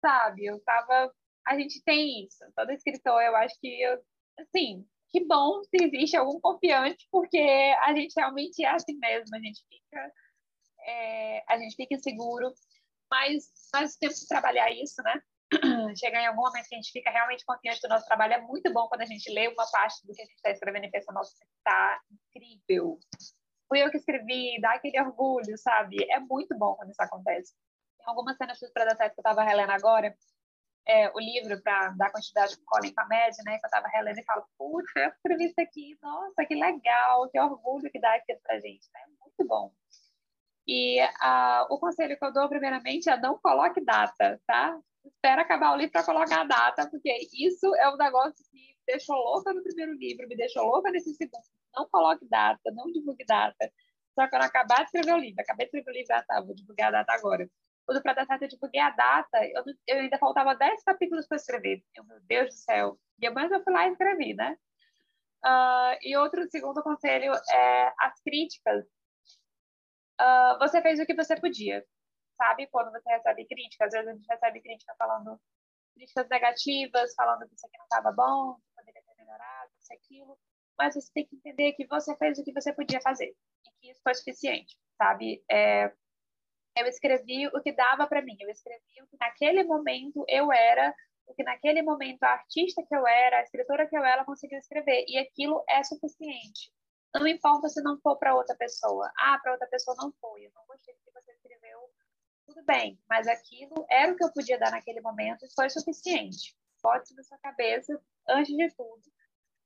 sabe, 0.01 0.45
eu 0.45 0.59
tava. 0.63 1.13
A 1.47 1.57
gente 1.57 1.81
tem 1.83 2.25
isso. 2.25 2.43
Todo 2.55 2.71
escritor, 2.71 3.21
eu 3.21 3.35
acho 3.35 3.57
que 3.59 3.81
eu, 3.81 3.99
assim, 4.39 4.85
que 5.09 5.25
bom 5.25 5.63
se 5.63 5.83
existe 5.83 6.17
algum 6.17 6.39
confiante, 6.39 7.07
porque 7.11 7.39
a 7.83 7.93
gente 7.95 8.13
realmente 8.15 8.63
é 8.63 8.69
assim 8.69 8.97
mesmo, 8.97 9.35
a 9.35 9.39
gente 9.39 9.63
fica, 9.67 10.11
é, 10.85 11.43
a 11.47 11.57
gente 11.57 11.75
fica 11.75 11.95
inseguro, 11.95 12.51
mas 13.09 13.45
nós 13.73 13.95
temos 13.95 14.19
que 14.19 14.27
trabalhar 14.27 14.69
isso, 14.71 15.01
né? 15.01 15.21
Chegar 15.97 16.21
em 16.21 16.27
algum 16.27 16.41
momento 16.41 16.67
que 16.67 16.75
a 16.75 16.77
gente 16.77 16.91
fica 16.91 17.09
realmente 17.09 17.45
confiante 17.45 17.79
do 17.81 17.87
nosso 17.87 18.05
trabalho 18.05 18.33
é 18.33 18.41
muito 18.41 18.71
bom 18.73 18.87
quando 18.89 19.01
a 19.01 19.05
gente 19.05 19.31
lê 19.31 19.47
uma 19.47 19.65
parte 19.71 20.05
do 20.05 20.13
que 20.13 20.21
a 20.21 20.25
gente 20.25 20.35
está 20.35 20.51
escrevendo 20.51 20.85
e 20.85 20.91
pensa, 20.91 21.13
nossa, 21.13 21.33
está 21.57 22.01
incrível. 22.35 22.99
Fui 23.69 23.81
eu 23.81 23.89
que 23.89 23.97
escrevi, 23.97 24.59
dá 24.59 24.73
aquele 24.73 24.99
orgulho, 24.99 25.57
sabe? 25.57 26.03
É 26.09 26.19
muito 26.19 26.57
bom 26.57 26.75
quando 26.75 26.91
isso 26.91 27.01
acontece. 27.01 27.53
Tem 27.97 28.07
algumas 28.07 28.35
cenas 28.35 28.59
do 28.59 28.71
Predator 28.73 29.09
que 29.09 29.19
eu 29.19 29.21
estava 29.21 29.43
relendo 29.43 29.71
agora, 29.71 30.13
é, 30.87 31.11
o 31.13 31.19
livro 31.19 31.61
para 31.61 31.89
dar 31.89 32.11
quantidade 32.11 32.57
com 32.57 32.65
Colin 32.65 32.93
com 32.93 33.01
a 33.01 33.07
média, 33.07 33.43
né? 33.45 33.57
Que 33.59 33.65
eu 33.65 33.67
estava 33.67 33.87
relendo 33.89 34.19
e 34.19 34.23
falo, 34.23 34.45
putz, 34.57 34.89
eu 34.95 35.09
escrevi 35.09 35.45
isso 35.45 35.59
aqui, 35.61 35.97
nossa, 36.01 36.45
que 36.45 36.55
legal, 36.55 37.29
que 37.29 37.39
orgulho 37.39 37.91
que 37.91 37.99
dá 37.99 38.15
aquilo 38.15 38.39
para 38.41 38.59
gente, 38.59 38.87
né? 38.93 39.01
Muito 39.19 39.47
bom. 39.47 39.73
E 40.65 41.01
uh, 41.03 41.65
o 41.69 41.79
conselho 41.79 42.17
que 42.17 42.25
eu 42.25 42.33
dou, 42.33 42.47
primeiramente, 42.47 43.09
é 43.09 43.19
não 43.19 43.37
coloque 43.39 43.83
data, 43.83 44.41
tá? 44.47 44.79
Espera 45.05 45.41
acabar 45.41 45.73
o 45.73 45.77
livro 45.77 45.91
para 45.91 46.05
colocar 46.05 46.41
a 46.41 46.43
data, 46.45 46.89
porque 46.89 47.09
isso 47.33 47.73
é 47.75 47.89
um 47.89 47.97
negócio 47.97 48.35
que 48.51 48.53
me 48.53 48.77
deixou 48.85 49.15
louca 49.15 49.53
no 49.53 49.63
primeiro 49.63 49.93
livro, 49.93 50.27
me 50.27 50.35
deixou 50.35 50.63
louca 50.65 50.91
nesse 50.91 51.13
segundo. 51.15 51.43
Não 51.75 51.87
coloque 51.89 52.27
data, 52.27 52.71
não 52.73 52.91
divulgue 52.91 53.25
data. 53.25 53.71
Só 54.15 54.27
quando 54.29 54.43
acabar 54.43 54.77
de 54.77 54.83
escrever 54.85 55.13
o 55.13 55.17
livro, 55.17 55.41
acabei 55.41 55.65
de 55.65 55.77
escrever 55.77 55.91
o 55.91 55.93
livro, 55.93 56.15
ah, 56.15 56.23
tá, 56.23 56.41
vou 56.41 56.55
divulgar 56.55 56.87
a 56.89 57.03
data 57.03 57.13
agora 57.13 57.47
quando 57.87 58.01
para 58.01 58.13
dar 58.13 58.25
certo 58.25 58.41
eu 58.41 58.49
divulguei 58.49 58.81
a 58.81 58.89
data, 58.89 59.45
eu, 59.45 59.63
eu 59.87 59.99
ainda 59.99 60.17
faltava 60.19 60.53
10 60.53 60.83
capítulos 60.83 61.25
para 61.25 61.37
escrever. 61.37 61.81
Eu, 61.95 62.03
meu 62.03 62.19
Deus 62.23 62.47
do 62.47 62.53
céu. 62.59 62.99
E 63.17 63.29
mas 63.29 63.49
eu 63.49 63.63
fui 63.63 63.71
lá 63.73 63.87
e 63.87 63.91
escrevi, 63.91 64.33
né? 64.33 64.57
Uh, 65.45 65.95
e 66.01 66.17
outro 66.17 66.45
segundo 66.51 66.83
conselho 66.83 67.31
é 67.49 67.93
as 67.99 68.21
críticas. 68.21 68.85
Uh, 70.19 70.59
você 70.59 70.81
fez 70.81 70.99
o 70.99 71.05
que 71.05 71.15
você 71.15 71.39
podia, 71.39 71.81
sabe? 72.35 72.67
Quando 72.67 72.91
você 72.91 73.09
recebe 73.09 73.45
críticas, 73.45 73.87
às 73.87 73.93
vezes 73.93 74.09
a 74.09 74.13
gente 74.15 74.27
recebe 74.27 74.61
crítica 74.61 74.93
falando 74.97 75.39
críticas 75.95 76.27
negativas, 76.27 77.13
falando 77.15 77.47
que 77.47 77.55
isso 77.55 77.65
aqui 77.65 77.77
não 77.77 77.85
estava 77.85 78.11
bom, 78.11 78.55
que 78.55 78.75
poderia 78.75 79.01
ter 79.01 79.15
melhorado, 79.15 79.71
isso 79.79 79.93
aquilo. 79.93 80.37
Mas 80.77 80.93
você 80.93 81.09
tem 81.13 81.25
que 81.25 81.37
entender 81.37 81.71
que 81.71 81.87
você 81.87 82.17
fez 82.17 82.37
o 82.37 82.43
que 82.43 82.51
você 82.51 82.73
podia 82.73 82.99
fazer 82.99 83.33
e 83.65 83.71
que 83.79 83.91
isso 83.91 84.01
foi 84.03 84.13
suficiente, 84.13 84.77
sabe? 84.97 85.41
É, 85.49 85.93
eu 86.79 86.87
escrevi 86.87 87.47
o 87.47 87.61
que 87.61 87.71
dava 87.71 88.07
para 88.07 88.21
mim, 88.21 88.37
eu 88.39 88.49
escrevi 88.49 89.01
o 89.01 89.07
que 89.07 89.17
naquele 89.19 89.63
momento 89.63 90.23
eu 90.27 90.51
era, 90.51 90.93
o 91.25 91.33
que 91.33 91.43
naquele 91.43 91.81
momento 91.81 92.23
a 92.23 92.33
artista 92.33 92.83
que 92.87 92.95
eu 92.95 93.05
era, 93.05 93.39
a 93.39 93.43
escritora 93.43 93.87
que 93.87 93.97
eu 93.97 94.03
era, 94.03 94.25
conseguiu 94.25 94.59
escrever, 94.59 95.05
e 95.07 95.17
aquilo 95.17 95.63
é 95.69 95.83
suficiente. 95.83 96.71
Não 97.13 97.27
importa 97.27 97.67
se 97.69 97.81
não 97.81 97.99
for 97.99 98.17
para 98.17 98.35
outra 98.35 98.55
pessoa. 98.55 99.11
Ah, 99.17 99.39
para 99.41 99.53
outra 99.53 99.67
pessoa 99.67 99.95
não 99.97 100.11
foi, 100.21 100.45
eu 100.45 100.51
não 100.53 100.65
gostei 100.67 100.93
do 100.93 101.01
que 101.01 101.11
você 101.11 101.31
escreveu, 101.31 101.79
tudo 102.45 102.63
bem, 102.65 102.97
mas 103.09 103.27
aquilo 103.27 103.85
era 103.89 104.11
o 104.11 104.15
que 104.15 104.23
eu 104.23 104.31
podia 104.31 104.57
dar 104.57 104.71
naquele 104.71 105.01
momento 105.01 105.45
e 105.45 105.53
foi 105.53 105.69
suficiente. 105.69 106.55
Pode 106.81 107.13
na 107.15 107.23
sua 107.23 107.37
cabeça, 107.39 107.99
antes 108.29 108.55
de 108.55 108.69
tudo, 108.75 109.01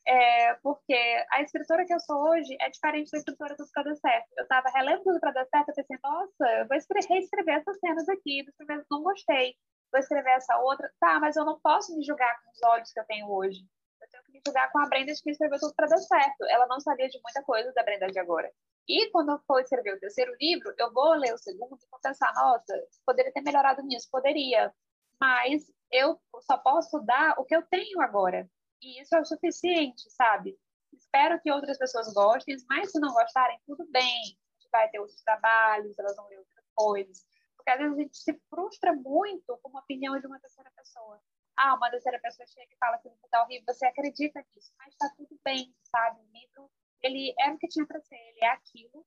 é, 0.07 0.53
porque 0.55 0.95
a 1.31 1.41
escritora 1.41 1.85
que 1.85 1.93
eu 1.93 1.99
sou 1.99 2.29
hoje 2.29 2.55
é 2.59 2.69
diferente 2.69 3.11
da 3.11 3.17
escritora 3.19 3.55
do 3.55 3.65
Dar 3.73 3.95
Certo. 3.95 4.27
Eu 4.37 4.43
estava 4.43 4.69
relendo 4.69 5.03
tudo 5.03 5.19
para 5.19 5.31
dar 5.31 5.45
certo 5.45 5.69
e 5.69 5.73
pensei, 5.73 5.97
nossa, 6.03 6.45
eu 6.59 6.67
vou 6.67 6.77
reescrever 7.09 7.55
essas 7.55 7.79
cenas 7.79 8.09
aqui, 8.09 8.43
não 8.89 9.03
gostei, 9.03 9.55
vou 9.91 9.99
escrever 9.99 10.31
essa 10.31 10.57
outra. 10.59 10.91
Tá, 10.99 11.19
mas 11.19 11.35
eu 11.35 11.45
não 11.45 11.59
posso 11.59 11.95
me 11.95 12.03
julgar 12.03 12.41
com 12.41 12.51
os 12.51 12.63
olhos 12.63 12.91
que 12.91 12.99
eu 12.99 13.05
tenho 13.05 13.29
hoje. 13.29 13.59
Eu 14.01 14.09
tenho 14.09 14.23
que 14.23 14.31
me 14.31 14.41
julgar 14.45 14.71
com 14.71 14.79
a 14.79 14.87
Brenda 14.87 15.13
que 15.21 15.29
escreveu 15.29 15.59
tudo 15.59 15.75
para 15.75 15.87
dar 15.87 15.97
certo. 15.97 16.45
Ela 16.49 16.65
não 16.67 16.79
sabia 16.79 17.07
de 17.07 17.19
muita 17.21 17.43
coisa 17.43 17.71
da 17.73 17.83
Brenda 17.83 18.07
de 18.07 18.19
agora. 18.19 18.51
E 18.87 19.11
quando 19.11 19.31
eu 19.31 19.39
for 19.45 19.61
escrever 19.61 19.93
o 19.93 19.99
terceiro 19.99 20.35
livro, 20.41 20.73
eu 20.77 20.91
vou 20.91 21.13
ler 21.13 21.33
o 21.33 21.37
segundo 21.37 21.75
e 21.75 21.89
vou 21.89 21.99
pensar, 22.01 22.33
nossa, 22.33 22.73
poderia 23.05 23.31
ter 23.31 23.41
melhorado 23.41 23.83
nisso, 23.83 24.09
poderia. 24.11 24.73
Mas 25.19 25.71
eu 25.91 26.19
só 26.41 26.57
posso 26.57 26.99
dar 27.01 27.35
o 27.37 27.45
que 27.45 27.55
eu 27.55 27.61
tenho 27.67 28.01
agora. 28.01 28.49
E 28.81 29.01
isso 29.01 29.15
é 29.15 29.21
o 29.21 29.25
suficiente, 29.25 30.09
sabe? 30.09 30.57
Espero 30.93 31.39
que 31.41 31.51
outras 31.51 31.77
pessoas 31.77 32.11
gostem, 32.13 32.57
mas 32.67 32.91
se 32.91 32.99
não 32.99 33.13
gostarem, 33.13 33.59
tudo 33.65 33.85
bem. 33.91 34.21
A 34.21 34.61
gente 34.61 34.69
vai 34.71 34.89
ter 34.89 34.99
outros 34.99 35.21
trabalhos, 35.21 35.97
elas 35.97 36.15
vão 36.15 36.27
ler 36.27 36.39
outras 36.39 36.65
coisas. 36.75 37.25
Porque 37.55 37.69
às 37.69 37.77
vezes 37.77 37.97
a 37.97 38.01
gente 38.01 38.17
se 38.17 38.33
frustra 38.49 38.93
muito 38.93 39.57
com 39.61 39.69
uma 39.69 39.81
opinião 39.81 40.19
de 40.19 40.25
uma 40.25 40.39
terceira 40.39 40.71
pessoa. 40.75 41.21
Ah, 41.55 41.75
uma 41.75 41.91
terceira 41.91 42.19
pessoa 42.19 42.47
chega 42.47 42.73
e 42.73 42.77
fala 42.77 42.97
que 42.97 43.07
o 43.07 43.11
livro 43.11 43.25
está 43.25 43.43
horrível, 43.43 43.73
você 43.73 43.85
acredita 43.85 44.43
nisso, 44.55 44.73
mas 44.77 44.93
está 44.93 45.09
tudo 45.15 45.39
bem, 45.43 45.73
sabe? 45.83 46.19
O 46.19 46.31
livro, 46.31 46.71
ele 47.03 47.35
é 47.39 47.51
o 47.51 47.57
que 47.57 47.67
tinha 47.67 47.85
para 47.85 48.01
ser, 48.01 48.15
ele 48.15 48.39
é 48.41 48.47
aquilo, 48.47 49.05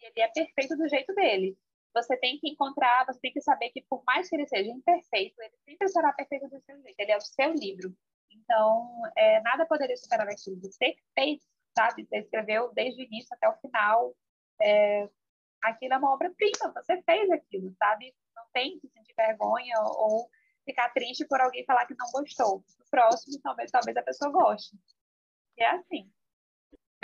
e 0.00 0.06
ele 0.06 0.20
é 0.20 0.28
perfeito 0.28 0.76
do 0.76 0.88
jeito 0.88 1.14
dele. 1.14 1.56
Você 1.94 2.16
tem 2.16 2.38
que 2.38 2.48
encontrar, 2.50 3.06
você 3.06 3.20
tem 3.20 3.32
que 3.32 3.40
saber 3.40 3.70
que 3.70 3.82
por 3.82 4.02
mais 4.04 4.28
que 4.28 4.36
ele 4.36 4.46
seja 4.46 4.70
imperfeito, 4.70 5.40
ele 5.40 5.56
sempre 5.64 5.88
será 5.88 6.12
perfeito 6.12 6.48
do 6.48 6.60
seu 6.60 6.82
jeito, 6.82 6.98
ele 6.98 7.12
é 7.12 7.16
o 7.16 7.20
seu 7.20 7.52
livro. 7.52 7.96
Então, 8.36 9.02
é, 9.16 9.40
nada 9.40 9.66
poderia 9.66 9.96
superar 9.96 10.28
aquilo. 10.28 10.60
Você 10.60 10.96
fez, 11.14 11.40
sabe? 11.76 12.04
Você 12.04 12.18
escreveu 12.18 12.72
desde 12.72 13.02
o 13.02 13.04
início 13.04 13.34
até 13.34 13.48
o 13.48 13.56
final. 13.56 14.14
É, 14.60 15.08
aquilo 15.62 15.94
é 15.94 15.98
uma 15.98 16.12
obra-prima, 16.12 16.72
você 16.74 17.02
fez 17.02 17.30
aquilo, 17.30 17.74
sabe? 17.78 18.14
Não 18.34 18.44
tem 18.52 18.78
que 18.78 18.88
sentir 18.88 19.14
vergonha 19.16 19.76
ou 19.80 20.28
ficar 20.64 20.90
triste 20.90 21.26
por 21.26 21.40
alguém 21.40 21.64
falar 21.64 21.86
que 21.86 21.96
não 21.96 22.10
gostou. 22.12 22.58
O 22.58 22.90
próximo, 22.90 23.40
talvez, 23.42 23.70
talvez 23.70 23.96
a 23.96 24.02
pessoa 24.02 24.30
goste. 24.30 24.76
E 25.56 25.62
é 25.62 25.70
assim. 25.70 26.10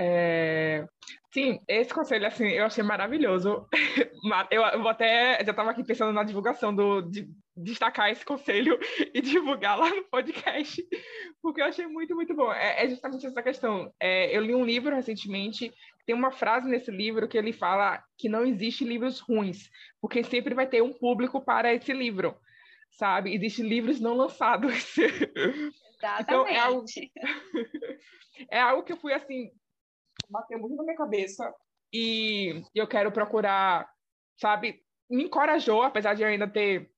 É... 0.00 0.86
Sim, 1.32 1.60
esse 1.68 1.92
conselho, 1.92 2.26
assim, 2.26 2.48
eu 2.48 2.64
achei 2.64 2.82
maravilhoso. 2.82 3.68
Eu, 4.50 4.80
vou 4.80 4.88
até, 4.88 5.42
já 5.44 5.50
estava 5.50 5.70
aqui 5.70 5.82
pensando 5.82 6.12
na 6.12 6.24
divulgação 6.24 6.74
do, 6.74 7.00
de, 7.02 7.26
destacar 7.56 8.10
esse 8.10 8.24
conselho 8.24 8.78
e 9.14 9.20
divulgar 9.20 9.78
lá 9.78 9.88
no 9.88 10.04
podcast, 10.04 10.84
porque 11.40 11.62
eu 11.62 11.64
achei 11.64 11.86
muito, 11.86 12.14
muito 12.14 12.34
bom. 12.34 12.52
É, 12.52 12.84
é 12.84 12.88
justamente 12.88 13.26
essa 13.26 13.42
questão. 13.42 13.90
É, 13.98 14.36
eu 14.36 14.42
li 14.42 14.54
um 14.54 14.64
livro 14.64 14.94
recentemente, 14.94 15.72
tem 16.04 16.14
uma 16.14 16.30
frase 16.30 16.68
nesse 16.68 16.90
livro 16.90 17.26
que 17.28 17.38
ele 17.38 17.52
fala 17.52 18.02
que 18.18 18.28
não 18.28 18.44
existe 18.44 18.84
livros 18.84 19.20
ruins, 19.20 19.70
porque 20.02 20.22
sempre 20.22 20.54
vai 20.54 20.66
ter 20.66 20.82
um 20.82 20.92
público 20.92 21.40
para 21.42 21.72
esse 21.72 21.92
livro, 21.94 22.36
sabe? 22.90 23.34
Existem 23.34 23.66
livros 23.66 24.00
não 24.00 24.14
lançados. 24.14 24.96
Exatamente. 24.98 25.80
Então, 26.20 26.46
é 26.46 26.58
algo, 26.58 26.86
é 28.50 28.58
algo 28.58 28.82
que 28.82 28.92
eu 28.94 28.96
fui, 28.96 29.12
assim, 29.12 29.50
bateu 30.30 30.58
muito 30.58 30.76
na 30.76 30.84
minha 30.84 30.96
cabeça 30.96 31.52
e 31.92 32.62
eu 32.74 32.86
quero 32.86 33.10
procurar, 33.10 33.88
sabe? 34.40 34.80
Me 35.10 35.24
encorajou, 35.24 35.82
apesar 35.82 36.14
de 36.14 36.22
eu 36.22 36.28
ainda 36.28 36.48
ter 36.48 36.90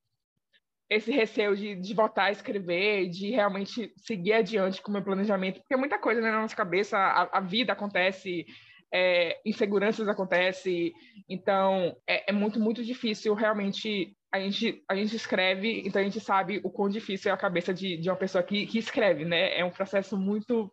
esse 0.90 1.10
receio 1.10 1.56
de, 1.56 1.74
de 1.74 1.94
voltar 1.94 2.24
a 2.24 2.30
escrever, 2.30 3.08
de 3.08 3.30
realmente 3.30 3.92
seguir 3.96 4.34
adiante 4.34 4.82
com 4.82 4.90
o 4.90 4.92
meu 4.92 5.02
planejamento, 5.02 5.60
porque 5.60 5.76
muita 5.76 5.98
coisa 5.98 6.20
né, 6.20 6.30
na 6.30 6.42
nossa 6.42 6.54
cabeça, 6.54 6.98
a, 6.98 7.38
a 7.38 7.40
vida 7.40 7.72
acontece, 7.72 8.44
é, 8.92 9.40
inseguranças 9.46 10.06
acontecem. 10.06 10.92
Então, 11.28 11.96
é, 12.06 12.30
é, 12.30 12.32
muito, 12.32 12.60
muito 12.60 12.84
difícil 12.84 13.34
realmente. 13.34 14.14
A 14.30 14.40
gente, 14.40 14.82
a 14.88 14.94
gente 14.94 15.14
escreve, 15.14 15.82
então 15.86 16.00
a 16.00 16.04
gente 16.04 16.20
sabe 16.20 16.60
o 16.64 16.70
quão 16.70 16.88
difícil 16.88 17.30
é 17.30 17.34
a 17.34 17.38
cabeça 17.38 17.72
de, 17.72 17.98
de 17.98 18.08
uma 18.08 18.16
pessoa 18.16 18.42
que, 18.42 18.66
que 18.66 18.78
escreve, 18.78 19.24
né? 19.24 19.58
É 19.58 19.64
um 19.64 19.70
processo 19.70 20.16
muito. 20.16 20.72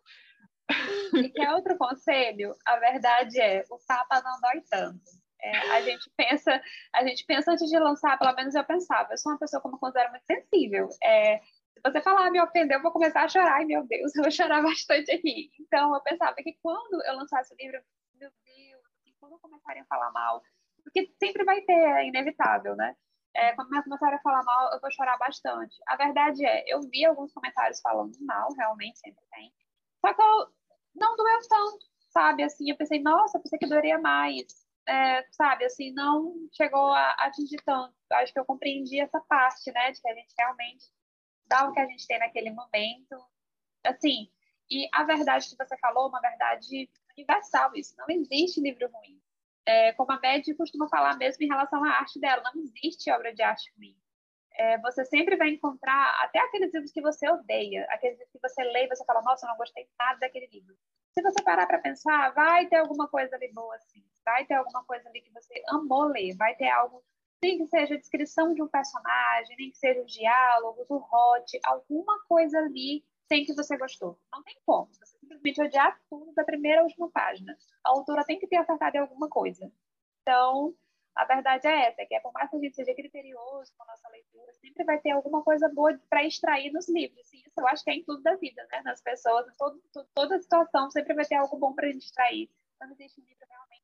E 1.14 1.28
quer 1.30 1.52
outro 1.52 1.76
conselho? 1.76 2.54
A 2.64 2.76
verdade 2.76 3.40
é, 3.40 3.64
o 3.70 3.78
tapa 3.86 4.22
não 4.22 4.40
dói 4.40 4.62
tanto. 4.70 5.00
É, 5.42 5.56
a 5.72 5.80
gente 5.82 6.10
pensa, 6.16 6.62
a 6.94 7.04
gente 7.04 7.24
pensa 7.24 7.52
antes 7.52 7.68
de 7.68 7.78
lançar, 7.78 8.18
pelo 8.18 8.34
menos 8.34 8.54
eu 8.54 8.64
pensava, 8.64 9.12
eu 9.12 9.18
sou 9.18 9.32
uma 9.32 9.38
pessoa 9.38 9.60
como 9.60 9.76
eu 9.76 9.78
considero 9.78 10.10
muito 10.10 10.24
sensível. 10.26 10.88
É, 11.02 11.38
se 11.38 11.80
você 11.82 12.00
falar 12.02 12.26
ah, 12.26 12.30
me 12.30 12.40
ofendeu, 12.42 12.78
eu 12.78 12.82
vou 12.82 12.92
começar 12.92 13.22
a 13.22 13.28
chorar, 13.28 13.62
e 13.62 13.66
meu 13.66 13.86
Deus, 13.86 14.14
eu 14.16 14.22
vou 14.22 14.30
chorar 14.30 14.62
bastante 14.62 15.10
aqui. 15.10 15.50
Então 15.60 15.94
eu 15.94 16.00
pensava 16.02 16.34
que 16.34 16.58
quando 16.62 17.02
eu 17.06 17.16
lançasse 17.16 17.54
o 17.54 17.56
livro, 17.58 17.80
meu 18.14 18.30
Deus, 18.44 18.82
assim, 18.86 19.14
quando 19.18 19.38
começarem 19.38 19.82
a 19.82 19.86
falar 19.86 20.10
mal, 20.12 20.42
porque 20.82 21.10
sempre 21.18 21.44
vai 21.44 21.60
ter, 21.62 21.72
é 21.72 22.06
inevitável, 22.06 22.76
né? 22.76 22.94
É, 23.34 23.52
quando 23.54 23.68
começarem 23.84 24.18
a 24.18 24.22
falar 24.22 24.42
mal, 24.42 24.72
eu 24.74 24.80
vou 24.80 24.90
chorar 24.90 25.16
bastante. 25.16 25.76
A 25.86 25.96
verdade 25.96 26.44
é, 26.44 26.64
eu 26.66 26.80
vi 26.82 27.04
alguns 27.04 27.32
comentários 27.32 27.80
falando 27.80 28.12
mal, 28.20 28.52
realmente 28.58 28.98
sempre 28.98 29.22
tem. 29.30 29.52
Só 30.04 30.12
que 30.12 30.20
eu 30.20 30.48
não 30.94 31.16
doeu 31.16 31.38
tanto, 31.48 31.86
sabe? 32.10 32.42
Assim, 32.42 32.70
eu 32.70 32.76
pensei, 32.76 33.00
nossa, 33.02 33.38
pensei 33.38 33.58
que 33.58 33.66
doeria 33.66 33.98
mais 33.98 34.60
é, 34.90 35.24
sabe, 35.30 35.64
assim, 35.64 35.92
não 35.92 36.34
chegou 36.52 36.92
a 36.92 37.12
atingir 37.20 37.58
tanto. 37.64 37.94
Acho 38.12 38.32
que 38.32 38.40
eu 38.40 38.44
compreendi 38.44 39.00
essa 39.00 39.20
parte, 39.20 39.70
né, 39.72 39.92
de 39.92 40.00
que 40.00 40.08
a 40.08 40.14
gente 40.14 40.34
realmente 40.36 40.84
dá 41.46 41.68
o 41.68 41.72
que 41.72 41.80
a 41.80 41.86
gente 41.86 42.06
tem 42.06 42.18
naquele 42.18 42.50
momento. 42.50 43.16
Assim, 43.84 44.30
e 44.70 44.88
a 44.92 45.04
verdade 45.04 45.48
que 45.48 45.56
você 45.56 45.76
falou, 45.78 46.08
uma 46.08 46.20
verdade 46.20 46.88
universal, 47.16 47.72
isso. 47.74 47.94
Não 47.98 48.06
existe 48.08 48.60
livro 48.60 48.90
ruim. 48.90 49.20
É, 49.66 49.92
como 49.92 50.10
a 50.12 50.18
Med 50.20 50.54
costuma 50.56 50.88
falar 50.88 51.16
mesmo 51.16 51.44
em 51.44 51.48
relação 51.48 51.84
à 51.84 51.90
arte 51.90 52.18
dela, 52.18 52.42
não 52.54 52.62
existe 52.62 53.10
obra 53.12 53.32
de 53.32 53.42
arte 53.42 53.72
ruim. 53.76 53.96
É, 54.60 54.78
você 54.78 55.04
sempre 55.06 55.36
vai 55.36 55.48
encontrar 55.48 56.20
até 56.22 56.38
aqueles 56.38 56.72
livros 56.74 56.92
que 56.92 57.00
você 57.00 57.28
odeia, 57.30 57.86
aqueles 57.90 58.18
livros 58.18 58.32
que 58.32 58.48
você 58.48 58.62
lê 58.62 58.84
e 58.84 58.88
você 58.88 59.04
fala, 59.06 59.22
nossa, 59.22 59.46
eu 59.46 59.50
não 59.50 59.56
gostei 59.56 59.88
nada 59.98 60.18
daquele 60.20 60.48
livro. 60.48 60.74
Se 61.14 61.22
você 61.22 61.42
parar 61.42 61.66
para 61.66 61.78
pensar, 61.78 62.34
vai 62.34 62.66
ter 62.66 62.76
alguma 62.76 63.08
coisa 63.08 63.34
ali 63.36 63.50
boa 63.52 63.74
assim 63.76 64.04
vai 64.24 64.44
ter 64.46 64.54
alguma 64.54 64.84
coisa 64.84 65.08
ali 65.08 65.20
que 65.20 65.32
você 65.32 65.62
amou 65.68 66.04
ler, 66.04 66.36
vai 66.36 66.54
ter 66.54 66.68
algo, 66.68 67.02
nem 67.42 67.58
que 67.58 67.66
seja 67.66 67.94
a 67.94 67.98
descrição 67.98 68.54
de 68.54 68.62
um 68.62 68.68
personagem, 68.68 69.56
nem 69.56 69.70
que 69.70 69.78
seja 69.78 70.02
os 70.02 70.12
diálogos, 70.12 70.88
o 70.88 70.96
hot, 70.96 71.58
alguma 71.64 72.22
coisa 72.26 72.58
ali 72.58 73.04
tem 73.28 73.44
que 73.44 73.54
você 73.54 73.76
gostou. 73.76 74.18
Não 74.32 74.42
tem 74.42 74.56
como. 74.66 74.92
Você 74.92 75.18
simplesmente 75.18 75.62
odiar 75.62 76.00
tudo 76.10 76.32
da 76.34 76.44
primeira 76.44 76.80
à 76.80 76.84
última 76.84 77.08
página. 77.10 77.56
A 77.84 77.90
autora 77.90 78.24
tem 78.24 78.38
que 78.38 78.46
ter 78.46 78.56
acertado 78.56 78.96
em 78.96 79.00
alguma 79.00 79.28
coisa. 79.28 79.70
Então, 80.22 80.74
a 81.14 81.24
verdade 81.24 81.66
é 81.66 81.88
essa, 81.88 82.04
que 82.06 82.14
é 82.14 82.20
por 82.20 82.32
mais 82.32 82.50
que 82.50 82.56
a 82.56 82.58
gente 82.58 82.74
seja 82.74 82.94
criterioso 82.94 83.72
com 83.76 83.84
a 83.84 83.86
nossa 83.86 84.08
leitura, 84.08 84.19
sempre 84.80 84.84
vai 84.84 84.98
ter 84.98 85.10
alguma 85.10 85.42
coisa 85.42 85.68
boa 85.68 85.98
para 86.08 86.24
extrair 86.24 86.72
nos 86.72 86.88
livros. 86.88 87.32
E 87.32 87.38
isso 87.38 87.58
eu 87.58 87.68
acho 87.68 87.84
que 87.84 87.90
é 87.90 87.94
em 87.94 88.04
tudo 88.04 88.22
da 88.22 88.34
vida, 88.36 88.66
né? 88.72 88.82
Nas 88.84 89.02
pessoas, 89.02 89.46
em 89.46 89.56
todo, 89.58 89.80
toda 90.14 90.40
situação, 90.40 90.90
sempre 90.90 91.14
vai 91.14 91.24
ter 91.24 91.36
algo 91.36 91.58
bom 91.58 91.74
para 91.74 91.88
a 91.88 91.92
gente 91.92 92.04
extrair. 92.04 92.50
Não 92.80 92.90
existe 92.92 93.20
um 93.20 93.24
livro 93.24 93.44
realmente 93.48 93.80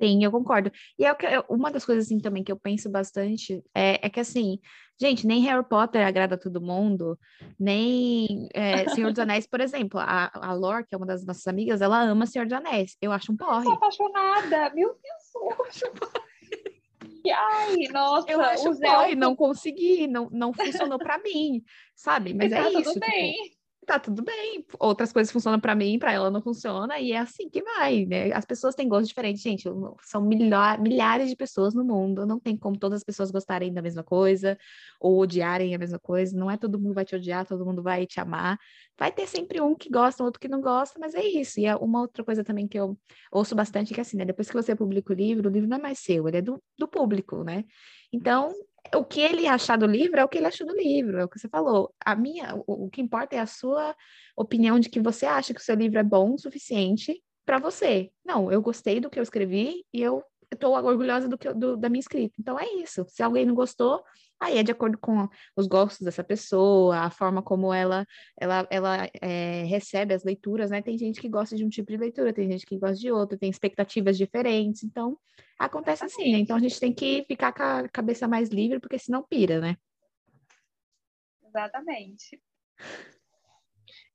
Sim, 0.00 0.24
eu 0.24 0.30
concordo. 0.32 0.72
E 0.98 1.04
é 1.04 1.14
que, 1.14 1.26
uma 1.48 1.70
das 1.70 1.84
coisas 1.84 2.06
assim 2.06 2.18
também 2.18 2.42
que 2.42 2.50
eu 2.50 2.58
penso 2.58 2.90
bastante 2.90 3.62
é, 3.72 4.04
é 4.04 4.10
que 4.10 4.18
assim, 4.18 4.58
gente, 5.00 5.24
nem 5.24 5.42
Harry 5.42 5.64
Potter 5.64 6.04
agrada 6.04 6.36
todo 6.36 6.60
mundo, 6.60 7.16
nem 7.58 8.48
é, 8.52 8.88
Senhor 8.88 9.12
dos 9.12 9.20
Anéis, 9.20 9.46
por 9.46 9.60
exemplo, 9.60 10.00
a, 10.00 10.32
a 10.34 10.52
Lore, 10.52 10.84
que 10.84 10.96
é 10.96 10.98
uma 10.98 11.06
das 11.06 11.24
nossas 11.24 11.46
amigas, 11.46 11.80
ela 11.80 12.02
ama 12.02 12.26
Senhor 12.26 12.44
dos 12.44 12.52
Anéis. 12.52 12.96
Eu 13.00 13.12
acho 13.12 13.32
um 13.32 13.36
porre. 13.36 13.58
Eu 13.58 13.62
sou 13.62 13.72
apaixonada, 13.74 14.74
meu 14.74 14.88
Deus, 14.88 15.34
eu 15.36 15.64
acho 15.64 15.86
um 15.86 15.94
porre. 15.94 16.23
Ai, 17.32 17.88
nossa, 17.90 18.30
eu 18.30 18.40
acho 18.40 18.70
o 18.70 18.80
porre, 18.80 19.14
não 19.14 19.34
consegui, 19.34 20.06
não, 20.06 20.28
não 20.30 20.52
funcionou 20.52 20.98
para 20.98 21.18
mim, 21.18 21.62
sabe? 21.94 22.34
Mas 22.34 22.52
e 22.52 22.54
é 22.54 22.58
tá 22.62 22.68
isso. 22.68 22.82
Tudo 22.82 22.92
tipo, 22.94 23.06
bem 23.06 23.53
tá 23.84 23.98
tudo 23.98 24.22
bem. 24.22 24.64
Outras 24.78 25.12
coisas 25.12 25.32
funcionam 25.32 25.60
para 25.60 25.74
mim, 25.74 25.98
para 25.98 26.12
ela 26.12 26.30
não 26.30 26.42
funciona, 26.42 26.98
e 26.98 27.12
é 27.12 27.18
assim 27.18 27.48
que 27.48 27.62
vai, 27.62 28.04
né? 28.06 28.32
As 28.32 28.44
pessoas 28.44 28.74
têm 28.74 28.88
gostos 28.88 29.08
diferentes, 29.08 29.42
gente. 29.42 29.68
São 30.02 30.22
milha 30.22 30.78
milhares 30.78 31.28
de 31.28 31.36
pessoas 31.36 31.74
no 31.74 31.84
mundo, 31.84 32.26
não 32.26 32.40
tem 32.40 32.56
como 32.56 32.78
todas 32.78 32.98
as 32.98 33.04
pessoas 33.04 33.30
gostarem 33.30 33.72
da 33.72 33.82
mesma 33.82 34.02
coisa 34.02 34.58
ou 35.00 35.18
odiarem 35.18 35.74
a 35.74 35.78
mesma 35.78 35.98
coisa. 35.98 36.36
Não 36.36 36.50
é 36.50 36.56
todo 36.56 36.78
mundo 36.78 36.94
vai 36.94 37.04
te 37.04 37.14
odiar, 37.14 37.46
todo 37.46 37.64
mundo 37.64 37.82
vai 37.82 38.06
te 38.06 38.20
amar. 38.20 38.58
Vai 38.98 39.12
ter 39.12 39.26
sempre 39.26 39.60
um 39.60 39.74
que 39.74 39.90
gosta, 39.90 40.22
outro 40.24 40.40
que 40.40 40.48
não 40.48 40.60
gosta, 40.60 40.98
mas 40.98 41.14
é 41.14 41.24
isso. 41.24 41.60
E 41.60 41.66
é 41.66 41.76
uma 41.76 42.00
outra 42.00 42.24
coisa 42.24 42.44
também 42.44 42.66
que 42.66 42.78
eu 42.78 42.98
ouço 43.32 43.54
bastante 43.54 43.92
que 43.92 44.00
é 44.00 44.02
assim, 44.02 44.16
né? 44.16 44.24
Depois 44.24 44.48
que 44.48 44.54
você 44.54 44.74
publica 44.74 45.12
o 45.12 45.16
livro, 45.16 45.48
o 45.48 45.52
livro 45.52 45.68
não 45.68 45.76
é 45.78 45.80
mais 45.80 45.98
seu, 45.98 46.26
ele 46.28 46.38
é 46.38 46.42
do, 46.42 46.62
do 46.78 46.88
público, 46.88 47.42
né? 47.44 47.64
Então, 48.12 48.52
o 48.94 49.04
que 49.04 49.20
ele 49.20 49.46
achar 49.46 49.76
do 49.76 49.86
livro 49.86 50.18
é 50.18 50.24
o 50.24 50.28
que 50.28 50.38
ele 50.38 50.46
achou 50.46 50.66
do 50.66 50.74
livro, 50.74 51.18
é 51.18 51.24
o 51.24 51.28
que 51.28 51.38
você 51.38 51.48
falou. 51.48 51.92
A 52.04 52.14
minha, 52.14 52.54
o, 52.66 52.86
o 52.86 52.90
que 52.90 53.00
importa 53.00 53.36
é 53.36 53.40
a 53.40 53.46
sua 53.46 53.94
opinião 54.36 54.78
de 54.78 54.88
que 54.88 55.00
você 55.00 55.26
acha 55.26 55.54
que 55.54 55.60
o 55.60 55.64
seu 55.64 55.74
livro 55.74 55.98
é 55.98 56.02
bom 56.02 56.34
o 56.34 56.38
suficiente 56.38 57.22
para 57.44 57.58
você. 57.58 58.10
Não, 58.24 58.50
eu 58.50 58.60
gostei 58.60 59.00
do 59.00 59.10
que 59.10 59.18
eu 59.18 59.22
escrevi 59.22 59.84
e 59.92 60.02
eu 60.02 60.22
estou 60.52 60.74
orgulhosa 60.74 61.28
do 61.28 61.36
que 61.36 61.52
do, 61.52 61.76
da 61.76 61.88
minha 61.88 62.00
escrita. 62.00 62.34
Então 62.38 62.58
é 62.58 62.66
isso. 62.74 63.04
Se 63.08 63.22
alguém 63.22 63.44
não 63.44 63.54
gostou, 63.54 64.02
aí 64.40 64.58
é 64.58 64.62
de 64.62 64.72
acordo 64.72 64.98
com 64.98 65.28
os 65.56 65.66
gostos 65.66 66.02
dessa 66.04 66.22
pessoa, 66.22 66.98
a 66.98 67.10
forma 67.10 67.42
como 67.42 67.72
ela 67.72 68.06
ela, 68.38 68.66
ela 68.70 69.08
é, 69.20 69.64
recebe 69.64 70.14
as 70.14 70.24
leituras, 70.24 70.70
né? 70.70 70.82
Tem 70.82 70.98
gente 70.98 71.20
que 71.20 71.28
gosta 71.28 71.56
de 71.56 71.64
um 71.64 71.68
tipo 71.68 71.90
de 71.90 71.96
leitura, 71.96 72.32
tem 72.32 72.50
gente 72.50 72.66
que 72.66 72.78
gosta 72.78 72.96
de 72.96 73.10
outro, 73.10 73.38
tem 73.38 73.50
expectativas 73.50 74.16
diferentes. 74.16 74.82
Então 74.82 75.18
acontece 75.58 76.04
assim, 76.04 76.32
né? 76.32 76.38
Então 76.38 76.56
a 76.56 76.60
gente 76.60 76.78
tem 76.78 76.92
que 76.92 77.24
ficar 77.24 77.52
com 77.52 77.62
a 77.62 77.88
cabeça 77.88 78.28
mais 78.28 78.48
livre, 78.48 78.80
porque 78.80 78.98
senão 78.98 79.22
pira, 79.22 79.60
né? 79.60 79.76
Exatamente. 81.46 82.40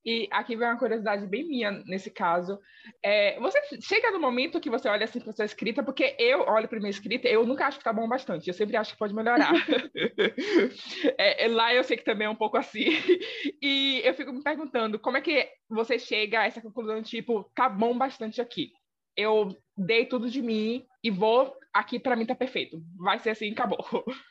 E 0.06 0.30
aqui 0.32 0.56
vem 0.56 0.68
uma 0.68 0.78
curiosidade 0.78 1.28
bem 1.28 1.46
minha 1.46 1.72
nesse 1.86 2.10
caso. 2.10 2.60
É, 3.04 3.38
você 3.40 3.60
chega 3.82 4.12
no 4.12 4.20
momento 4.20 4.60
que 4.60 4.70
você 4.70 4.88
olha 4.88 5.04
assim 5.04 5.20
para 5.20 5.34
sua 5.34 5.46
escrita, 5.46 5.84
porque 5.84 6.16
eu 6.18 6.42
olho 6.42 6.68
para 6.68 6.80
minha 6.80 6.90
escrita, 6.90 7.28
eu 7.28 7.46
nunca 7.46 7.68
acho 7.68 7.78
que 7.78 7.84
tá 7.84 7.92
bom 7.92 8.08
bastante, 8.08 8.48
eu 8.48 8.54
sempre 8.54 8.78
acho 8.78 8.94
que 8.94 9.00
pode 9.00 9.14
melhorar. 9.14 9.52
é, 11.18 11.48
lá 11.50 11.74
eu 11.74 11.84
sei 11.84 11.98
que 11.98 12.06
também 12.06 12.28
é 12.28 12.30
um 12.30 12.36
pouco 12.36 12.58
assim. 12.58 12.86
E 13.62 14.02
eu 14.06 14.14
fico 14.14 14.32
me 14.32 14.42
perguntando 14.42 14.98
como 14.98 15.18
é 15.18 15.22
que 15.22 15.50
você 15.70 16.00
chega 16.00 16.40
a 16.40 16.46
essa 16.46 16.62
conclusão, 16.62 17.02
tipo, 17.04 17.44
tá 17.54 17.68
bom 17.68 17.98
bastante 17.98 18.40
aqui. 18.40 18.72
Eu 19.18 19.56
dei 19.78 20.06
tudo 20.06 20.30
de 20.30 20.42
mim 20.42 20.86
e 21.04 21.12
vou, 21.12 21.58
aqui 21.74 22.00
para 22.00 22.16
mim 22.16 22.26
tá 22.26 22.36
perfeito. 22.36 22.82
Vai 22.98 23.20
ser 23.20 23.32
assim, 23.32 23.52
acabou. 23.52 23.80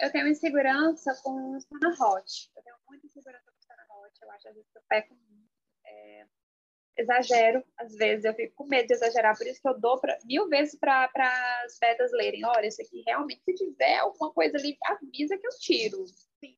Eu 0.00 0.10
tenho 0.10 0.28
insegurança 0.28 1.12
com 1.22 1.30
o 1.30 1.56
Hot. 1.56 2.50
Eu 2.56 2.62
tenho 2.62 2.76
muita 2.88 3.06
insegurança 3.06 3.49
eu 4.22 4.30
acho 4.30 4.48
às 4.48 4.54
vezes 4.54 4.70
que 4.70 4.78
eu 4.78 4.82
peco 4.88 5.16
é, 5.86 6.26
exagero, 6.96 7.64
às 7.78 7.94
vezes 7.94 8.24
eu 8.24 8.34
fico 8.34 8.54
com 8.54 8.66
medo 8.66 8.86
de 8.86 8.94
exagerar, 8.94 9.36
por 9.36 9.46
isso 9.46 9.60
que 9.60 9.68
eu 9.68 9.78
dou 9.78 9.98
pra, 9.98 10.18
mil 10.24 10.48
vezes 10.48 10.78
para 10.78 11.10
as 11.64 11.78
betas 11.78 12.12
lerem, 12.12 12.44
olha, 12.44 12.66
isso 12.66 12.82
aqui 12.82 13.02
realmente, 13.06 13.42
se 13.44 13.54
tiver 13.54 13.98
alguma 13.98 14.32
coisa 14.32 14.56
ali, 14.56 14.76
avisa 14.84 15.38
que 15.38 15.46
eu 15.46 15.58
tiro. 15.58 16.06
Sim. 16.06 16.56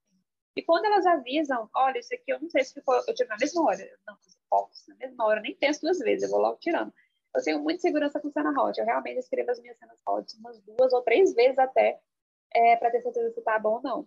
E 0.57 0.63
quando 0.63 0.85
elas 0.85 1.07
avisam, 1.07 1.69
olha, 1.75 1.99
isso 1.99 2.15
aqui 2.15 2.33
eu 2.33 2.41
não 2.41 2.51
sei 2.51 2.65
se 2.65 2.75
ficou, 2.75 2.95
eu 2.95 3.15
tiro 3.15 3.29
na 3.29 3.37
mesma 3.39 3.63
hora, 3.63 3.99
não, 4.07 4.17
posso, 4.51 4.91
na 4.91 4.97
mesma 4.97 5.25
hora, 5.25 5.41
nem 5.41 5.57
penso 5.57 5.81
duas 5.81 5.99
vezes, 5.99 6.25
eu 6.25 6.31
vou 6.31 6.41
logo 6.41 6.59
tirando. 6.59 6.93
Eu 7.35 7.43
tenho 7.43 7.63
muita 7.63 7.81
segurança 7.81 8.21
com 8.21 8.31
cena 8.31 8.51
hot, 8.51 8.79
eu 8.79 8.85
realmente 8.85 9.19
escrevo 9.19 9.51
as 9.51 9.61
minhas 9.61 9.79
cenas 9.79 10.01
hot 10.07 10.37
umas 10.39 10.61
duas 10.63 10.93
ou 10.93 11.03
três 11.03 11.33
vezes 11.35 11.59
até, 11.59 11.99
é, 12.55 12.77
para 12.77 12.91
ter 12.91 13.01
certeza 13.01 13.31
se 13.33 13.41
tá 13.43 13.59
bom 13.59 13.77
ou 13.77 13.83
não. 13.83 14.01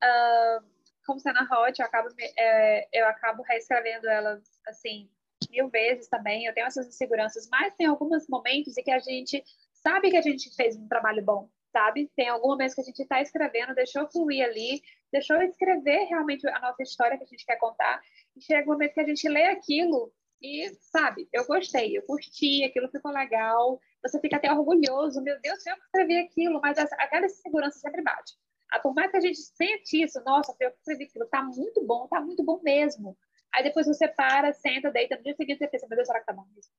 Uh, 0.00 0.77
como 1.08 1.18
cena 1.18 1.48
hot, 1.50 1.80
eu 1.80 1.86
acabo, 1.86 2.08
é, 2.38 2.86
eu 2.92 3.06
acabo 3.08 3.42
reescrevendo 3.42 4.06
ela, 4.06 4.38
assim, 4.66 5.08
mil 5.50 5.70
vezes 5.70 6.06
também. 6.06 6.44
Eu 6.44 6.52
tenho 6.52 6.66
essas 6.66 6.86
inseguranças, 6.86 7.48
mas 7.50 7.74
tem 7.76 7.86
alguns 7.86 8.28
momentos 8.28 8.76
em 8.76 8.82
que 8.82 8.90
a 8.90 8.98
gente 8.98 9.42
sabe 9.72 10.10
que 10.10 10.18
a 10.18 10.22
gente 10.22 10.54
fez 10.54 10.76
um 10.76 10.86
trabalho 10.86 11.24
bom, 11.24 11.48
sabe? 11.72 12.10
Tem 12.14 12.28
algum 12.28 12.48
momento 12.48 12.74
que 12.74 12.82
a 12.82 12.84
gente 12.84 13.00
está 13.00 13.22
escrevendo, 13.22 13.74
deixou 13.74 14.06
fluir 14.10 14.44
ali, 14.44 14.82
deixou 15.10 15.40
escrever 15.40 16.04
realmente 16.10 16.46
a 16.46 16.60
nossa 16.60 16.82
história 16.82 17.16
que 17.16 17.24
a 17.24 17.26
gente 17.26 17.46
quer 17.46 17.56
contar, 17.56 18.02
e 18.36 18.42
chega 18.42 18.68
um 18.68 18.72
momento 18.74 18.92
que 18.92 19.00
a 19.00 19.06
gente 19.06 19.26
lê 19.28 19.44
aquilo 19.44 20.12
e, 20.42 20.70
sabe, 20.92 21.26
eu 21.32 21.46
gostei, 21.46 21.96
eu 21.96 22.02
curti, 22.02 22.64
aquilo 22.64 22.90
ficou 22.90 23.10
legal, 23.10 23.80
você 24.02 24.20
fica 24.20 24.36
até 24.36 24.52
orgulhoso, 24.52 25.22
meu 25.22 25.40
Deus, 25.40 25.64
eu 25.66 25.74
escrevi 25.74 26.18
aquilo, 26.18 26.60
mas 26.60 26.78
aquela 26.78 27.26
insegurança 27.26 27.78
sempre 27.78 28.02
bate. 28.02 28.34
Ah, 28.70 28.80
por 28.80 28.94
mais 28.94 29.10
que 29.10 29.16
a 29.16 29.20
gente 29.20 29.38
sente 29.38 30.02
isso, 30.02 30.22
nossa, 30.24 30.54
eu 30.60 30.70
escrevi 30.70 31.04
aquilo, 31.04 31.26
tá 31.26 31.42
muito 31.42 31.84
bom, 31.84 32.06
tá 32.08 32.20
muito 32.20 32.44
bom 32.44 32.60
mesmo. 32.62 33.16
Aí 33.52 33.62
depois 33.62 33.86
você 33.86 34.06
para, 34.08 34.52
senta, 34.52 34.90
deita, 34.90 35.16
no 35.16 35.22
dia 35.22 35.34
seguinte 35.34 35.58
você 35.58 35.68
pensa, 35.68 35.86
meu 35.88 35.96
Deus, 35.96 36.06
será 36.06 36.20
que 36.20 36.26
tá 36.26 36.32
bom 36.32 36.44
mesmo? 36.54 36.72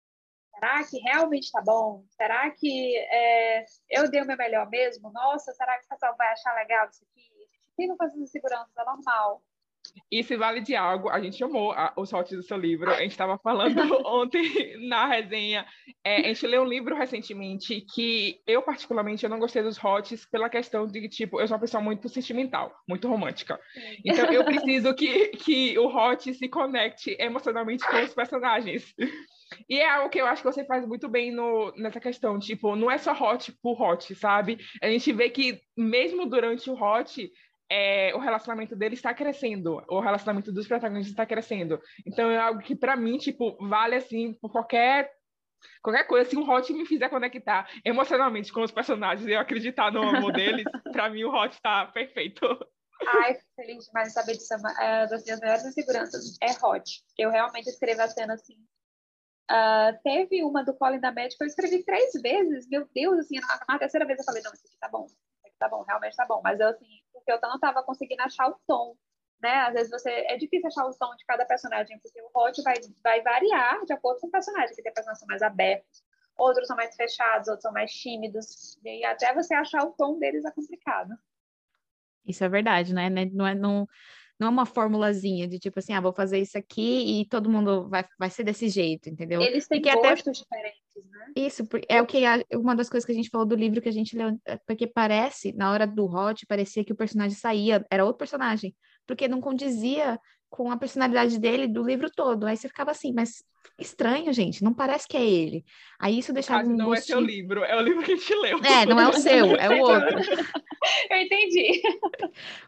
Será 0.53 0.83
que 0.83 0.99
realmente 0.99 1.51
tá 1.51 1.61
bom? 1.61 2.03
Será 2.09 2.51
que 2.51 2.97
é, 2.97 3.65
eu 3.89 4.09
dei 4.09 4.21
o 4.21 4.25
meu 4.25 4.37
melhor 4.37 4.69
mesmo? 4.69 5.11
Nossa, 5.11 5.53
será 5.53 5.79
que 5.79 5.85
o 5.85 5.89
pessoal 5.89 6.15
vai 6.17 6.31
achar 6.33 6.53
legal 6.55 6.87
isso 6.89 7.03
aqui? 7.09 7.21
A 7.21 7.41
gente 7.41 7.71
fica 7.75 7.95
com 7.97 8.03
normal. 9.99 10.07
Isso 10.11 10.37
vale 10.37 10.61
de 10.61 10.75
algo. 10.75 11.09
A 11.09 11.19
gente 11.19 11.43
amou 11.43 11.71
a, 11.71 11.93
os 11.95 12.11
hots 12.11 12.35
do 12.35 12.43
seu 12.43 12.57
livro. 12.57 12.91
A 12.91 13.01
gente 13.01 13.11
estava 13.11 13.37
falando 13.37 13.79
ontem 14.05 14.87
na 14.87 15.05
resenha. 15.05 15.65
É, 16.03 16.21
a 16.21 16.27
gente 16.27 16.47
leu 16.47 16.61
um 16.61 16.67
livro 16.67 16.95
recentemente 16.95 17.81
que 17.93 18.39
eu, 18.47 18.61
particularmente, 18.61 19.23
eu 19.23 19.29
não 19.29 19.39
gostei 19.39 19.61
dos 19.61 19.77
hots 19.77 20.25
pela 20.25 20.49
questão 20.49 20.87
de 20.87 21.01
que, 21.01 21.09
tipo, 21.09 21.39
eu 21.39 21.47
sou 21.47 21.55
uma 21.55 21.61
pessoa 21.61 21.83
muito 21.83 22.07
sentimental, 22.09 22.73
muito 22.87 23.07
romântica. 23.07 23.59
Então, 24.05 24.25
eu 24.31 24.43
preciso 24.45 24.93
que, 24.93 25.29
que 25.29 25.77
o 25.77 25.87
hot 25.87 26.33
se 26.33 26.47
conecte 26.47 27.15
emocionalmente 27.19 27.85
com 27.87 27.97
os 28.01 28.13
personagens. 28.13 28.93
E 29.67 29.79
é 29.79 29.89
algo 29.89 30.09
que 30.09 30.19
eu 30.19 30.27
acho 30.27 30.43
que 30.43 30.51
você 30.51 30.63
faz 30.65 30.85
muito 30.85 31.07
bem 31.07 31.31
no, 31.31 31.73
nessa 31.75 31.99
questão, 31.99 32.37
tipo, 32.39 32.75
não 32.75 32.89
é 32.89 32.97
só 32.97 33.13
hot 33.13 33.51
por 33.61 33.81
hot, 33.81 34.13
sabe? 34.15 34.59
A 34.81 34.87
gente 34.87 35.11
vê 35.11 35.29
que 35.29 35.59
mesmo 35.75 36.27
durante 36.27 36.69
o 36.69 36.73
hot, 36.73 37.31
é, 37.69 38.13
o 38.15 38.19
relacionamento 38.19 38.75
dele 38.75 38.95
está 38.95 39.13
crescendo, 39.13 39.83
o 39.87 39.99
relacionamento 39.99 40.51
dos 40.51 40.67
protagonistas 40.67 41.11
está 41.11 41.25
crescendo. 41.25 41.79
Então 42.05 42.29
é 42.29 42.37
algo 42.37 42.61
que 42.61 42.75
para 42.75 42.95
mim, 42.95 43.17
tipo, 43.17 43.55
vale 43.67 43.95
assim 43.95 44.33
por 44.33 44.51
qualquer 44.51 45.11
qualquer 45.81 46.05
coisa, 46.05 46.29
se 46.29 46.37
um 46.37 46.49
hot 46.49 46.71
me 46.71 46.85
fizer 46.85 47.09
conectar 47.09 47.69
emocionalmente 47.83 48.51
com 48.51 48.61
os 48.61 48.71
personagens 48.71 49.27
e 49.27 49.33
eu 49.33 49.39
acreditar 49.39 49.91
no 49.91 50.01
amor 50.01 50.31
deles, 50.31 50.63
para 50.91 51.09
mim 51.09 51.25
o 51.25 51.33
hot 51.33 51.53
está 51.53 51.85
perfeito. 51.87 52.45
Ai, 53.05 53.37
feliz 53.55 53.85
demais 53.85 54.09
de 54.09 54.13
saber 54.13 54.33
disso. 54.33 54.53
É, 54.79 55.07
das 55.07 55.23
minhas 55.23 55.39
maiores 55.39 55.65
inseguranças 55.65 56.37
é 56.41 56.65
hot. 56.65 57.03
Eu 57.17 57.29
realmente 57.29 57.69
escrevo 57.69 58.01
a 58.01 58.07
cena 58.07 58.33
assim 58.33 58.55
Uh, 59.49 59.97
teve 60.03 60.43
uma 60.43 60.63
do 60.63 60.75
Colin 60.75 60.99
da 60.99 61.11
Médica, 61.11 61.43
eu 61.43 61.47
escrevi 61.47 61.83
três 61.83 62.11
vezes, 62.21 62.69
meu 62.69 62.87
Deus, 62.93 63.17
assim, 63.17 63.39
na, 63.39 63.59
na 63.67 63.79
terceira 63.79 64.05
vez 64.05 64.19
eu 64.19 64.25
falei, 64.25 64.43
não, 64.43 64.53
isso 64.53 64.61
aqui 64.67 64.77
tá 64.79 64.87
bom, 64.87 65.05
isso 65.07 65.17
aqui 65.43 65.55
tá 65.57 65.67
bom, 65.67 65.81
realmente 65.81 66.15
tá 66.15 66.23
bom, 66.23 66.39
mas 66.43 66.59
eu, 66.59 66.67
assim, 66.67 66.98
porque 67.37 67.45
eu 67.45 67.49
não 67.49 67.59
tava 67.59 67.83
conseguindo 67.83 68.21
achar 68.23 68.49
o 68.49 68.59
tom, 68.65 68.95
né, 69.41 69.53
às 69.61 69.73
vezes 69.73 69.91
você, 69.91 70.09
é 70.09 70.37
difícil 70.37 70.67
achar 70.67 70.85
o 70.85 70.93
tom 70.93 71.15
de 71.15 71.25
cada 71.25 71.45
personagem, 71.45 71.99
porque 71.99 72.21
o 72.21 72.29
hot 72.33 72.61
vai, 72.63 72.75
vai 73.03 73.21
variar 73.21 73.85
de 73.85 73.93
acordo 73.93 74.19
com 74.19 74.27
o 74.27 74.31
personagem, 74.31 74.75
que 74.75 74.81
tem 74.81 74.93
personagens 74.93 75.25
mais 75.27 75.41
abertos, 75.41 76.03
outros 76.37 76.67
são 76.67 76.75
mais 76.75 76.95
fechados, 76.95 77.47
outros 77.47 77.63
são 77.63 77.71
mais 77.71 77.91
tímidos, 77.91 78.77
e 78.83 79.05
até 79.05 79.33
você 79.33 79.53
achar 79.53 79.83
o 79.83 79.93
tom 79.93 80.17
deles 80.17 80.43
é 80.43 80.51
complicado. 80.51 81.17
Isso 82.25 82.43
é 82.43 82.49
verdade, 82.49 82.93
né, 82.93 83.09
não 83.09 83.47
é, 83.47 83.55
não 83.55 83.87
não 84.39 84.47
é 84.47 84.49
uma 84.49 84.65
formulazinha 84.65 85.47
de 85.47 85.59
tipo 85.59 85.79
assim, 85.79 85.93
ah, 85.93 85.99
vou 85.99 86.13
fazer 86.13 86.39
isso 86.39 86.57
aqui 86.57 87.21
e 87.21 87.25
todo 87.27 87.49
mundo 87.49 87.89
vai, 87.89 88.05
vai 88.17 88.29
ser 88.29 88.43
desse 88.43 88.69
jeito, 88.69 89.09
entendeu? 89.09 89.41
Eles 89.41 89.67
têm 89.67 89.81
porque 89.81 89.95
gostos 89.95 90.41
até... 90.41 90.57
diferentes, 90.57 91.11
né? 91.11 91.33
Isso, 91.35 91.67
é 91.89 92.01
o 92.01 92.05
que 92.05 92.25
a, 92.25 92.41
uma 92.53 92.75
das 92.75 92.89
coisas 92.89 93.05
que 93.05 93.11
a 93.11 93.15
gente 93.15 93.29
falou 93.29 93.45
do 93.45 93.55
livro 93.55 93.81
que 93.81 93.89
a 93.89 93.93
gente 93.93 94.17
leu, 94.17 94.39
é 94.45 94.57
porque 94.65 94.87
parece, 94.87 95.51
na 95.53 95.71
hora 95.71 95.85
do 95.85 96.05
Hot, 96.05 96.45
parecia 96.45 96.85
que 96.85 96.93
o 96.93 96.95
personagem 96.95 97.37
saía, 97.37 97.85
era 97.91 98.05
outro 98.05 98.19
personagem, 98.19 98.73
porque 99.05 99.27
não 99.27 99.41
condizia 99.41 100.17
com 100.49 100.71
a 100.71 100.77
personalidade 100.77 101.39
dele 101.39 101.67
do 101.67 101.83
livro 101.83 102.09
todo. 102.09 102.45
Aí 102.45 102.57
você 102.57 102.67
ficava 102.67 102.91
assim, 102.91 103.13
mas 103.13 103.43
estranho, 103.77 104.33
gente, 104.33 104.63
não 104.63 104.73
parece 104.73 105.07
que 105.07 105.15
é 105.15 105.25
ele. 105.25 105.63
Aí 105.99 106.19
isso 106.19 106.33
deixava 106.33 106.67
um 106.67 106.75
não 106.75 106.87
gostinho... 106.87 107.17
é 107.17 107.19
seu 107.19 107.19
livro, 107.19 107.63
é 107.63 107.75
o 107.75 107.81
livro 107.81 108.03
que 108.03 108.11
a 108.11 108.15
gente 108.15 108.35
leu. 108.35 108.59
É, 108.63 108.85
não 108.85 108.99
é 108.99 109.07
o 109.07 109.13
seu, 109.13 109.55
é 109.55 109.69
o 109.69 109.79
outro. 109.81 110.19
Eu 111.09 111.17
entendi. 111.17 111.81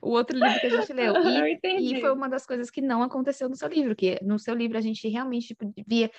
O 0.02 0.10
outro 0.12 0.38
livro 0.38 0.60
que 0.60 0.68
a 0.68 0.82
gente 0.82 0.94
leu. 0.94 1.16
E, 1.16 1.38
Eu 1.40 1.48
entendi. 1.48 1.96
e 1.98 2.02
foi 2.02 2.12
uma 2.12 2.30
das 2.30 2.46
coisas 2.46 2.70
que 2.70 2.82
não 2.82 3.02
aconteceu 3.04 3.50
no 3.50 3.56
seu 3.56 3.68
livro, 3.68 3.96
que 3.96 4.20
no 4.24 4.38
seu 4.38 4.54
livro 4.54 4.78
a 4.78 4.82
gente 4.82 5.08
realmente 5.08 5.48
tipo, 5.48 5.74
via 5.88 6.12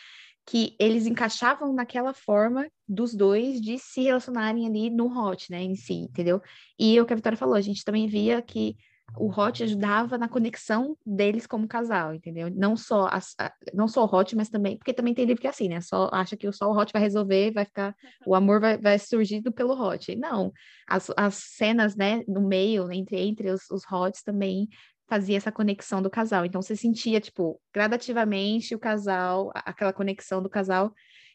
que 0.45 0.75
eles 0.79 1.07
encaixavam 1.07 1.73
naquela 1.73 2.13
forma 2.13 2.69
dos 2.89 3.15
dois 3.15 3.61
de 3.61 3.79
se 3.79 4.03
relacionarem 4.03 4.67
ali 4.67 4.91
no 4.91 5.07
hot, 5.07 5.51
né, 5.51 5.63
em 5.63 5.77
si, 5.77 5.95
entendeu? 5.95 6.43
E 6.79 7.01
o 7.01 7.07
que 7.07 7.13
a 7.13 7.17
Vitória 7.17 7.39
falou, 7.39 7.55
a 7.55 7.61
gente 7.61 7.85
também 7.85 8.09
via 8.09 8.43
que 8.43 8.77
o 9.17 9.29
Hot 9.29 9.63
ajudava 9.63 10.17
na 10.17 10.29
conexão 10.29 10.97
deles 11.05 11.47
como 11.47 11.69
casal, 11.69 12.15
entendeu? 12.15 12.51
Não 12.51 12.77
só 12.77 13.09
as, 13.11 13.35
não 13.75 13.87
só 13.87 14.05
o 14.05 14.17
Hot, 14.17 14.35
mas 14.35 14.49
também, 14.49 14.77
porque 14.77 14.93
também 14.93 15.13
tem 15.15 15.25
livro 15.25 15.41
que 15.41 15.47
é 15.47 15.51
assim, 15.51 15.69
né? 15.69 15.81
Só 15.81 16.09
acha 16.13 16.37
que 16.37 16.51
só 16.53 16.71
o 16.71 16.77
Hot 16.77 16.93
vai 16.93 17.03
resolver, 17.03 17.53
vai 17.53 17.65
ficar, 17.65 17.95
o 18.27 18.35
amor 18.35 18.61
vai, 18.61 18.79
vai 18.79 18.99
surgir 18.99 19.43
pelo 19.53 19.79
Hot. 19.79 20.17
Não, 20.17 20.53
as, 20.89 21.11
as 21.17 21.35
cenas, 21.35 21.95
né, 21.95 22.23
no 22.27 22.41
meio, 22.41 22.91
entre, 22.91 23.21
entre 23.21 23.51
os, 23.51 23.71
os 23.71 23.83
Hots 23.91 24.23
também 24.23 24.69
fazia 25.09 25.37
essa 25.37 25.53
conexão 25.53 26.01
do 26.01 26.09
casal. 26.09 26.47
Então 26.47 26.63
você 26.63 26.75
sentia, 26.75 27.21
tipo, 27.21 27.61
gradativamente 27.73 28.75
o 28.75 28.79
casal, 28.79 29.51
aquela 29.55 29.93
conexão 29.93 30.43
do 30.43 30.49
casal 30.49 30.93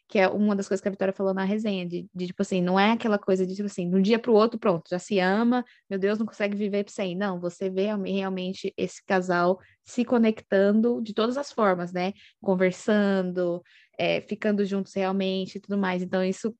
que 0.07 0.17
é 0.17 0.27
uma 0.27 0.55
das 0.55 0.67
coisas 0.67 0.81
que 0.81 0.87
a 0.87 0.91
Vitória 0.91 1.13
falou 1.13 1.33
na 1.33 1.43
resenha, 1.43 1.85
de, 1.85 2.07
de 2.13 2.27
tipo 2.27 2.41
assim, 2.41 2.61
não 2.61 2.79
é 2.79 2.91
aquela 2.91 3.19
coisa 3.19 3.45
de, 3.45 3.53
tipo 3.53 3.65
assim, 3.65 3.89
de 3.89 3.95
um 3.95 4.01
dia 4.01 4.17
para 4.17 4.31
o 4.31 4.33
outro, 4.33 4.57
pronto, 4.57 4.89
já 4.89 4.97
se 4.97 5.19
ama, 5.19 5.65
meu 5.89 5.99
Deus, 5.99 6.17
não 6.17 6.25
consegue 6.25 6.55
viver 6.55 6.85
sem. 6.89 7.15
Não, 7.15 7.39
você 7.39 7.69
vê 7.69 7.87
realmente 8.05 8.73
esse 8.77 9.03
casal 9.05 9.59
se 9.83 10.05
conectando 10.05 11.01
de 11.01 11.13
todas 11.13 11.37
as 11.37 11.51
formas, 11.51 11.91
né? 11.91 12.13
Conversando, 12.41 13.61
é, 13.97 14.21
ficando 14.21 14.63
juntos 14.63 14.93
realmente 14.93 15.57
e 15.57 15.59
tudo 15.59 15.77
mais. 15.77 16.01
Então, 16.01 16.23
isso 16.23 16.55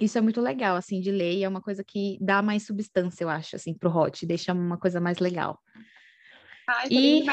isso 0.00 0.18
é 0.18 0.20
muito 0.20 0.40
legal, 0.40 0.76
assim, 0.76 1.00
de 1.00 1.12
ler, 1.12 1.34
e 1.34 1.44
é 1.44 1.48
uma 1.48 1.62
coisa 1.62 1.84
que 1.84 2.18
dá 2.20 2.42
mais 2.42 2.66
substância, 2.66 3.22
eu 3.22 3.28
acho, 3.28 3.54
assim, 3.54 3.72
pro 3.72 3.96
hot, 3.96 4.26
deixa 4.26 4.52
uma 4.52 4.76
coisa 4.76 5.00
mais 5.00 5.20
legal. 5.20 5.60
Ai, 6.68 6.88
e... 6.90 7.24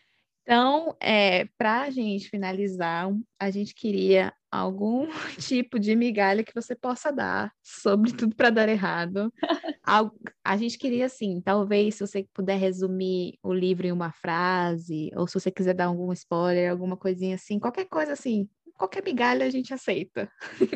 Então, 0.51 0.97
é, 1.01 1.45
para 1.57 1.83
a 1.83 1.91
gente 1.91 2.29
finalizar, 2.29 3.09
a 3.39 3.51
gente 3.53 3.73
queria 3.73 4.35
algum 4.51 5.07
tipo 5.39 5.79
de 5.79 5.95
migalha 5.95 6.43
que 6.43 6.53
você 6.53 6.75
possa 6.75 7.13
dar 7.13 7.53
sobre 7.63 8.13
tudo 8.13 8.35
para 8.35 8.51
dar 8.51 8.69
errado. 8.69 9.33
a 10.45 10.57
gente 10.57 10.77
queria, 10.77 11.07
assim, 11.07 11.41
talvez 11.41 11.95
se 11.95 12.01
você 12.05 12.27
puder 12.35 12.59
resumir 12.59 13.39
o 13.45 13.55
livro 13.55 13.87
em 13.87 13.93
uma 13.93 14.11
frase, 14.11 15.13
ou 15.15 15.29
se 15.29 15.35
você 15.35 15.53
quiser 15.53 15.75
dar 15.75 15.85
algum 15.85 16.13
spoiler, 16.13 16.69
alguma 16.69 16.97
coisinha 16.97 17.37
assim, 17.37 17.61
qualquer 17.61 17.85
coisa 17.85 18.15
assim, 18.15 18.51
qualquer 18.77 19.05
migalha 19.05 19.47
a 19.47 19.51
gente 19.51 19.73
aceita. 19.73 20.29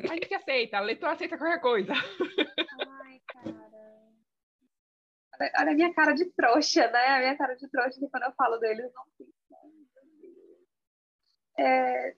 A 0.08 0.14
gente 0.14 0.34
aceita, 0.36 0.78
a 0.78 0.82
leitor 0.82 1.08
aceita 1.08 1.36
qualquer 1.36 1.60
coisa. 1.60 1.94
Ai, 1.94 3.20
cara. 3.26 3.74
Olha 5.58 5.72
a 5.72 5.74
minha 5.74 5.92
cara 5.92 6.12
de 6.12 6.26
trouxa, 6.26 6.88
né? 6.92 7.06
A 7.08 7.18
minha 7.18 7.36
cara 7.36 7.56
de 7.56 7.68
trouxa 7.68 7.98
que 7.98 8.08
quando 8.08 8.22
eu 8.22 8.32
falo 8.36 8.56
deles 8.58 8.88
não 8.94 9.02
fica 9.18 9.34
é, 11.58 12.14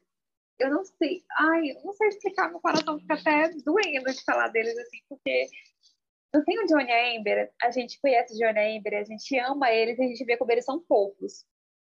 eu 0.59 0.71
não 0.71 0.85
sei, 0.85 1.25
ai, 1.39 1.71
eu 1.71 1.83
não 1.85 1.93
sei 1.93 2.09
explicar, 2.09 2.49
meu 2.51 2.61
coração 2.61 2.99
fica 2.99 3.15
até 3.15 3.51
doendo 3.65 4.13
de 4.13 4.25
falar 4.25 4.49
deles, 4.49 4.77
assim, 4.79 4.99
porque 5.09 5.49
não 6.33 6.45
tem 6.45 6.59
o 6.59 6.67
Johnny 6.67 7.19
Amber, 7.19 7.53
a 7.63 7.71
gente 7.71 8.01
conhece 8.01 8.35
o 8.35 8.39
Johnny 8.39 8.79
Amber, 8.79 8.99
a 8.99 9.05
gente 9.05 9.39
ama 9.39 9.71
eles 9.71 9.99
a 9.99 10.03
gente 10.03 10.25
vê 10.25 10.37
como 10.37 10.53
eles 10.53 10.65
são 10.65 10.83
fofos. 10.87 11.47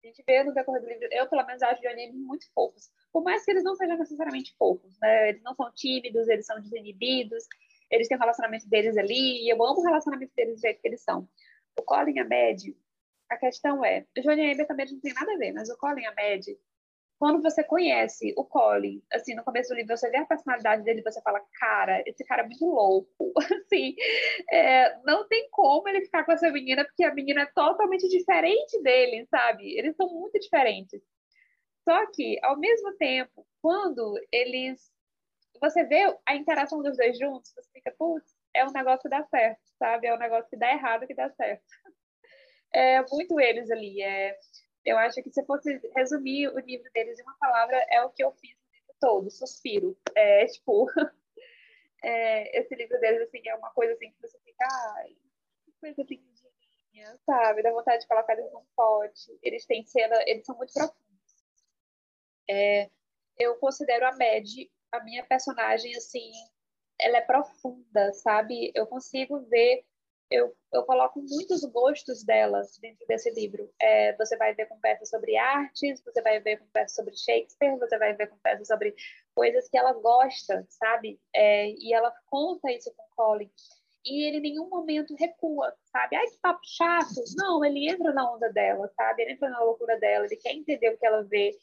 A 0.03 0.09
gente 0.09 0.22
vê 0.26 0.43
no 0.43 0.53
decorrer 0.53 0.82
do 0.82 0.88
livro, 0.88 1.09
eu 1.12 1.28
pelo 1.28 1.47
menos 1.47 1.62
acho 1.62 1.80
o 1.80 1.88
Johnny 1.88 2.12
muito 2.12 2.53
fofos. 2.53 2.90
Por 3.12 3.22
mais 3.22 3.45
que 3.45 3.53
eles 3.53 3.62
não 3.62 3.76
sejam 3.76 3.97
necessariamente 3.97 4.53
fofos, 4.59 4.99
né? 5.01 5.28
Eles 5.28 5.43
não 5.45 5.55
são 5.55 5.72
tímidos, 5.72 6.28
eles 6.28 6.45
são 6.45 6.61
desinibidos, 6.61 7.45
eles 7.88 8.09
têm 8.09 8.16
o 8.16 8.20
relacionamento 8.20 8.68
deles 8.68 8.97
ali, 8.97 9.45
e 9.45 9.49
eu 9.49 9.62
amo 9.64 9.80
o 9.80 9.84
relacionamento 9.84 10.32
deles 10.34 10.57
do 10.57 10.61
jeito 10.61 10.80
que 10.80 10.88
eles 10.88 11.03
são. 11.03 11.28
O 11.78 11.82
Colin 11.82 12.14
e 12.14 12.18
a 12.18 12.24
Mad, 12.24 12.61
a 13.30 13.36
questão 13.36 13.84
é, 13.84 14.05
o 14.18 14.20
Johnny 14.20 14.53
Amber 14.53 14.66
também 14.66 14.90
não 14.90 15.01
tem 15.01 15.14
nada 15.14 15.32
a 15.32 15.36
ver, 15.36 15.53
mas 15.53 15.70
o 15.70 15.76
Colin 15.76 16.03
e 16.03 16.07
a 16.07 16.14
Mad, 16.14 16.47
quando 17.23 17.41
você 17.41 17.62
conhece 17.62 18.35
o 18.37 18.45
Colin, 18.45 19.01
assim, 19.12 19.33
no 19.37 19.45
começo 19.45 19.68
do 19.68 19.77
livro, 19.77 19.97
você 19.97 20.11
vê 20.11 20.16
a 20.16 20.27
personalidade 20.27 20.83
dele, 20.83 21.03
você 21.03 21.23
fala, 21.23 21.41
cara, 21.55 22.03
esse 22.05 22.25
cara 22.25 22.43
é 22.43 22.47
muito 22.47 22.66
louco, 22.66 23.33
assim, 23.64 23.95
é, 24.51 24.99
não 25.05 25.29
tem 25.29 25.49
como 25.53 25.89
ele 25.89 26.05
ficar 26.05 26.25
com 26.25 26.33
essa 26.33 26.51
menina, 26.51 26.85
porque 26.85 27.05
a 27.05 27.14
menina 27.14 27.43
é 27.43 27.47
totalmente 27.47 28.09
diferente 28.09 28.83
dele, 28.83 29.25
sabe? 29.31 29.79
Eles 29.79 29.95
são 29.95 30.09
muito 30.09 30.37
diferentes. 30.41 31.01
Só 31.89 32.11
que, 32.11 32.41
ao 32.43 32.59
mesmo 32.59 32.93
tempo, 32.97 33.47
quando 33.61 34.14
eles. 34.33 34.91
Você 35.61 35.85
vê 35.85 36.12
a 36.27 36.35
interação 36.35 36.83
dos 36.83 36.97
dois 36.97 37.16
juntos, 37.16 37.53
você 37.55 37.70
fica, 37.73 37.95
putz, 37.97 38.35
é 38.53 38.66
um 38.66 38.73
negócio 38.73 39.03
que 39.03 39.09
dá 39.09 39.23
certo, 39.27 39.61
sabe? 39.79 40.09
É 40.09 40.14
um 40.14 40.18
negócio 40.18 40.51
que 40.51 40.57
dá 40.57 40.73
errado 40.73 41.07
que 41.07 41.14
dá 41.14 41.31
certo. 41.31 41.62
É 42.75 43.03
muito 43.12 43.39
eles 43.39 43.70
ali. 43.70 44.01
É, 44.01 44.35
eu 44.85 44.99
acho 44.99 45.22
que 45.22 45.30
se 45.30 45.41
eu 45.41 45.47
fosse 45.47 45.80
resumir 45.97 46.49
o 46.49 46.59
livro 46.59 46.91
deles 46.93 47.18
em 47.18 47.22
uma 47.22 47.37
palavra, 47.39 47.76
é 47.91 48.03
o 48.03 48.11
que 48.11 48.22
eu 48.22 48.33
fiz 48.33 48.57
no 48.57 48.72
livro 48.72 48.95
todo, 49.01 49.30
suspiro. 49.30 49.97
É, 50.14 50.47
tipo, 50.47 50.87
é, 52.03 52.61
esse 52.61 52.74
livro 52.74 52.99
deles, 53.01 53.22
assim, 53.22 53.47
é 53.47 53.55
uma 53.55 53.70
coisa 53.70 53.93
assim 53.95 54.11
que 54.11 54.20
você 54.20 54.39
fica, 54.41 54.66
ai, 54.97 55.16
que 55.64 55.72
coisa 55.80 56.03
lindinha, 56.03 57.18
sabe? 57.24 57.62
Dá 57.62 57.70
vontade 57.70 58.03
de 58.03 58.09
colocar 58.09 58.33
eles 58.33 58.53
num 58.53 58.64
pote. 58.76 59.39
Eles 59.43 59.64
têm 59.66 59.85
cena, 59.87 60.16
eles 60.26 60.45
são 60.45 60.57
muito 60.57 60.72
profundos. 60.72 61.03
É, 62.51 62.91
eu 63.39 63.57
considero 63.57 64.07
a 64.07 64.12
Mad, 64.12 64.47
a 64.91 65.03
minha 65.05 65.24
personagem, 65.24 65.95
assim, 65.97 66.30
ela 67.01 67.18
é 67.18 67.22
profunda, 67.22 68.12
sabe? 68.14 68.72
Eu 68.74 68.87
consigo 68.87 69.41
ver 69.47 69.85
eu, 70.33 70.57
eu 70.72 70.83
coloco 70.85 71.20
muitos 71.20 71.64
gostos 71.64 72.24
delas 72.24 72.78
dentro 72.78 73.07
desse 73.07 73.30
livro. 73.30 73.70
É, 73.80 74.16
você 74.16 74.37
vai 74.37 74.55
ver 74.55 74.66
com 74.66 74.80
peças 74.80 75.11
sobre 75.11 75.37
artes, 75.37 76.03
você 76.03 76.22
vai 76.22 76.41
ver 76.41 76.59
com 76.59 76.66
peças 76.66 76.95
sobre 76.95 77.14
Shakespeare, 77.16 77.78
você 77.78 77.99
vai 77.99 78.14
ver 78.14 78.28
com 78.28 78.37
peças 78.39 78.66
sobre 78.66 78.95
coisas 79.35 79.68
que 79.68 79.76
ela 79.76 79.93
gosta, 79.93 80.64
sabe? 80.68 81.20
É, 81.35 81.70
e 81.70 81.93
ela 81.93 82.12
conta 82.26 82.70
isso 82.72 82.93
com 82.97 83.05
Colin. 83.14 83.51
e 84.05 84.24
ele 84.26 84.39
em 84.39 84.41
nenhum 84.41 84.68
momento 84.68 85.14
recua, 85.14 85.74
sabe? 85.85 86.16
Ai, 86.16 86.26
que 86.26 86.39
papo 86.39 86.61
chato. 86.64 87.22
Não, 87.37 87.64
ele 87.64 87.89
entra 87.89 88.12
na 88.12 88.33
onda 88.33 88.51
dela, 88.53 88.89
sabe? 88.97 89.22
Ele 89.22 89.33
entra 89.33 89.49
na 89.51 89.61
loucura 89.61 89.99
dela, 89.99 90.26
ele 90.26 90.37
quer 90.37 90.53
entender 90.53 90.91
o 90.95 90.99
que 90.99 91.07
ela 91.07 91.22
vê. 91.24 91.57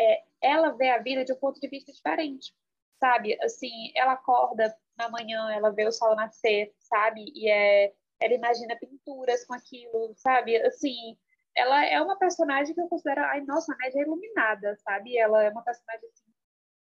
É, 0.00 0.22
ela 0.42 0.70
vê 0.70 0.90
a 0.90 0.98
vida 0.98 1.24
de 1.24 1.32
um 1.32 1.36
ponto 1.36 1.60
de 1.60 1.68
vista 1.68 1.92
diferente, 1.92 2.52
sabe? 3.00 3.38
Assim, 3.42 3.92
ela 3.94 4.12
acorda 4.12 4.76
na 4.96 5.08
manhã, 5.08 5.50
ela 5.52 5.70
vê 5.70 5.86
o 5.86 5.92
sol 5.92 6.14
nascer, 6.16 6.74
sabe? 6.78 7.32
E 7.34 7.48
é, 7.50 7.94
ela 8.20 8.34
imagina 8.34 8.76
pinturas 8.76 9.44
com 9.44 9.54
aquilo, 9.54 10.14
sabe? 10.16 10.56
Assim, 10.56 11.16
ela 11.56 11.84
é 11.86 12.00
uma 12.00 12.18
personagem 12.18 12.74
que 12.74 12.80
eu 12.80 12.88
considero, 12.88 13.22
ai, 13.22 13.40
nossa, 13.42 13.72
a 13.72 13.76
média 13.76 14.00
é 14.00 14.02
iluminada, 14.02 14.76
sabe? 14.76 15.16
Ela 15.18 15.42
é 15.42 15.50
uma 15.50 15.62
personagem 15.62 16.08
assim, 16.08 16.32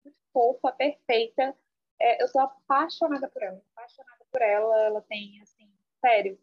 muito 0.03 0.17
fofa, 0.33 0.71
perfeita. 0.71 1.55
É, 2.01 2.23
eu 2.23 2.31
tô 2.31 2.39
apaixonada 2.39 3.27
por 3.29 3.41
ela, 3.43 3.61
apaixonada 3.75 4.25
por 4.31 4.41
ela. 4.41 4.77
Ela 4.81 5.01
tem, 5.01 5.41
assim, 5.41 5.71
sério. 6.03 6.39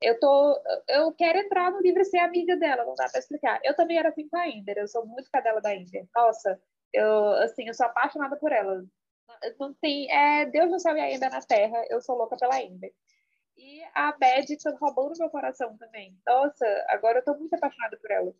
Eu 0.00 0.18
tô, 0.20 0.62
eu 0.88 1.12
quero 1.14 1.38
entrar 1.38 1.70
no 1.70 1.80
livro 1.80 2.02
e 2.02 2.04
ser 2.04 2.18
amiga 2.18 2.56
dela, 2.56 2.84
não 2.84 2.94
dá 2.94 3.08
para 3.08 3.18
explicar. 3.18 3.60
Eu 3.64 3.74
também 3.74 3.98
era 3.98 4.10
assim 4.10 4.28
com 4.28 4.36
a 4.36 4.48
Inder, 4.48 4.76
eu 4.78 4.88
sou 4.88 5.06
muito 5.06 5.30
cadela 5.30 5.60
da 5.60 5.74
Inder. 5.74 6.06
Nossa, 6.14 6.60
eu, 6.92 7.28
assim, 7.42 7.66
eu 7.66 7.74
sou 7.74 7.86
apaixonada 7.86 8.36
por 8.36 8.52
ela. 8.52 8.84
Não 9.58 9.74
tem, 9.74 10.10
é, 10.10 10.46
Deus 10.46 10.70
não 10.70 10.78
sabe 10.78 11.00
ainda 11.00 11.28
na 11.30 11.40
Terra, 11.40 11.84
eu 11.90 12.00
sou 12.00 12.16
louca 12.16 12.36
pela 12.36 12.60
Inder. 12.62 12.92
E 13.56 13.82
a 13.94 14.12
Bad 14.12 14.52
está 14.52 14.70
roubando 14.78 15.18
meu 15.18 15.30
coração 15.30 15.76
também. 15.78 16.16
Nossa, 16.26 16.66
agora 16.88 17.18
eu 17.18 17.24
tô 17.24 17.34
muito 17.34 17.54
apaixonada 17.54 17.96
por 17.96 18.10
ela. 18.10 18.34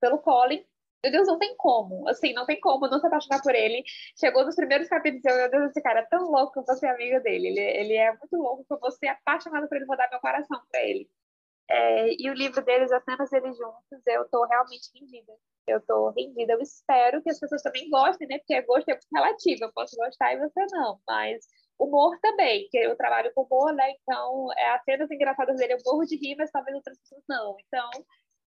Pelo 0.00 0.18
Colin. 0.18 0.64
Meu 1.02 1.12
Deus, 1.12 1.26
não 1.28 1.38
tem 1.38 1.56
como. 1.56 2.08
Assim, 2.08 2.32
não 2.32 2.46
tem 2.46 2.60
como 2.60 2.88
não 2.88 3.00
se 3.00 3.06
apaixonar 3.06 3.42
por 3.42 3.54
ele. 3.54 3.82
Chegou 4.18 4.44
nos 4.44 4.54
primeiros 4.56 4.88
capítulos 4.88 5.24
e 5.24 5.28
eu, 5.28 5.36
meu 5.36 5.50
Deus, 5.50 5.70
esse 5.70 5.82
cara 5.82 6.00
é 6.00 6.06
tão 6.06 6.30
louco 6.30 6.52
que 6.52 6.58
eu 6.60 6.64
vou 6.64 6.76
ser 6.76 6.86
amiga 6.88 7.20
dele. 7.20 7.48
Ele, 7.48 7.60
ele 7.60 7.94
é 7.94 8.10
muito 8.16 8.36
louco 8.36 8.64
que 8.64 8.72
eu 8.72 8.78
vou 8.78 8.90
ser 8.92 9.08
apaixonada 9.08 9.68
por 9.68 9.76
ele, 9.76 9.86
vou 9.86 9.96
dar 9.96 10.10
meu 10.10 10.20
coração 10.20 10.60
para 10.70 10.82
ele. 10.82 11.08
É, 11.70 12.14
e 12.22 12.30
o 12.30 12.34
livro 12.34 12.62
deles, 12.64 12.92
as 12.92 13.04
cenas 13.04 13.32
eles 13.32 13.56
juntos, 13.56 14.02
eu 14.06 14.28
tô 14.28 14.44
realmente 14.46 14.90
rendida. 14.94 15.32
Eu 15.66 15.80
tô 15.80 16.10
rendida. 16.10 16.52
Eu 16.54 16.60
espero 16.60 17.22
que 17.22 17.30
as 17.30 17.40
pessoas 17.40 17.62
também 17.62 17.88
gostem, 17.90 18.28
né? 18.28 18.38
Porque 18.38 18.60
gosto 18.62 18.88
é 18.88 18.94
muito 18.94 19.08
relativo. 19.14 19.64
Eu 19.64 19.72
posso 19.72 19.96
gostar 19.96 20.34
e 20.34 20.38
você 20.38 20.66
não. 20.72 21.00
Mas 21.08 21.46
humor 21.84 22.18
também, 22.20 22.68
que 22.70 22.78
eu 22.78 22.96
trabalho 22.96 23.32
com 23.34 23.42
humor, 23.42 23.72
né? 23.74 23.90
Então, 24.00 24.48
é, 24.56 24.70
as 24.70 24.84
cenas 24.84 25.10
engraçadas 25.10 25.56
dele 25.56 25.74
eu 25.74 25.78
morro 25.84 26.04
de 26.04 26.16
rir, 26.16 26.36
mas 26.36 26.50
talvez 26.50 26.76
outras 26.76 26.98
pessoas 26.98 27.22
não. 27.28 27.56
Então, 27.66 27.90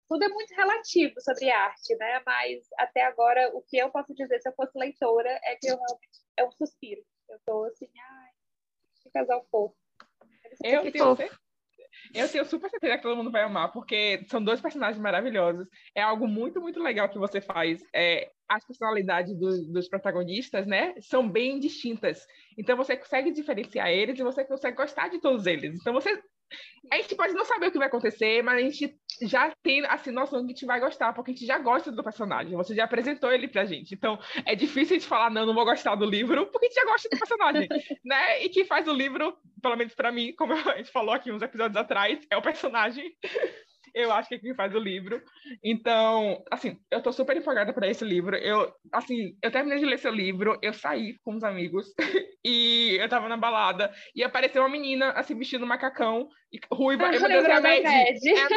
tudo 0.08 0.24
é 0.24 0.28
muito 0.28 0.54
relativo 0.54 1.20
sobre 1.20 1.50
arte, 1.50 1.96
né? 1.96 2.22
Mas 2.26 2.66
até 2.78 3.02
agora, 3.02 3.50
o 3.54 3.62
que 3.62 3.78
eu 3.78 3.90
posso 3.90 4.14
dizer 4.14 4.40
se 4.40 4.48
eu 4.48 4.54
fosse 4.54 4.78
leitora 4.78 5.30
é 5.44 5.56
que 5.56 5.68
eu 5.68 5.76
realmente 5.76 6.20
é 6.36 6.44
um 6.44 6.52
suspiro. 6.52 7.02
Eu 7.28 7.38
tô 7.46 7.64
assim, 7.64 7.88
ai, 7.98 8.30
que 9.02 9.10
casal 9.10 9.46
fofo. 9.50 9.74
Eu 10.62 10.92
tenho, 10.92 11.16
eu 12.14 12.28
tenho 12.28 12.44
super 12.44 12.68
certeza 12.70 12.96
que 12.96 13.02
todo 13.02 13.16
mundo 13.16 13.30
vai 13.30 13.42
amar, 13.42 13.72
porque 13.72 14.24
são 14.28 14.42
dois 14.42 14.60
personagens 14.60 15.00
maravilhosos. 15.00 15.66
É 15.94 16.02
algo 16.02 16.26
muito, 16.26 16.60
muito 16.60 16.80
legal 16.82 17.08
que 17.08 17.18
você 17.18 17.40
faz. 17.40 17.82
É, 17.94 18.30
as 18.48 18.64
personalidades 18.66 19.34
do, 19.38 19.72
dos 19.72 19.88
protagonistas, 19.88 20.66
né, 20.66 20.94
são 21.00 21.28
bem 21.28 21.58
distintas. 21.58 22.26
Então 22.58 22.76
você 22.76 22.96
consegue 22.96 23.30
diferenciar 23.30 23.88
eles 23.88 24.18
e 24.18 24.22
você 24.22 24.44
consegue 24.44 24.76
gostar 24.76 25.08
de 25.08 25.20
todos 25.20 25.46
eles. 25.46 25.74
Então 25.80 25.92
você 25.92 26.20
a 26.90 26.96
gente 26.96 27.14
pode 27.14 27.32
não 27.32 27.44
saber 27.44 27.68
o 27.68 27.72
que 27.72 27.78
vai 27.78 27.86
acontecer, 27.86 28.42
mas 28.42 28.56
a 28.56 28.60
gente 28.60 28.94
já 29.22 29.52
tem 29.62 29.84
assim 29.86 30.10
noção 30.10 30.40
que 30.40 30.46
a 30.46 30.48
gente 30.48 30.66
vai 30.66 30.80
gostar, 30.80 31.12
porque 31.12 31.30
a 31.30 31.34
gente 31.34 31.46
já 31.46 31.58
gosta 31.58 31.92
do 31.92 32.02
personagem. 32.02 32.56
Você 32.56 32.74
já 32.74 32.84
apresentou 32.84 33.32
ele 33.32 33.48
pra 33.48 33.64
gente. 33.64 33.94
Então 33.94 34.18
é 34.44 34.54
difícil 34.54 34.96
a 34.96 34.98
gente 34.98 35.08
falar 35.08 35.30
não, 35.30 35.46
não 35.46 35.54
vou 35.54 35.64
gostar 35.64 35.94
do 35.94 36.04
livro, 36.04 36.46
porque 36.46 36.66
a 36.66 36.68
gente 36.68 36.80
já 36.80 36.84
gosta 36.84 37.08
do 37.08 37.18
personagem, 37.18 37.68
né? 38.04 38.44
E 38.44 38.48
quem 38.48 38.64
faz 38.64 38.86
o 38.88 38.92
livro, 38.92 39.36
pelo 39.60 39.76
menos 39.76 39.94
para 39.94 40.12
mim, 40.12 40.34
como 40.34 40.52
a 40.52 40.76
gente 40.76 40.90
falou 40.90 41.14
aqui 41.14 41.30
uns 41.30 41.42
episódios 41.42 41.76
atrás, 41.76 42.18
é 42.30 42.36
o 42.36 42.42
personagem 42.42 43.14
eu 43.94 44.12
acho 44.12 44.28
que 44.28 44.34
é 44.36 44.38
quem 44.38 44.54
faz 44.54 44.74
o 44.74 44.78
livro. 44.78 45.22
Então, 45.62 46.42
assim, 46.50 46.78
eu 46.90 47.02
tô 47.02 47.12
super 47.12 47.36
empolgada 47.36 47.72
para 47.72 47.88
esse 47.88 48.04
livro. 48.04 48.36
Eu, 48.36 48.72
assim, 48.92 49.36
eu 49.42 49.50
terminei 49.50 49.78
de 49.78 49.86
ler 49.86 49.98
seu 49.98 50.12
livro, 50.12 50.58
eu 50.62 50.72
saí 50.72 51.18
com 51.24 51.36
os 51.36 51.44
amigos 51.44 51.92
e 52.44 52.96
eu 53.00 53.08
tava 53.08 53.28
na 53.28 53.36
balada 53.36 53.92
e 54.14 54.22
apareceu 54.24 54.62
uma 54.62 54.68
menina, 54.68 55.10
assim, 55.12 55.36
vestindo 55.36 55.64
um 55.64 55.68
macacão 55.68 56.28
e 56.52 56.60
ruiva. 56.72 57.06
Ah, 57.06 57.14
eu, 57.14 57.20
meu 57.20 57.28
Deus, 57.28 57.44
é 57.44 57.52
a 57.52 57.60
Mad. 57.60 57.84
É 57.84 58.10
a 58.40 58.48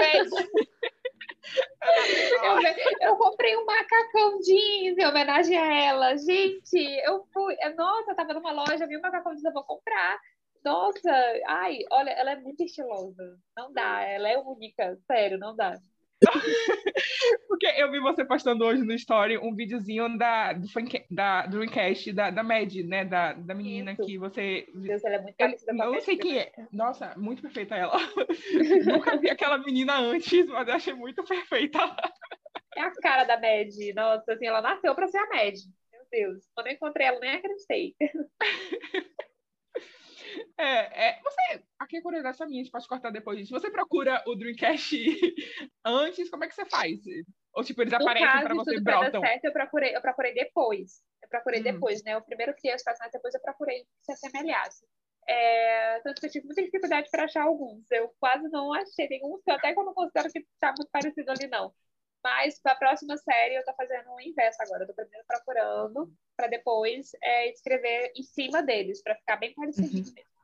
eu, 2.45 3.09
eu, 3.09 3.15
comprei 3.17 3.55
um 3.55 3.65
macacão 3.65 4.39
jeans 4.39 4.97
em 4.97 5.05
homenagem 5.05 5.57
a 5.57 5.73
ela. 5.83 6.17
Gente, 6.17 6.77
eu 7.05 7.23
fui. 7.33 7.55
Nossa, 7.75 8.11
eu 8.11 8.15
tava 8.15 8.33
numa 8.33 8.51
loja, 8.51 8.87
vi 8.87 8.97
um 8.97 9.01
macacão 9.01 9.33
jeans, 9.33 9.45
eu 9.45 9.53
vou 9.53 9.63
comprar. 9.63 10.19
Nossa, 10.65 11.11
ai, 11.45 11.77
olha, 11.91 12.09
ela 12.09 12.31
é 12.31 12.35
muito 12.37 12.63
estilosa. 12.63 13.37
Não 13.55 13.71
dá, 13.71 14.01
ela 14.01 14.27
é 14.27 14.35
única, 14.39 14.97
sério, 15.05 15.37
não 15.37 15.55
dá. 15.55 15.79
Porque 17.47 17.67
eu 17.77 17.91
vi 17.91 17.99
você 17.99 18.25
postando 18.25 18.65
hoje 18.65 18.81
no 18.81 18.93
story 18.93 19.37
um 19.37 19.53
videozinho 19.53 20.17
da, 20.17 20.53
do, 20.53 20.67
da, 21.11 21.45
do 21.45 21.57
Dreamcast 21.57 22.11
da, 22.13 22.31
da 22.31 22.41
Mad, 22.41 22.73
né? 22.85 23.05
Da, 23.05 23.33
da 23.33 23.53
menina 23.53 23.91
Isso. 23.91 24.05
que 24.05 24.17
você. 24.17 24.67
Deus, 24.73 25.03
ela 25.03 25.15
é 25.15 25.21
muito 25.21 25.35
parecida 25.35 25.71
eu, 25.71 25.91
Não 25.91 26.01
sei 26.01 26.17
quem 26.17 26.39
é. 26.39 26.51
Nossa, 26.71 27.13
muito 27.15 27.43
perfeita 27.43 27.75
ela. 27.75 27.95
Nunca 28.91 29.17
vi 29.17 29.29
aquela 29.29 29.59
menina 29.59 29.99
antes, 29.99 30.47
mas 30.47 30.67
eu 30.67 30.73
achei 30.73 30.93
muito 30.93 31.23
perfeita. 31.23 31.79
É 32.75 32.81
a 32.81 32.91
cara 32.95 33.23
da 33.23 33.35
Mad. 33.35 33.69
Nossa, 33.95 34.33
assim, 34.33 34.47
ela 34.47 34.61
nasceu 34.61 34.95
pra 34.95 35.07
ser 35.07 35.19
a 35.19 35.27
Mad. 35.27 35.53
Meu 35.91 36.01
Deus. 36.11 36.43
Quando 36.55 36.67
eu 36.67 36.73
encontrei 36.73 37.05
ela, 37.05 37.19
nem 37.19 37.35
acreditei. 37.35 37.95
É, 40.57 41.09
é, 41.09 41.21
você, 41.21 41.63
aqui 41.79 41.97
é 41.97 42.01
curiosidade 42.01 42.37
minha, 42.45 42.61
a 42.61 42.63
gente 42.63 42.71
pode 42.71 42.87
cortar 42.87 43.09
depois 43.09 43.37
disso. 43.37 43.51
Você 43.51 43.69
procura 43.69 44.23
o 44.25 44.35
Dreamcast 44.35 44.95
antes, 45.83 46.29
como 46.29 46.45
é 46.45 46.47
que 46.47 46.55
você 46.55 46.65
faz? 46.65 47.01
Ou 47.53 47.63
tipo, 47.63 47.81
eles 47.81 47.91
no 47.91 47.97
aparecem 48.01 48.43
para 48.43 48.55
você 48.55 48.79
brotam? 48.79 49.21
Certo, 49.21 49.45
eu 49.45 49.53
procurei, 49.53 49.95
eu 49.95 50.01
procurei 50.01 50.33
depois. 50.33 51.01
Eu 51.21 51.29
procurei 51.29 51.59
hum. 51.59 51.63
depois, 51.63 52.03
né? 52.03 52.13
Eu 52.13 52.21
primeiro 52.21 52.53
criei 52.55 52.75
os 52.75 52.83
personagens, 52.83 53.13
depois 53.13 53.33
eu 53.33 53.41
procurei 53.41 53.79
que 53.83 53.89
se 54.01 54.11
assemelhasse. 54.11 54.85
É, 55.27 55.99
tanto 56.01 56.19
que 56.19 56.27
eu 56.27 56.31
tive 56.31 56.45
muita 56.45 56.63
dificuldade 56.63 57.09
para 57.09 57.23
achar 57.23 57.43
alguns. 57.43 57.89
Eu 57.91 58.13
quase 58.19 58.47
não 58.49 58.73
achei 58.73 59.07
nenhum, 59.09 59.39
até 59.49 59.73
que 59.73 59.79
eu 59.79 59.85
não 59.85 59.93
considero 59.93 60.31
que 60.31 60.39
está 60.39 60.73
muito 60.77 60.89
parecido 60.91 61.31
ali, 61.31 61.47
não. 61.47 61.73
Mas 62.23 62.59
para 62.59 62.73
a 62.73 62.77
próxima 62.77 63.17
série 63.17 63.55
eu 63.55 63.59
estou 63.59 63.75
fazendo 63.75 64.11
o 64.11 64.21
inverso 64.21 64.61
agora. 64.61 64.83
Eu 64.83 64.87
tô 64.87 64.93
primeiro 64.93 65.25
procurando 65.27 66.11
para 66.35 66.47
depois 66.47 67.11
é, 67.21 67.51
escrever 67.51 68.11
em 68.15 68.23
cima 68.23 68.63
deles, 68.63 69.01
para 69.03 69.15
ficar 69.15 69.37
bem 69.37 69.53
parecido 69.53 69.87
uhum. 69.87 70.13
mesmo. 70.13 70.34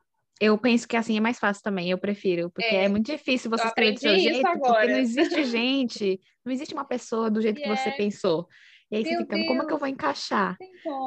Eu 0.42 0.58
penso 0.58 0.88
que 0.88 0.96
assim 0.96 1.16
é 1.16 1.20
mais 1.20 1.38
fácil 1.38 1.62
também, 1.62 1.88
eu 1.88 1.96
prefiro, 1.96 2.50
porque 2.50 2.74
é, 2.74 2.86
é 2.86 2.88
muito 2.88 3.06
difícil 3.06 3.48
você 3.48 3.64
escrever 3.64 3.92
do 3.92 4.00
seu 4.00 4.18
jeito, 4.18 4.44
agora. 4.44 4.74
porque 4.74 4.92
não 4.92 4.98
existe 4.98 5.44
gente, 5.46 6.20
não 6.44 6.52
existe 6.52 6.74
uma 6.74 6.84
pessoa 6.84 7.30
do 7.30 7.40
jeito 7.40 7.62
que 7.62 7.68
você 7.68 7.92
pensou. 7.92 8.48
E 8.90 8.96
aí 8.96 9.02
Meu 9.04 9.12
você 9.12 9.18
fica, 9.18 9.36
Deus, 9.36 9.46
como 9.46 9.62
é 9.62 9.66
que 9.66 9.72
eu 9.72 9.78
vou 9.78 9.86
encaixar? 9.86 10.58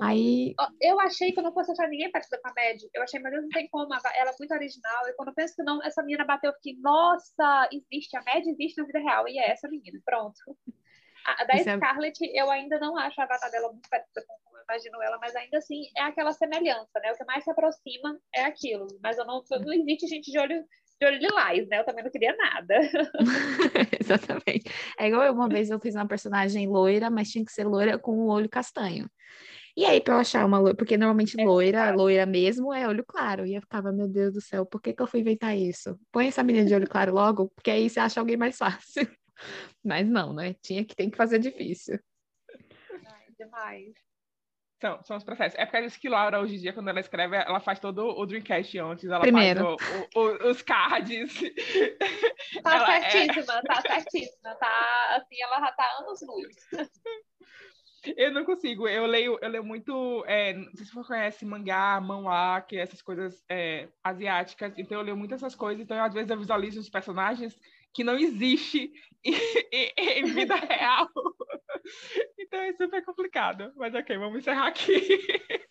Aí... 0.02 0.56
Eu 0.82 1.02
achei 1.02 1.34
que 1.34 1.40
eu 1.40 1.44
não 1.44 1.54
fosse 1.54 1.70
achar 1.70 1.90
ninguém 1.90 2.10
parecido 2.10 2.42
com 2.42 2.48
a 2.48 2.54
Mad. 2.54 2.82
Eu 2.94 3.04
achei, 3.04 3.20
meu 3.20 3.30
Deus, 3.30 3.44
não 3.44 3.50
tem 3.50 3.68
como. 3.70 3.94
Ela 3.94 4.32
é 4.32 4.36
muito 4.40 4.54
original. 4.54 5.08
E 5.08 5.14
quando 5.16 5.28
eu 5.28 5.36
penso 5.36 5.54
que 5.54 5.64
não, 5.64 5.84
essa 5.84 6.02
menina 6.02 6.24
bateu, 6.24 6.50
eu 6.50 6.56
fiquei, 6.56 6.80
nossa, 6.80 7.70
existe, 7.72 8.16
a 8.16 8.24
Mad 8.24 8.48
existe 8.48 8.80
na 8.80 8.88
vida 8.88 9.00
real. 9.00 9.28
E 9.28 9.38
é 9.38 9.52
essa 9.52 9.68
menina, 9.68 10.00
pronto. 10.04 10.40
A, 11.26 11.44
da 11.44 11.56
Isso 11.56 11.70
Scarlett, 11.72 12.24
é... 12.24 12.42
eu 12.42 12.52
ainda 12.52 12.80
não 12.80 12.98
acho 12.98 13.20
a 13.20 13.26
data 13.26 13.50
dela 13.50 13.72
muito 13.72 13.90
parecida 13.90 14.24
com 14.28 14.46
imagino 14.70 15.02
ela, 15.02 15.18
mas 15.20 15.36
ainda 15.36 15.58
assim 15.58 15.84
é 15.96 16.02
aquela 16.02 16.32
semelhança, 16.34 17.00
né? 17.02 17.12
O 17.12 17.16
que 17.16 17.26
mais 17.26 17.44
se 17.44 17.52
aproxima 17.52 18.20
é 18.34 18.44
aquilo. 18.44 18.88
Mas 19.02 19.18
eu 19.18 19.26
não, 19.26 19.44
não 19.64 19.74
existe 19.74 20.08
gente 20.08 20.32
de 20.32 20.38
olho, 20.38 20.64
de 21.00 21.08
olho 21.08 21.18
lilás, 21.20 21.68
né? 21.68 21.80
Eu 21.80 21.86
também 21.86 22.04
não 22.04 22.12
queria 22.12 22.36
nada. 22.36 22.76
Exatamente. 24.00 24.66
É 25.00 25.08
igual 25.08 25.24
eu, 25.24 25.34
uma 25.34 25.48
vez 25.48 25.70
eu 25.70 25.80
fiz 25.80 25.96
uma 25.96 26.08
personagem 26.08 26.68
loira, 26.68 27.10
mas 27.10 27.30
tinha 27.30 27.46
que 27.46 27.52
ser 27.52 27.66
loira 27.66 27.98
com 27.98 28.12
o 28.12 28.28
olho 28.28 28.50
castanho. 28.50 29.10
E 29.78 29.86
aí, 29.86 30.00
pra 30.00 30.16
eu 30.16 30.20
achar 30.20 30.46
uma 30.46 30.58
loira, 30.58 30.76
porque 30.76 30.98
normalmente 30.98 31.40
é 31.40 31.44
loira, 31.44 31.92
loira 31.92 32.26
mesmo, 32.26 32.74
é 32.74 32.88
olho 32.88 33.04
claro. 33.06 33.46
E 33.46 33.56
eu 33.56 33.62
ficava, 33.62 33.92
meu 33.92 34.08
Deus 34.08 34.34
do 34.34 34.42
céu, 34.42 34.66
por 34.66 34.82
que, 34.82 34.94
que 34.94 35.02
eu 35.02 35.08
fui 35.08 35.20
inventar 35.20 35.56
isso? 35.56 36.00
Põe 36.12 36.28
essa 36.28 36.44
menina 36.44 36.66
de 36.66 36.74
olho 36.74 36.88
claro 36.88 37.14
logo, 37.14 37.52
porque 37.54 37.70
aí 37.70 37.90
você 37.90 38.00
acha 38.00 38.20
alguém 38.20 38.38
mais 38.38 38.58
fácil. 38.58 39.06
Mas 39.84 40.08
não, 40.08 40.34
né? 40.34 40.54
Tinha 40.62 40.84
que 40.86 40.96
tem 40.96 41.10
que 41.10 41.18
fazer 41.18 41.40
difícil. 41.40 42.00
Ai, 42.92 43.26
demais. 43.38 43.94
São, 44.82 45.02
são 45.04 45.18
os 45.18 45.24
processos. 45.24 45.58
É 45.58 45.66
porque 45.66 45.78
a 45.78 45.90
que 45.90 46.10
Laura, 46.10 46.40
hoje 46.40 46.56
em 46.56 46.60
dia, 46.60 46.74
quando 46.74 46.90
ela 46.90 47.00
escreve, 47.00 47.38
ela 47.38 47.60
faz 47.60 47.80
todo 47.80 48.06
o 48.06 48.26
Dreamcast 48.26 48.78
antes, 48.78 49.06
ela 49.06 49.22
Primeiro. 49.22 49.78
faz 49.80 50.08
o, 50.16 50.20
o, 50.20 50.50
os 50.50 50.62
cards. 50.62 51.34
Tá 52.62 52.76
ela 52.76 52.96
é 52.96 53.10
certíssima, 53.10 53.54
é... 53.58 53.62
tá 53.62 53.82
certíssima. 53.82 54.56
Tá, 54.56 55.16
assim, 55.18 55.42
ela 55.42 55.60
já 55.60 55.72
tá 55.72 55.98
anos 56.00 56.20
luz. 56.22 56.56
Eu 58.16 58.32
não 58.32 58.46
consigo, 58.46 58.88
eu 58.88 59.06
leio, 59.08 59.40
eu 59.42 59.50
leio 59.50 59.64
muito, 59.64 60.24
é, 60.28 60.54
não 60.54 60.72
sei 60.76 60.86
se 60.86 60.94
você 60.94 61.08
conhece 61.08 61.44
mangá, 61.44 62.00
manhwa, 62.00 62.62
que 62.62 62.78
é 62.78 62.82
essas 62.82 63.02
coisas 63.02 63.44
é, 63.50 63.88
asiáticas, 64.04 64.78
então 64.78 65.00
eu 65.00 65.04
leio 65.04 65.18
muitas 65.18 65.42
essas 65.42 65.56
coisas, 65.56 65.82
então 65.82 66.02
às 66.04 66.14
vezes 66.14 66.30
eu 66.30 66.38
visualizo 66.38 66.80
os 66.80 66.90
personagens 66.90 67.58
que 67.96 68.04
não 68.04 68.20
existe 68.20 68.92
em, 69.24 70.26
vida 70.26 70.54
real. 70.70 71.10
Então 72.38 72.60
é 72.60 72.74
super 72.74 73.04
complicado. 73.04 73.72
Mas 73.76 73.96
ok, 73.96 74.18
vamos 74.18 74.40
encerrar 74.40 74.68
aqui. 74.68 74.94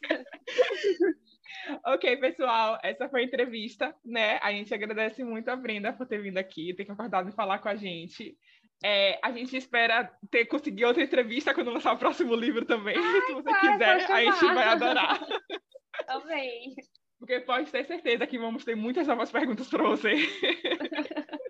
ok, 1.86 2.16
pessoal, 2.16 2.78
essa 2.82 3.08
foi 3.08 3.20
a 3.20 3.24
entrevista, 3.24 3.94
né? 4.04 4.38
A 4.42 4.50
gente 4.50 4.72
agradece 4.72 5.22
muito 5.22 5.48
a 5.50 5.56
Brenda 5.56 5.92
por 5.92 6.06
ter 6.06 6.22
vindo 6.22 6.38
aqui, 6.38 6.74
ter 6.74 6.86
concordado 6.86 7.28
em 7.28 7.32
falar 7.32 7.58
com 7.58 7.68
a 7.68 7.76
gente. 7.76 8.36
É, 8.82 9.18
a 9.22 9.30
gente 9.30 9.56
espera 9.56 10.10
ter 10.30 10.46
conseguido 10.46 10.88
outra 10.88 11.02
entrevista 11.02 11.54
quando 11.54 11.70
lançar 11.70 11.92
o 11.92 11.98
próximo 11.98 12.34
livro 12.34 12.64
também. 12.64 12.96
Ai, 12.96 13.20
Se 13.22 13.32
você 13.32 13.60
quiser, 13.60 14.10
a 14.10 14.20
gente 14.20 14.44
vai 14.46 14.68
adorar. 14.68 15.20
Também. 16.06 16.74
Porque 17.18 17.40
pode 17.40 17.70
ter 17.70 17.84
certeza 17.84 18.26
que 18.26 18.38
vamos 18.38 18.64
ter 18.64 18.74
muitas 18.74 19.06
novas 19.06 19.30
perguntas 19.30 19.68
para 19.68 19.82
você. 19.82 20.12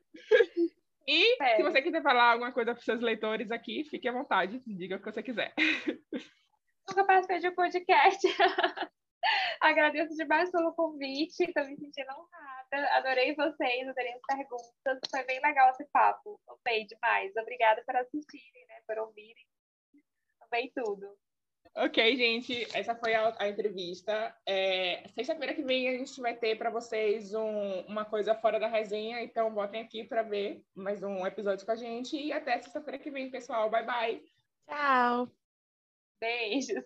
e 1.07 1.43
é. 1.43 1.57
se 1.57 1.63
você 1.63 1.83
quiser 1.83 2.03
falar 2.03 2.33
alguma 2.33 2.53
coisa 2.53 2.73
para 2.73 2.79
os 2.79 2.85
seus 2.85 3.01
leitores 3.01 3.51
aqui, 3.51 3.85
fique 3.85 4.09
à 4.09 4.13
vontade, 4.13 4.63
diga 4.67 4.97
o 4.97 4.99
que 4.99 5.11
você 5.11 5.23
quiser. 5.23 5.55
Nunca 6.89 7.05
participei 7.05 7.39
de 7.41 7.49
um 7.49 7.55
podcast. 7.55 8.27
Agradeço 9.61 10.15
demais 10.15 10.51
pelo 10.51 10.75
convite, 10.75 11.45
estou 11.45 11.65
me 11.65 11.77
sentindo 11.77 12.11
honrada. 12.11 12.97
Adorei 12.97 13.35
vocês, 13.35 13.89
adorei 13.89 14.13
as 14.13 14.21
perguntas. 14.27 14.99
Foi 15.11 15.25
bem 15.25 15.41
legal 15.41 15.71
esse 15.71 15.87
papo. 15.87 16.39
Amei 16.47 16.87
demais. 16.87 17.35
Obrigada 17.37 17.83
por 17.87 17.97
assistirem, 17.97 18.67
né, 18.69 18.81
por 18.87 18.99
ouvirem. 18.99 19.47
Amei 20.43 20.71
tudo. 20.75 21.17
Ok, 21.77 22.17
gente, 22.17 22.67
essa 22.73 22.95
foi 22.95 23.15
a, 23.15 23.35
a 23.39 23.49
entrevista. 23.49 24.35
É, 24.47 25.09
Sexta-feira 25.15 25.55
que 25.55 25.63
vem 25.63 25.89
a 25.89 25.99
gente 25.99 26.21
vai 26.21 26.35
ter 26.37 26.57
para 26.57 26.71
vocês 26.71 27.35
um, 27.35 27.81
uma 27.89 28.05
coisa 28.05 28.35
fora 28.35 28.61
da 28.61 28.69
resenha, 28.69 29.23
então 29.23 29.53
botem 29.53 29.83
aqui 29.83 30.05
para 30.05 30.23
ver 30.23 30.63
mais 30.75 31.03
um 31.03 31.27
episódio 31.27 31.67
com 31.67 31.73
a 31.73 31.77
gente. 31.77 32.17
E 32.17 32.33
até 32.33 32.61
sexta-feira 32.61 32.99
que 32.99 33.11
vem, 33.11 33.31
pessoal. 33.31 33.69
Bye, 33.71 33.85
bye. 33.85 34.23
Tchau. 34.69 35.29
Beijos. 36.21 36.85